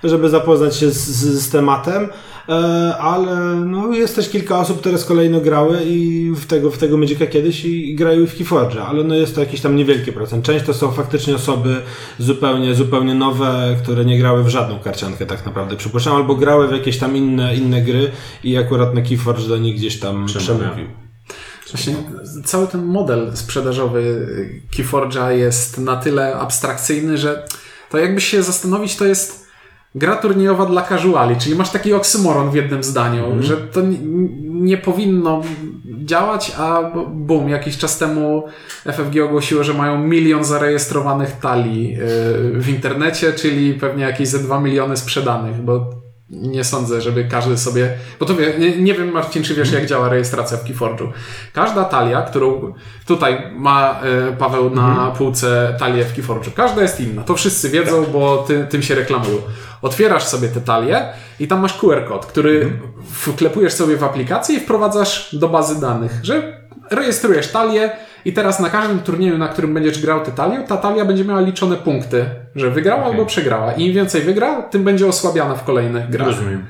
żeby 0.05 0.29
zapoznać 0.29 0.77
się 0.77 0.91
z, 0.91 1.07
z, 1.07 1.43
z 1.43 1.51
tematem, 1.51 2.09
ale 2.99 3.55
no, 3.67 3.93
jest 3.93 4.17
też 4.17 4.29
kilka 4.29 4.59
osób, 4.59 4.81
które 4.81 4.99
z 4.99 5.05
kolei 5.05 5.31
no, 5.31 5.41
grały 5.41 5.85
i 5.85 6.31
w 6.37 6.47
tego, 6.47 6.71
w 6.71 6.79
tego 6.79 6.97
Magica 6.97 7.27
kiedyś 7.27 7.65
i, 7.65 7.91
i 7.91 7.95
grają 7.95 8.27
w 8.27 8.35
Keyforge'a, 8.35 8.79
ale 8.79 9.05
no, 9.05 9.15
jest 9.15 9.35
to 9.35 9.41
jakiś 9.41 9.61
tam 9.61 9.77
niewielki 9.77 10.13
procent. 10.13 10.45
Część 10.45 10.65
to 10.65 10.75
są 10.75 10.91
faktycznie 10.93 11.35
osoby 11.35 11.83
zupełnie, 12.19 12.75
zupełnie 12.75 13.15
nowe, 13.15 13.77
które 13.83 14.05
nie 14.05 14.19
grały 14.19 14.45
w 14.45 14.49
żadną 14.49 14.79
karciankę 14.79 15.27
tak 15.27 15.47
naprawdę, 15.47 15.77
przypuszczam, 15.77 16.17
albo 16.17 16.35
grały 16.35 16.69
w 16.69 16.73
jakieś 16.73 16.99
tam 16.99 17.17
inne, 17.17 17.57
inne 17.57 17.83
gry 17.83 18.11
i 18.45 18.57
akurat 18.57 18.95
na 18.95 19.03
Keyforge 19.03 19.49
do 19.49 19.57
nich 19.59 19.77
gdzieś 19.77 20.01
tam 20.01 20.27
Przemówił. 20.27 20.57
przemówił. 20.59 20.87
Właśnie 21.71 21.95
cały 22.45 22.67
ten 22.67 22.85
model 22.85 23.31
sprzedażowy 23.35 24.29
Keyforge'a 24.77 25.29
jest 25.31 25.79
na 25.79 25.97
tyle 25.97 26.35
abstrakcyjny, 26.35 27.19
że 27.19 27.47
to 27.91 27.99
jakby 27.99 28.21
się 28.21 28.43
zastanowić, 28.43 28.97
to 28.97 29.05
jest 29.05 29.48
gra 29.95 30.17
turniejowa 30.17 30.67
dla 30.67 30.83
casuali, 30.83 31.37
czyli 31.37 31.57
masz 31.57 31.71
taki 31.71 31.93
oksymoron 31.93 32.51
w 32.51 32.55
jednym 32.55 32.83
zdaniu, 32.83 33.23
że 33.41 33.57
to 33.57 33.81
nie, 33.81 33.99
nie 34.45 34.77
powinno 34.77 35.43
działać, 36.05 36.53
a 36.59 36.83
bum, 37.11 37.49
jakiś 37.49 37.79
czas 37.79 37.99
temu 37.99 38.45
FFG 38.85 39.25
ogłosiło, 39.25 39.65
że 39.65 39.75
mają 39.75 39.99
milion 39.99 40.45
zarejestrowanych 40.45 41.33
talii 41.33 41.93
yy, 41.93 41.99
w 42.61 42.69
internecie, 42.69 43.33
czyli 43.33 43.75
pewnie 43.75 44.05
jakieś 44.05 44.29
ze 44.29 44.39
2 44.39 44.61
miliony 44.61 44.97
sprzedanych, 44.97 45.57
bo 45.57 45.91
nie 46.31 46.65
sądzę, 46.65 47.01
żeby 47.01 47.25
każdy 47.25 47.59
sobie. 47.59 47.91
Bo 48.21 48.27
to 48.27 48.35
wie, 48.35 48.59
nie, 48.59 48.77
nie 48.77 48.95
wiem, 48.95 49.13
Marcin, 49.13 49.43
czy 49.43 49.55
wiesz, 49.55 49.73
jak 49.73 49.87
działa 49.87 50.09
rejestracja 50.09 50.57
w 50.57 50.65
Keyforge'u. 50.65 51.09
Każda 51.53 51.85
talia, 51.85 52.23
którą 52.23 52.75
tutaj 53.07 53.53
ma 53.57 54.01
e, 54.03 54.33
Paweł 54.33 54.71
na 54.71 55.11
półce 55.19 55.77
talię 55.79 56.05
w 56.05 56.17
Keyforge'u, 56.17 56.51
każda 56.55 56.83
jest 56.83 57.01
inna. 57.01 57.23
To 57.23 57.35
wszyscy 57.35 57.71
wiedzą, 57.71 58.05
bo 58.13 58.45
ty, 58.49 58.67
tym 58.71 58.83
się 58.83 58.95
reklamują. 58.95 59.37
Otwierasz 59.83 60.25
sobie 60.25 60.49
tę 60.49 60.61
talię 60.61 61.13
i 61.41 61.49
tam 61.49 61.61
masz 61.61 61.75
QR 61.75 62.05
kod, 62.09 62.27
który 62.27 62.81
wklepujesz 63.13 63.73
sobie 63.73 63.97
w 63.97 64.05
aplikację 64.05 64.57
i 64.57 64.61
wprowadzasz 64.61 65.35
do 65.35 65.49
bazy 65.49 65.81
danych, 65.81 66.21
że 66.23 66.63
rejestrujesz 66.91 67.49
talię 67.49 67.91
i 68.25 68.33
teraz 68.33 68.61
na 68.61 68.71
każdym 68.71 68.99
turnieju, 68.99 69.39
na 69.39 69.49
którym 69.49 69.75
będziesz 69.75 70.03
grał 70.03 70.21
talię, 70.21 70.65
ta 70.69 70.77
talia 70.77 71.05
będzie 71.05 71.25
miała 71.25 71.41
liczone 71.41 71.77
punkty, 71.77 72.25
że 72.57 72.71
wygrała 72.71 73.05
albo 73.05 73.27
przegrała. 73.27 73.73
I 73.73 73.87
im 73.87 73.95
więcej 73.95 74.23
wygra, 74.23 74.63
tym 74.63 74.85
będzie 74.85 75.07
osłabiana 75.07 75.55
w 75.55 75.65
kolejnych 75.65 76.11
grach. 76.11 76.29
Rozumiem. 76.29 76.67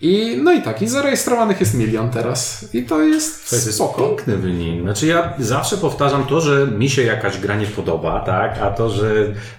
I 0.00 0.40
no 0.42 0.52
i 0.52 0.62
tak, 0.62 0.82
i 0.82 0.88
zarejestrowanych 0.88 1.60
jest 1.60 1.74
milion 1.74 2.10
teraz. 2.10 2.68
I 2.74 2.82
to 2.82 3.02
jest 3.02 3.50
To 3.50 3.56
jest 3.56 3.74
spoko. 3.74 4.02
piękny 4.02 4.36
wynik. 4.36 4.82
Znaczy 4.82 5.06
ja 5.06 5.32
zawsze 5.38 5.76
powtarzam 5.76 6.24
to, 6.24 6.40
że 6.40 6.66
mi 6.66 6.90
się 6.90 7.02
jakaś 7.02 7.38
gra 7.38 7.56
nie 7.56 7.66
podoba, 7.66 8.20
tak? 8.20 8.58
A 8.62 8.70
to, 8.70 8.90
że 8.90 9.10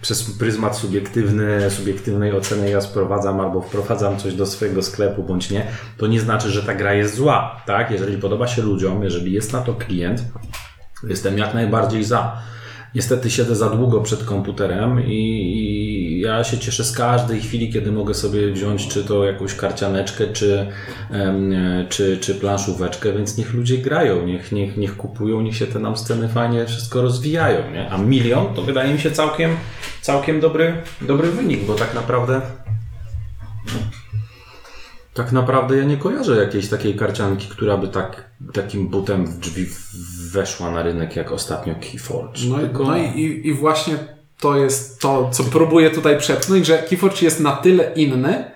przez 0.02 0.24
pryzmat 0.38 0.78
subiektywny, 0.78 1.72
subiektywnej 1.72 2.34
oceny 2.34 2.70
ja 2.70 2.82
sprowadzam 2.82 3.40
albo 3.40 3.62
wprowadzam 3.62 4.18
coś 4.18 4.34
do 4.34 4.46
swojego 4.46 4.82
sklepu 4.82 5.24
bądź 5.24 5.50
nie, 5.52 5.66
to 5.98 6.08
nie 6.08 6.20
znaczy, 6.20 6.50
że 6.50 6.64
ta 6.64 6.74
gra 6.76 6.94
jest 6.94 7.16
zła, 7.16 7.62
tak? 7.66 7.92
Jeżeli 7.92 8.18
podoba 8.18 8.48
się 8.48 8.62
ludziom, 8.62 9.04
jeżeli 9.04 9.32
jest 9.34 9.54
na 9.54 9.62
to 9.62 9.74
klient, 9.74 10.22
jestem 11.04 11.38
jak 11.38 11.54
najbardziej 11.54 12.04
za. 12.04 12.42
Niestety 12.96 13.30
siedzę 13.30 13.56
za 13.56 13.70
długo 13.70 14.02
przed 14.02 14.24
komputerem 14.24 15.06
i, 15.06 15.12
i 15.12 16.20
ja 16.20 16.44
się 16.44 16.58
cieszę 16.58 16.84
z 16.84 16.92
każdej 16.92 17.42
chwili, 17.42 17.74
kiedy 17.74 17.92
mogę 17.92 18.14
sobie 18.14 18.52
wziąć 18.52 18.88
czy 18.88 19.04
to 19.04 19.26
jakąś 19.26 19.56
karcianeczkę, 19.56 20.28
czy, 20.28 20.68
czy, 21.90 22.18
czy 22.18 22.36
planszóweczkę, 22.36 23.14
więc 23.14 23.38
niech 23.38 23.54
ludzie 23.54 23.78
grają, 23.78 24.26
niech, 24.26 24.52
niech, 24.52 24.78
niech 24.78 24.98
kupują, 24.98 25.42
niech 25.42 25.56
się 25.56 25.68
te 25.68 25.80
nam 25.80 25.98
sceny 25.98 26.28
fajnie 26.28 26.66
wszystko 26.66 27.02
rozwijają. 27.02 27.72
Nie? 27.72 27.92
A 27.92 27.98
milion 27.98 28.54
to 28.54 28.62
wydaje 28.62 28.94
mi 28.94 29.00
się 29.00 29.12
całkiem, 29.12 29.58
całkiem 30.02 30.40
dobry, 30.40 30.74
dobry 31.02 31.32
wynik, 31.32 31.66
bo 31.66 31.76
tak 31.76 31.94
naprawdę 31.94 32.42
tak 35.14 35.32
naprawdę 35.32 35.78
ja 35.78 35.84
nie 35.84 35.98
kojarzę 35.98 36.38
jakiejś 36.38 36.70
takiej 36.70 36.96
karcianki, 36.96 37.48
która 37.48 37.78
by 37.78 37.88
tak, 37.88 38.30
takim 38.54 38.88
butem 38.88 39.26
w 39.26 39.40
drzwi 39.40 39.66
weszła 40.32 40.72
na 40.72 40.84
rynek 40.84 41.16
jak 41.16 41.32
ostatnio 41.32 41.76
Keyforge. 41.76 42.42
No, 42.50 42.58
i- 42.58 42.62
Tylko- 42.62 42.84
no 42.84 42.98
i, 42.98 43.42
i 43.44 43.54
właśnie 43.54 43.96
to 44.40 44.56
jest 44.58 45.00
to, 45.02 45.30
co 45.34 45.44
próbuję 45.44 45.90
tutaj 45.90 46.18
przepchnąć, 46.18 46.66
że 46.66 46.78
Keyforge 46.78 47.22
jest 47.22 47.40
na 47.40 47.52
tyle 47.52 47.94
inny, 47.96 48.52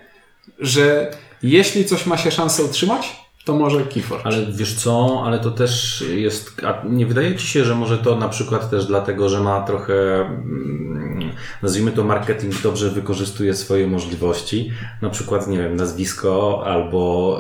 że 0.60 1.12
jeśli 1.44 1.86
coś 1.86 2.06
ma 2.06 2.18
się 2.18 2.32
szansę 2.32 2.64
utrzymać, 2.64 3.23
to 3.46 3.54
może 3.54 3.84
Keyforge. 3.84 4.26
Ale 4.26 4.46
wiesz 4.52 4.74
co, 4.76 5.24
ale 5.26 5.40
to 5.40 5.52
też 5.52 6.04
jest. 6.16 6.62
A 6.66 6.82
nie 6.90 7.06
wydaje 7.06 7.36
ci 7.36 7.48
się, 7.48 7.66
że 7.66 7.76
może 7.76 7.98
to 7.98 8.16
na 8.16 8.30
przykład 8.30 8.70
też 8.70 8.86
dlatego, 8.86 9.30
że 9.30 9.40
ma 9.40 9.62
trochę, 9.62 9.94
mm, 10.22 11.32
nazwijmy 11.62 11.92
to 11.92 12.04
marketing, 12.04 12.62
dobrze 12.62 12.90
wykorzystuje 12.90 13.54
swoje 13.54 13.88
możliwości, 13.88 14.72
na 15.02 15.10
przykład, 15.10 15.48
nie 15.48 15.58
wiem, 15.58 15.76
nazwisko 15.76 16.64
albo 16.66 17.40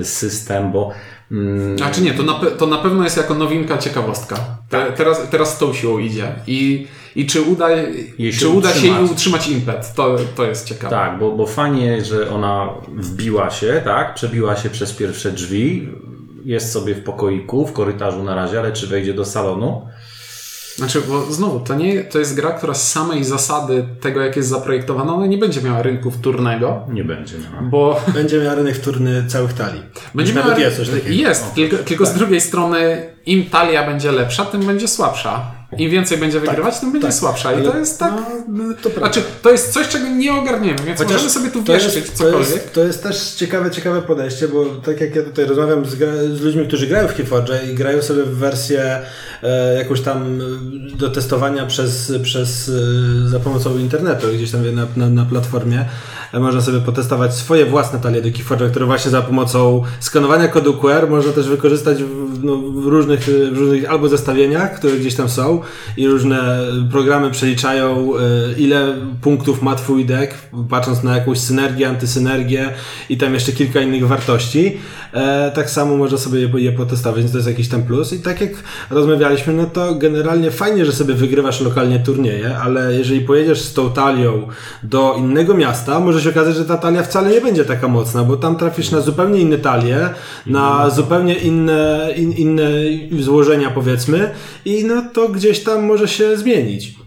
y, 0.00 0.04
system, 0.04 0.72
bo. 0.72 0.90
mm, 1.30 1.78
Znaczy 1.78 2.02
nie, 2.02 2.14
to 2.14 2.22
na, 2.22 2.32
to 2.34 2.66
na 2.66 2.78
pewno 2.78 3.04
jest 3.04 3.16
jako 3.16 3.34
nowinka 3.34 3.78
ciekawostka. 3.78 4.36
Te, 4.68 4.92
teraz, 4.92 5.30
teraz 5.30 5.54
z 5.54 5.58
tą 5.58 5.74
siłą 5.74 5.98
idzie. 5.98 6.34
I, 6.46 6.86
i 7.16 7.26
czy 7.26 7.42
uda, 7.42 7.68
czy 8.38 8.48
uda 8.48 8.72
się 8.74 8.86
jej 8.86 9.04
utrzymać. 9.04 9.48
impet, 9.48 9.92
to, 9.94 10.16
to 10.36 10.44
jest 10.44 10.68
ciekawe. 10.68 10.96
Tak, 10.96 11.18
bo, 11.18 11.30
bo 11.30 11.46
fajnie, 11.46 12.04
że 12.04 12.30
ona 12.30 12.68
wbiła 12.88 13.50
się, 13.50 13.80
tak? 13.84 14.14
Przebiła 14.14 14.56
się 14.56 14.70
przez 14.70 14.92
pierwsze 14.92 15.32
drzwi. 15.32 15.88
Jest 16.44 16.72
sobie 16.72 16.94
w 16.94 17.04
pokoiku, 17.04 17.66
w 17.66 17.72
korytarzu 17.72 18.22
na 18.22 18.34
razie, 18.34 18.58
ale 18.60 18.72
czy 18.72 18.86
wejdzie 18.86 19.14
do 19.14 19.24
salonu? 19.24 19.86
Znaczy, 20.76 21.00
bo 21.08 21.22
znowu, 21.32 21.60
to 21.60 21.74
nie 21.74 22.04
to 22.04 22.18
jest 22.18 22.34
gra, 22.36 22.50
która 22.50 22.74
z 22.74 22.92
samej 22.92 23.24
zasady 23.24 23.84
tego, 24.00 24.20
jak 24.20 24.36
jest 24.36 24.48
zaprojektowana, 24.48 25.14
ona 25.14 25.26
nie 25.26 25.38
będzie 25.38 25.62
miała 25.62 25.82
rynku 25.82 26.10
wtórnego, 26.10 26.80
Nie 26.88 27.04
będzie 27.04 27.34
miała. 27.38 27.62
bo 27.62 28.00
Będzie 28.14 28.38
miała 28.40 28.54
rynek 28.54 28.76
wtórny 28.76 29.24
całych 29.28 29.52
talii. 29.52 29.82
będzie 30.14 30.34
Nawet 30.34 30.50
miała... 30.50 30.60
jest 30.60 30.76
coś 30.76 30.88
takiego. 30.88 31.14
Jest, 31.14 31.54
tylko, 31.54 31.76
tylko 31.76 32.06
z 32.06 32.14
drugiej 32.14 32.40
strony 32.40 33.06
im 33.26 33.44
talia 33.44 33.86
będzie 33.86 34.12
lepsza, 34.12 34.44
tym 34.44 34.66
będzie 34.66 34.88
słabsza. 34.88 35.61
Im 35.78 35.90
więcej 35.90 36.18
będzie 36.18 36.40
wygrywać, 36.40 36.80
tym 36.80 36.92
będzie 36.92 37.08
tak. 37.08 37.16
słabsza. 37.16 37.52
I 37.52 37.64
to 37.64 37.78
jest 37.78 37.98
tak... 37.98 38.12
no, 38.48 38.64
to 38.82 38.90
prawda. 38.90 39.00
znaczy, 39.00 39.22
to 39.42 39.50
jest 39.50 39.72
coś, 39.72 39.88
czego 39.88 40.08
nie 40.08 40.34
ogarniemy, 40.34 40.78
więc 40.86 40.98
Chociaż 40.98 41.12
możemy 41.12 41.30
sobie 41.30 41.50
tu 41.50 41.62
to 41.62 41.72
wieszczyć 41.72 41.94
jest, 41.94 42.18
to, 42.18 42.24
cokolwiek. 42.24 42.50
jest, 42.50 42.72
to 42.72 42.84
jest 42.84 43.02
też 43.02 43.34
ciekawe, 43.34 43.70
ciekawe 43.70 44.02
podejście, 44.02 44.48
bo 44.48 44.64
tak 44.64 45.00
jak 45.00 45.16
ja 45.16 45.22
tutaj 45.22 45.44
rozmawiam 45.44 45.86
z, 45.86 45.98
z 46.38 46.40
ludźmi, 46.40 46.66
którzy 46.66 46.86
grają 46.86 47.08
w 47.08 47.14
Keyforge 47.14 47.60
i 47.72 47.74
grają 47.74 48.02
sobie 48.02 48.22
w 48.22 48.36
wersję 48.36 48.98
e, 49.42 49.74
jakąś 49.74 50.00
tam 50.00 50.40
e, 50.40 50.96
do 50.96 51.10
testowania 51.10 51.66
przez, 51.66 52.12
przez 52.22 52.68
e, 52.68 53.28
za 53.28 53.40
pomocą 53.40 53.78
internetu, 53.78 54.26
gdzieś 54.34 54.50
tam 54.50 54.74
na, 54.74 54.86
na, 54.96 55.08
na 55.08 55.24
platformie, 55.24 55.84
można 56.40 56.60
sobie 56.60 56.80
potestować 56.80 57.34
swoje 57.34 57.66
własne 57.66 57.98
talie 57.98 58.22
do 58.22 58.28
Keyforge'a, 58.28 58.70
które 58.70 58.86
właśnie 58.86 59.10
za 59.10 59.22
pomocą 59.22 59.82
skanowania 60.00 60.48
kodu 60.48 60.74
QR 60.74 61.08
można 61.10 61.32
też 61.32 61.48
wykorzystać 61.48 62.02
w, 62.02 62.44
no, 62.44 62.56
w, 62.56 62.86
różnych, 62.86 63.20
w 63.52 63.58
różnych 63.58 63.90
albo 63.90 64.08
zestawieniach, 64.08 64.78
które 64.78 64.96
gdzieś 64.96 65.14
tam 65.14 65.28
są 65.28 65.60
i 65.96 66.08
różne 66.08 66.58
programy 66.90 67.30
przeliczają 67.30 68.12
e, 68.16 68.20
ile 68.58 68.94
punktów 69.20 69.62
ma 69.62 69.74
twój 69.74 70.04
deck, 70.04 70.34
patrząc 70.70 71.02
na 71.02 71.16
jakąś 71.16 71.38
synergię, 71.38 71.88
antysynergię 71.88 72.72
i 73.08 73.16
tam 73.16 73.34
jeszcze 73.34 73.52
kilka 73.52 73.80
innych 73.80 74.08
wartości. 74.08 74.78
E, 75.12 75.50
tak 75.54 75.70
samo 75.70 75.96
można 75.96 76.18
sobie 76.18 76.40
je, 76.40 76.48
je 76.54 76.72
potestować, 76.72 77.20
więc 77.20 77.32
to 77.32 77.38
jest 77.38 77.48
jakiś 77.48 77.68
tam 77.68 77.82
plus. 77.82 78.12
I 78.12 78.18
tak 78.18 78.40
jak 78.40 78.50
rozmawialiśmy, 78.90 79.52
no 79.52 79.66
to 79.66 79.94
generalnie 79.94 80.50
fajnie, 80.50 80.84
że 80.84 80.92
sobie 80.92 81.14
wygrywasz 81.14 81.60
lokalnie 81.60 82.00
turnieje, 82.00 82.56
ale 82.58 82.94
jeżeli 82.94 83.20
pojedziesz 83.20 83.60
z 83.60 83.74
tą 83.74 83.92
talią 83.92 84.48
do 84.82 85.14
innego 85.18 85.54
miasta, 85.54 86.00
może 86.00 86.20
się 86.20 86.30
okazać, 86.30 86.56
że 86.56 86.64
ta 86.64 86.76
talia 86.76 87.02
wcale 87.02 87.30
nie 87.30 87.40
będzie 87.40 87.64
taka 87.64 87.88
mocna, 87.88 88.24
bo 88.24 88.36
tam 88.36 88.56
trafisz 88.56 88.90
na 88.90 89.00
zupełnie 89.00 89.40
inne 89.40 89.58
talie, 89.58 90.10
na 90.46 90.90
zupełnie 90.90 91.34
inne, 91.34 92.08
in, 92.16 92.32
inne 92.32 92.70
złożenia 93.20 93.70
powiedzmy 93.70 94.30
i 94.64 94.84
no 94.84 95.02
to 95.12 95.28
gdzieś 95.28 95.60
tam 95.60 95.84
może 95.84 96.08
się 96.08 96.36
zmienić. 96.36 97.01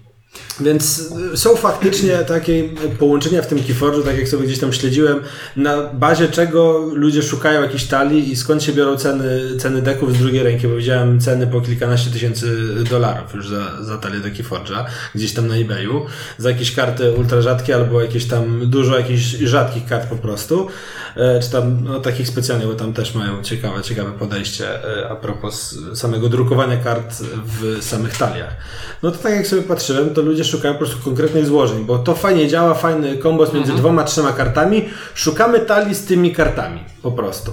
Więc 0.59 1.11
y, 1.33 1.37
są 1.37 1.55
faktycznie 1.55 2.17
takie 2.17 2.69
połączenia 2.99 3.41
w 3.41 3.47
tym 3.47 3.57
Keyforge'u, 3.57 4.03
tak 4.03 4.17
jak 4.17 4.27
sobie 4.27 4.45
gdzieś 4.45 4.59
tam 4.59 4.73
śledziłem, 4.73 5.19
na 5.55 5.83
bazie 5.83 6.27
czego 6.27 6.79
ludzie 6.93 7.23
szukają 7.23 7.61
jakichś 7.61 7.83
talii 7.83 8.31
i 8.31 8.35
skąd 8.35 8.63
się 8.63 8.73
biorą 8.73 8.97
ceny, 8.97 9.57
ceny 9.59 9.81
deków 9.81 10.15
z 10.15 10.19
drugiej 10.19 10.43
ręki, 10.43 10.67
bo 10.67 10.75
widziałem 10.75 11.19
ceny 11.19 11.47
po 11.47 11.61
kilkanaście 11.61 12.11
tysięcy 12.11 12.57
dolarów 12.89 13.33
już 13.33 13.49
za, 13.49 13.83
za 13.83 13.97
talię 13.97 14.19
do 14.19 14.27
Keyforge'a, 14.27 14.85
gdzieś 15.15 15.33
tam 15.33 15.47
na 15.47 15.55
eBayu, 15.55 16.05
za 16.37 16.49
jakieś 16.49 16.75
karty 16.75 17.11
ultra 17.11 17.41
rzadkie 17.41 17.75
albo 17.75 18.01
jakieś 18.01 18.25
tam 18.25 18.69
dużo 18.69 18.97
jakichś 18.97 19.23
rzadkich 19.23 19.85
kart 19.85 20.09
po 20.09 20.15
prostu, 20.15 20.67
e, 21.15 21.39
czy 21.39 21.51
tam 21.51 21.83
no, 21.83 21.99
takich 21.99 22.27
specjalnych, 22.27 22.67
bo 22.67 22.73
tam 22.73 22.93
też 22.93 23.15
mają 23.15 23.43
ciekawe, 23.43 23.81
ciekawe 23.83 24.11
podejście 24.11 24.83
e, 24.99 25.09
a 25.09 25.15
propos 25.15 25.75
samego 25.93 26.29
drukowania 26.29 26.77
kart 26.77 27.15
w 27.45 27.83
samych 27.83 28.17
taliach. 28.17 28.55
No 29.03 29.11
to 29.11 29.17
tak 29.17 29.35
jak 29.35 29.47
sobie 29.47 29.61
patrzyłem, 29.61 30.09
to 30.09 30.21
ludzie 30.21 30.44
szukają 30.45 30.73
po 30.73 30.77
prostu 30.77 31.03
konkretnych 31.03 31.45
złożeń, 31.45 31.85
bo 31.85 31.97
to 31.97 32.15
fajnie 32.15 32.47
działa, 32.47 32.73
fajny 32.73 33.17
kombos 33.17 33.53
między 33.53 33.73
dwoma, 33.73 34.03
trzema 34.03 34.31
kartami. 34.31 34.85
Szukamy 35.13 35.59
talii 35.59 35.95
z 35.95 36.05
tymi 36.05 36.31
kartami, 36.35 36.79
po 37.01 37.11
prostu. 37.11 37.51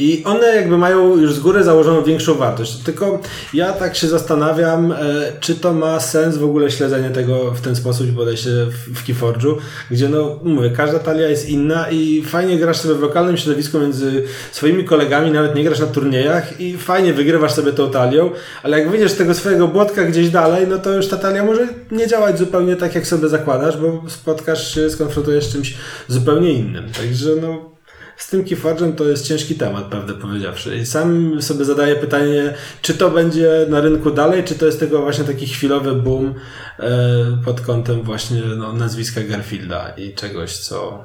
I 0.00 0.24
one 0.24 0.56
jakby 0.56 0.78
mają 0.78 1.16
już 1.16 1.34
z 1.34 1.40
góry 1.40 1.64
założoną 1.64 2.02
większą 2.02 2.34
wartość. 2.34 2.76
Tylko 2.76 3.20
ja 3.54 3.72
tak 3.72 3.96
się 3.96 4.08
zastanawiam, 4.08 4.92
e, 4.92 4.96
czy 5.40 5.54
to 5.54 5.72
ma 5.72 6.00
sens 6.00 6.36
w 6.36 6.44
ogóle 6.44 6.70
śledzenie 6.70 7.10
tego 7.10 7.50
w 7.50 7.60
ten 7.60 7.76
sposób 7.76 8.08
i 8.08 8.12
podejście 8.12 8.50
w, 8.50 8.98
w 8.98 9.06
Keyforge'u, 9.06 9.56
gdzie 9.90 10.08
no 10.08 10.38
mówię, 10.42 10.70
każda 10.70 10.98
talia 10.98 11.28
jest 11.28 11.48
inna 11.48 11.90
i 11.90 12.22
fajnie 12.22 12.58
grasz 12.58 12.76
sobie 12.76 12.94
w 12.94 13.00
lokalnym 13.00 13.36
środowisku 13.36 13.80
między 13.80 14.24
swoimi 14.52 14.84
kolegami, 14.84 15.30
nawet 15.30 15.54
nie 15.54 15.64
grasz 15.64 15.80
na 15.80 15.86
turniejach 15.86 16.60
i 16.60 16.78
fajnie 16.78 17.12
wygrywasz 17.12 17.52
sobie 17.52 17.72
tą 17.72 17.90
talią, 17.90 18.30
ale 18.62 18.78
jak 18.78 18.90
wyjdziesz 18.90 19.12
z 19.12 19.16
tego 19.16 19.34
swojego 19.34 19.68
błotka 19.68 20.04
gdzieś 20.04 20.30
dalej, 20.30 20.66
no 20.68 20.78
to 20.78 20.94
już 20.94 21.08
ta 21.08 21.16
talia 21.16 21.44
może 21.44 21.68
nie 21.90 22.06
działać 22.06 22.38
zupełnie 22.38 22.76
tak, 22.76 22.94
jak 22.94 23.06
sobie 23.06 23.28
zakładasz, 23.28 23.76
bo 23.76 24.02
spotkasz 24.08 24.74
się, 24.74 24.90
skonfrontujesz 24.90 25.44
z 25.44 25.52
czymś 25.52 25.74
zupełnie 26.08 26.52
innym. 26.52 26.84
Także 26.92 27.30
no 27.42 27.79
z 28.20 28.28
tym 28.28 28.44
Keyforge'em 28.44 28.94
to 28.94 29.04
jest 29.04 29.26
ciężki 29.26 29.54
temat, 29.54 29.84
prawdę 29.84 30.14
powiedziawszy. 30.14 30.76
I 30.76 30.86
sam 30.86 31.42
sobie 31.42 31.64
zadaję 31.64 31.96
pytanie, 31.96 32.54
czy 32.82 32.94
to 32.94 33.10
będzie 33.10 33.66
na 33.68 33.80
rynku 33.80 34.10
dalej, 34.10 34.44
czy 34.44 34.54
to 34.54 34.66
jest 34.66 34.78
tylko 34.78 35.02
właśnie 35.02 35.24
taki 35.24 35.46
chwilowy 35.46 35.92
boom 35.92 36.34
e, 36.78 37.38
pod 37.44 37.60
kątem 37.60 38.02
właśnie 38.02 38.40
no, 38.58 38.72
nazwiska 38.72 39.20
Garfielda 39.20 39.88
i 39.88 40.14
czegoś, 40.14 40.56
co 40.56 41.04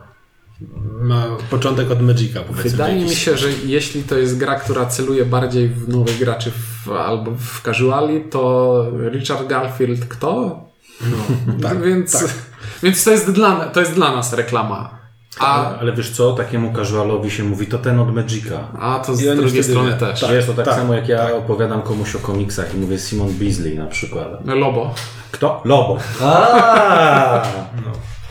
ma 1.02 1.26
początek 1.50 1.92
od 1.92 2.02
Magica. 2.02 2.40
Wydaje 2.52 3.04
mi 3.04 3.16
się, 3.16 3.38
że 3.38 3.48
jeśli 3.66 4.04
to 4.04 4.18
jest 4.18 4.38
gra, 4.38 4.56
która 4.56 4.86
celuje 4.86 5.26
bardziej 5.26 5.70
w 5.70 5.90
nowych 5.90 6.20
graczy 6.20 6.52
w, 6.52 6.92
albo 6.92 7.32
w 7.32 7.62
casuali, 7.62 8.24
to 8.32 8.86
Richard 9.12 9.48
Garfield 9.48 10.06
kto? 10.06 10.62
tak, 11.64 11.82
więc, 11.82 12.12
tak. 12.12 12.34
więc 12.84 13.04
to, 13.04 13.12
jest 13.12 13.32
dla, 13.32 13.66
to 13.66 13.80
jest 13.80 13.94
dla 13.94 14.16
nas 14.16 14.34
reklama. 14.34 15.05
A, 15.40 15.78
Ale 15.80 15.94
wiesz 15.94 16.12
co, 16.12 16.34
takiemu 16.34 16.74
casualowi 16.74 17.32
się 17.32 17.44
mówi, 17.44 17.68
to 17.68 17.78
ten 17.78 18.00
od 18.00 18.16
Magica. 18.16 18.68
a 18.80 19.00
to 19.00 19.16
z 19.16 19.22
I 19.22 19.26
drugiej 19.26 19.48
wtedy- 19.50 19.64
strony 19.64 19.94
też. 19.94 20.22
tak. 20.22 20.32
Wiesz, 20.32 20.46
to 20.46 20.54
tak, 20.54 20.66
tak, 20.66 20.76
samo 20.76 20.94
jak 20.94 21.08
ja 21.08 21.18
tak. 21.18 21.34
opowiadam 21.36 21.82
komuś 21.82 22.16
o 22.16 22.20
komiksach 22.20 22.74
i 22.76 22.78
mówię 22.78 23.00
Simon 23.00 23.34
Beasley 23.34 23.78
na 23.78 23.86
przykład. 23.86 24.28
Lobo. 24.46 24.96
Kto? 25.32 25.62
Lobo. 25.66 25.98
A! 26.22 27.42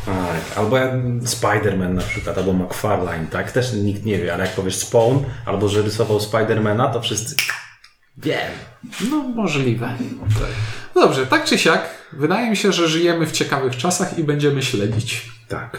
Tak, 0.07 0.59
albo 0.59 0.77
Spider-Man 1.25 1.95
na 1.95 2.03
przykład, 2.03 2.39
albo 2.39 2.53
McFarlane, 2.53 3.27
tak? 3.27 3.53
Też 3.53 3.73
nikt 3.73 4.05
nie 4.05 4.19
wie, 4.19 4.35
ale 4.35 4.45
jak 4.45 4.55
powiesz 4.55 4.77
Spawn, 4.77 5.19
albo 5.47 5.69
że 5.69 5.83
rysował 5.83 6.21
Spidermana, 6.21 6.89
to 6.89 7.01
wszyscy 7.01 7.35
wiem. 8.17 8.51
No, 9.11 9.17
możliwe. 9.23 9.95
No 10.95 11.01
dobrze, 11.01 11.27
tak 11.27 11.45
czy 11.45 11.59
siak, 11.59 11.89
wydaje 12.13 12.51
mi 12.51 12.57
się, 12.57 12.73
że 12.73 12.89
żyjemy 12.89 13.27
w 13.27 13.33
ciekawych 13.33 13.77
czasach 13.77 14.19
i 14.19 14.25
będziemy 14.25 14.63
śledzić. 14.63 15.31
Tak. 15.49 15.79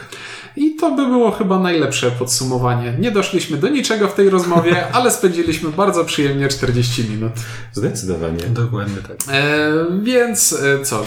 I 0.56 0.74
to 0.76 0.90
by 0.90 1.06
było 1.06 1.30
chyba 1.30 1.58
najlepsze 1.58 2.10
podsumowanie. 2.10 2.94
Nie 2.98 3.10
doszliśmy 3.10 3.56
do 3.56 3.68
niczego 3.68 4.08
w 4.08 4.14
tej 4.14 4.30
rozmowie, 4.30 4.86
ale 4.96 5.10
spędziliśmy 5.10 5.70
bardzo 5.70 6.04
przyjemnie 6.04 6.48
40 6.48 7.04
minut. 7.10 7.32
Zdecydowanie. 7.72 8.38
Dokładnie 8.48 8.96
tak. 9.08 9.16
E, 9.34 9.72
więc 10.02 10.52
e, 10.52 10.84
co? 10.84 11.04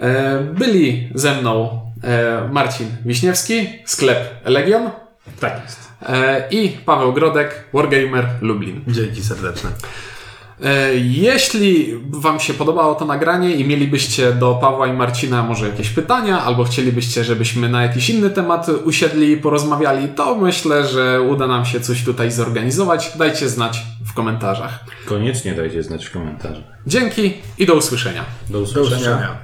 E, 0.00 0.40
byli 0.58 1.10
ze 1.14 1.34
mną 1.40 1.80
e, 2.04 2.48
Marcin 2.52 2.86
Wiśniewski, 3.04 3.68
sklep 3.86 4.18
Legion 4.44 4.90
Tak 5.40 5.60
jest. 5.64 5.78
e, 6.02 6.48
i 6.50 6.68
Paweł 6.68 7.12
Grodek, 7.12 7.64
Wargamer 7.72 8.28
Lublin. 8.40 8.80
Dzięki 8.88 9.22
serdeczne. 9.22 9.70
E, 10.64 10.94
Jeśli 10.96 11.94
Wam 12.10 12.40
się 12.40 12.54
podobało 12.54 12.94
to 12.94 13.04
nagranie 13.04 13.54
i 13.56 13.64
mielibyście 13.64 14.32
do 14.32 14.54
Pawła 14.54 14.86
i 14.86 14.92
Marcina 14.92 15.42
może 15.42 15.68
jakieś 15.68 15.88
pytania, 15.90 16.42
albo 16.44 16.64
chcielibyście, 16.64 17.24
żebyśmy 17.24 17.68
na 17.68 17.82
jakiś 17.82 18.10
inny 18.10 18.30
temat 18.30 18.68
usiedli 18.84 19.30
i 19.32 19.36
porozmawiali, 19.36 20.08
to 20.08 20.34
myślę, 20.34 20.86
że 20.88 21.20
uda 21.22 21.46
nam 21.46 21.64
się 21.64 21.80
coś 21.80 22.04
tutaj 22.04 22.30
zorganizować. 22.30 23.12
Dajcie 23.18 23.48
znać 23.48 23.82
w 24.06 24.12
komentarzach. 24.14 24.84
Koniecznie 25.06 25.52
dajcie 25.54 25.82
znać 25.82 26.06
w 26.06 26.12
komentarzach. 26.12 26.64
Dzięki 26.86 27.34
i 27.58 27.66
do 27.66 27.74
usłyszenia. 27.74 28.24
Do 28.50 28.58
Do 28.58 28.64
usłyszenia. 28.64 28.96
usłyszenia. 28.96 29.36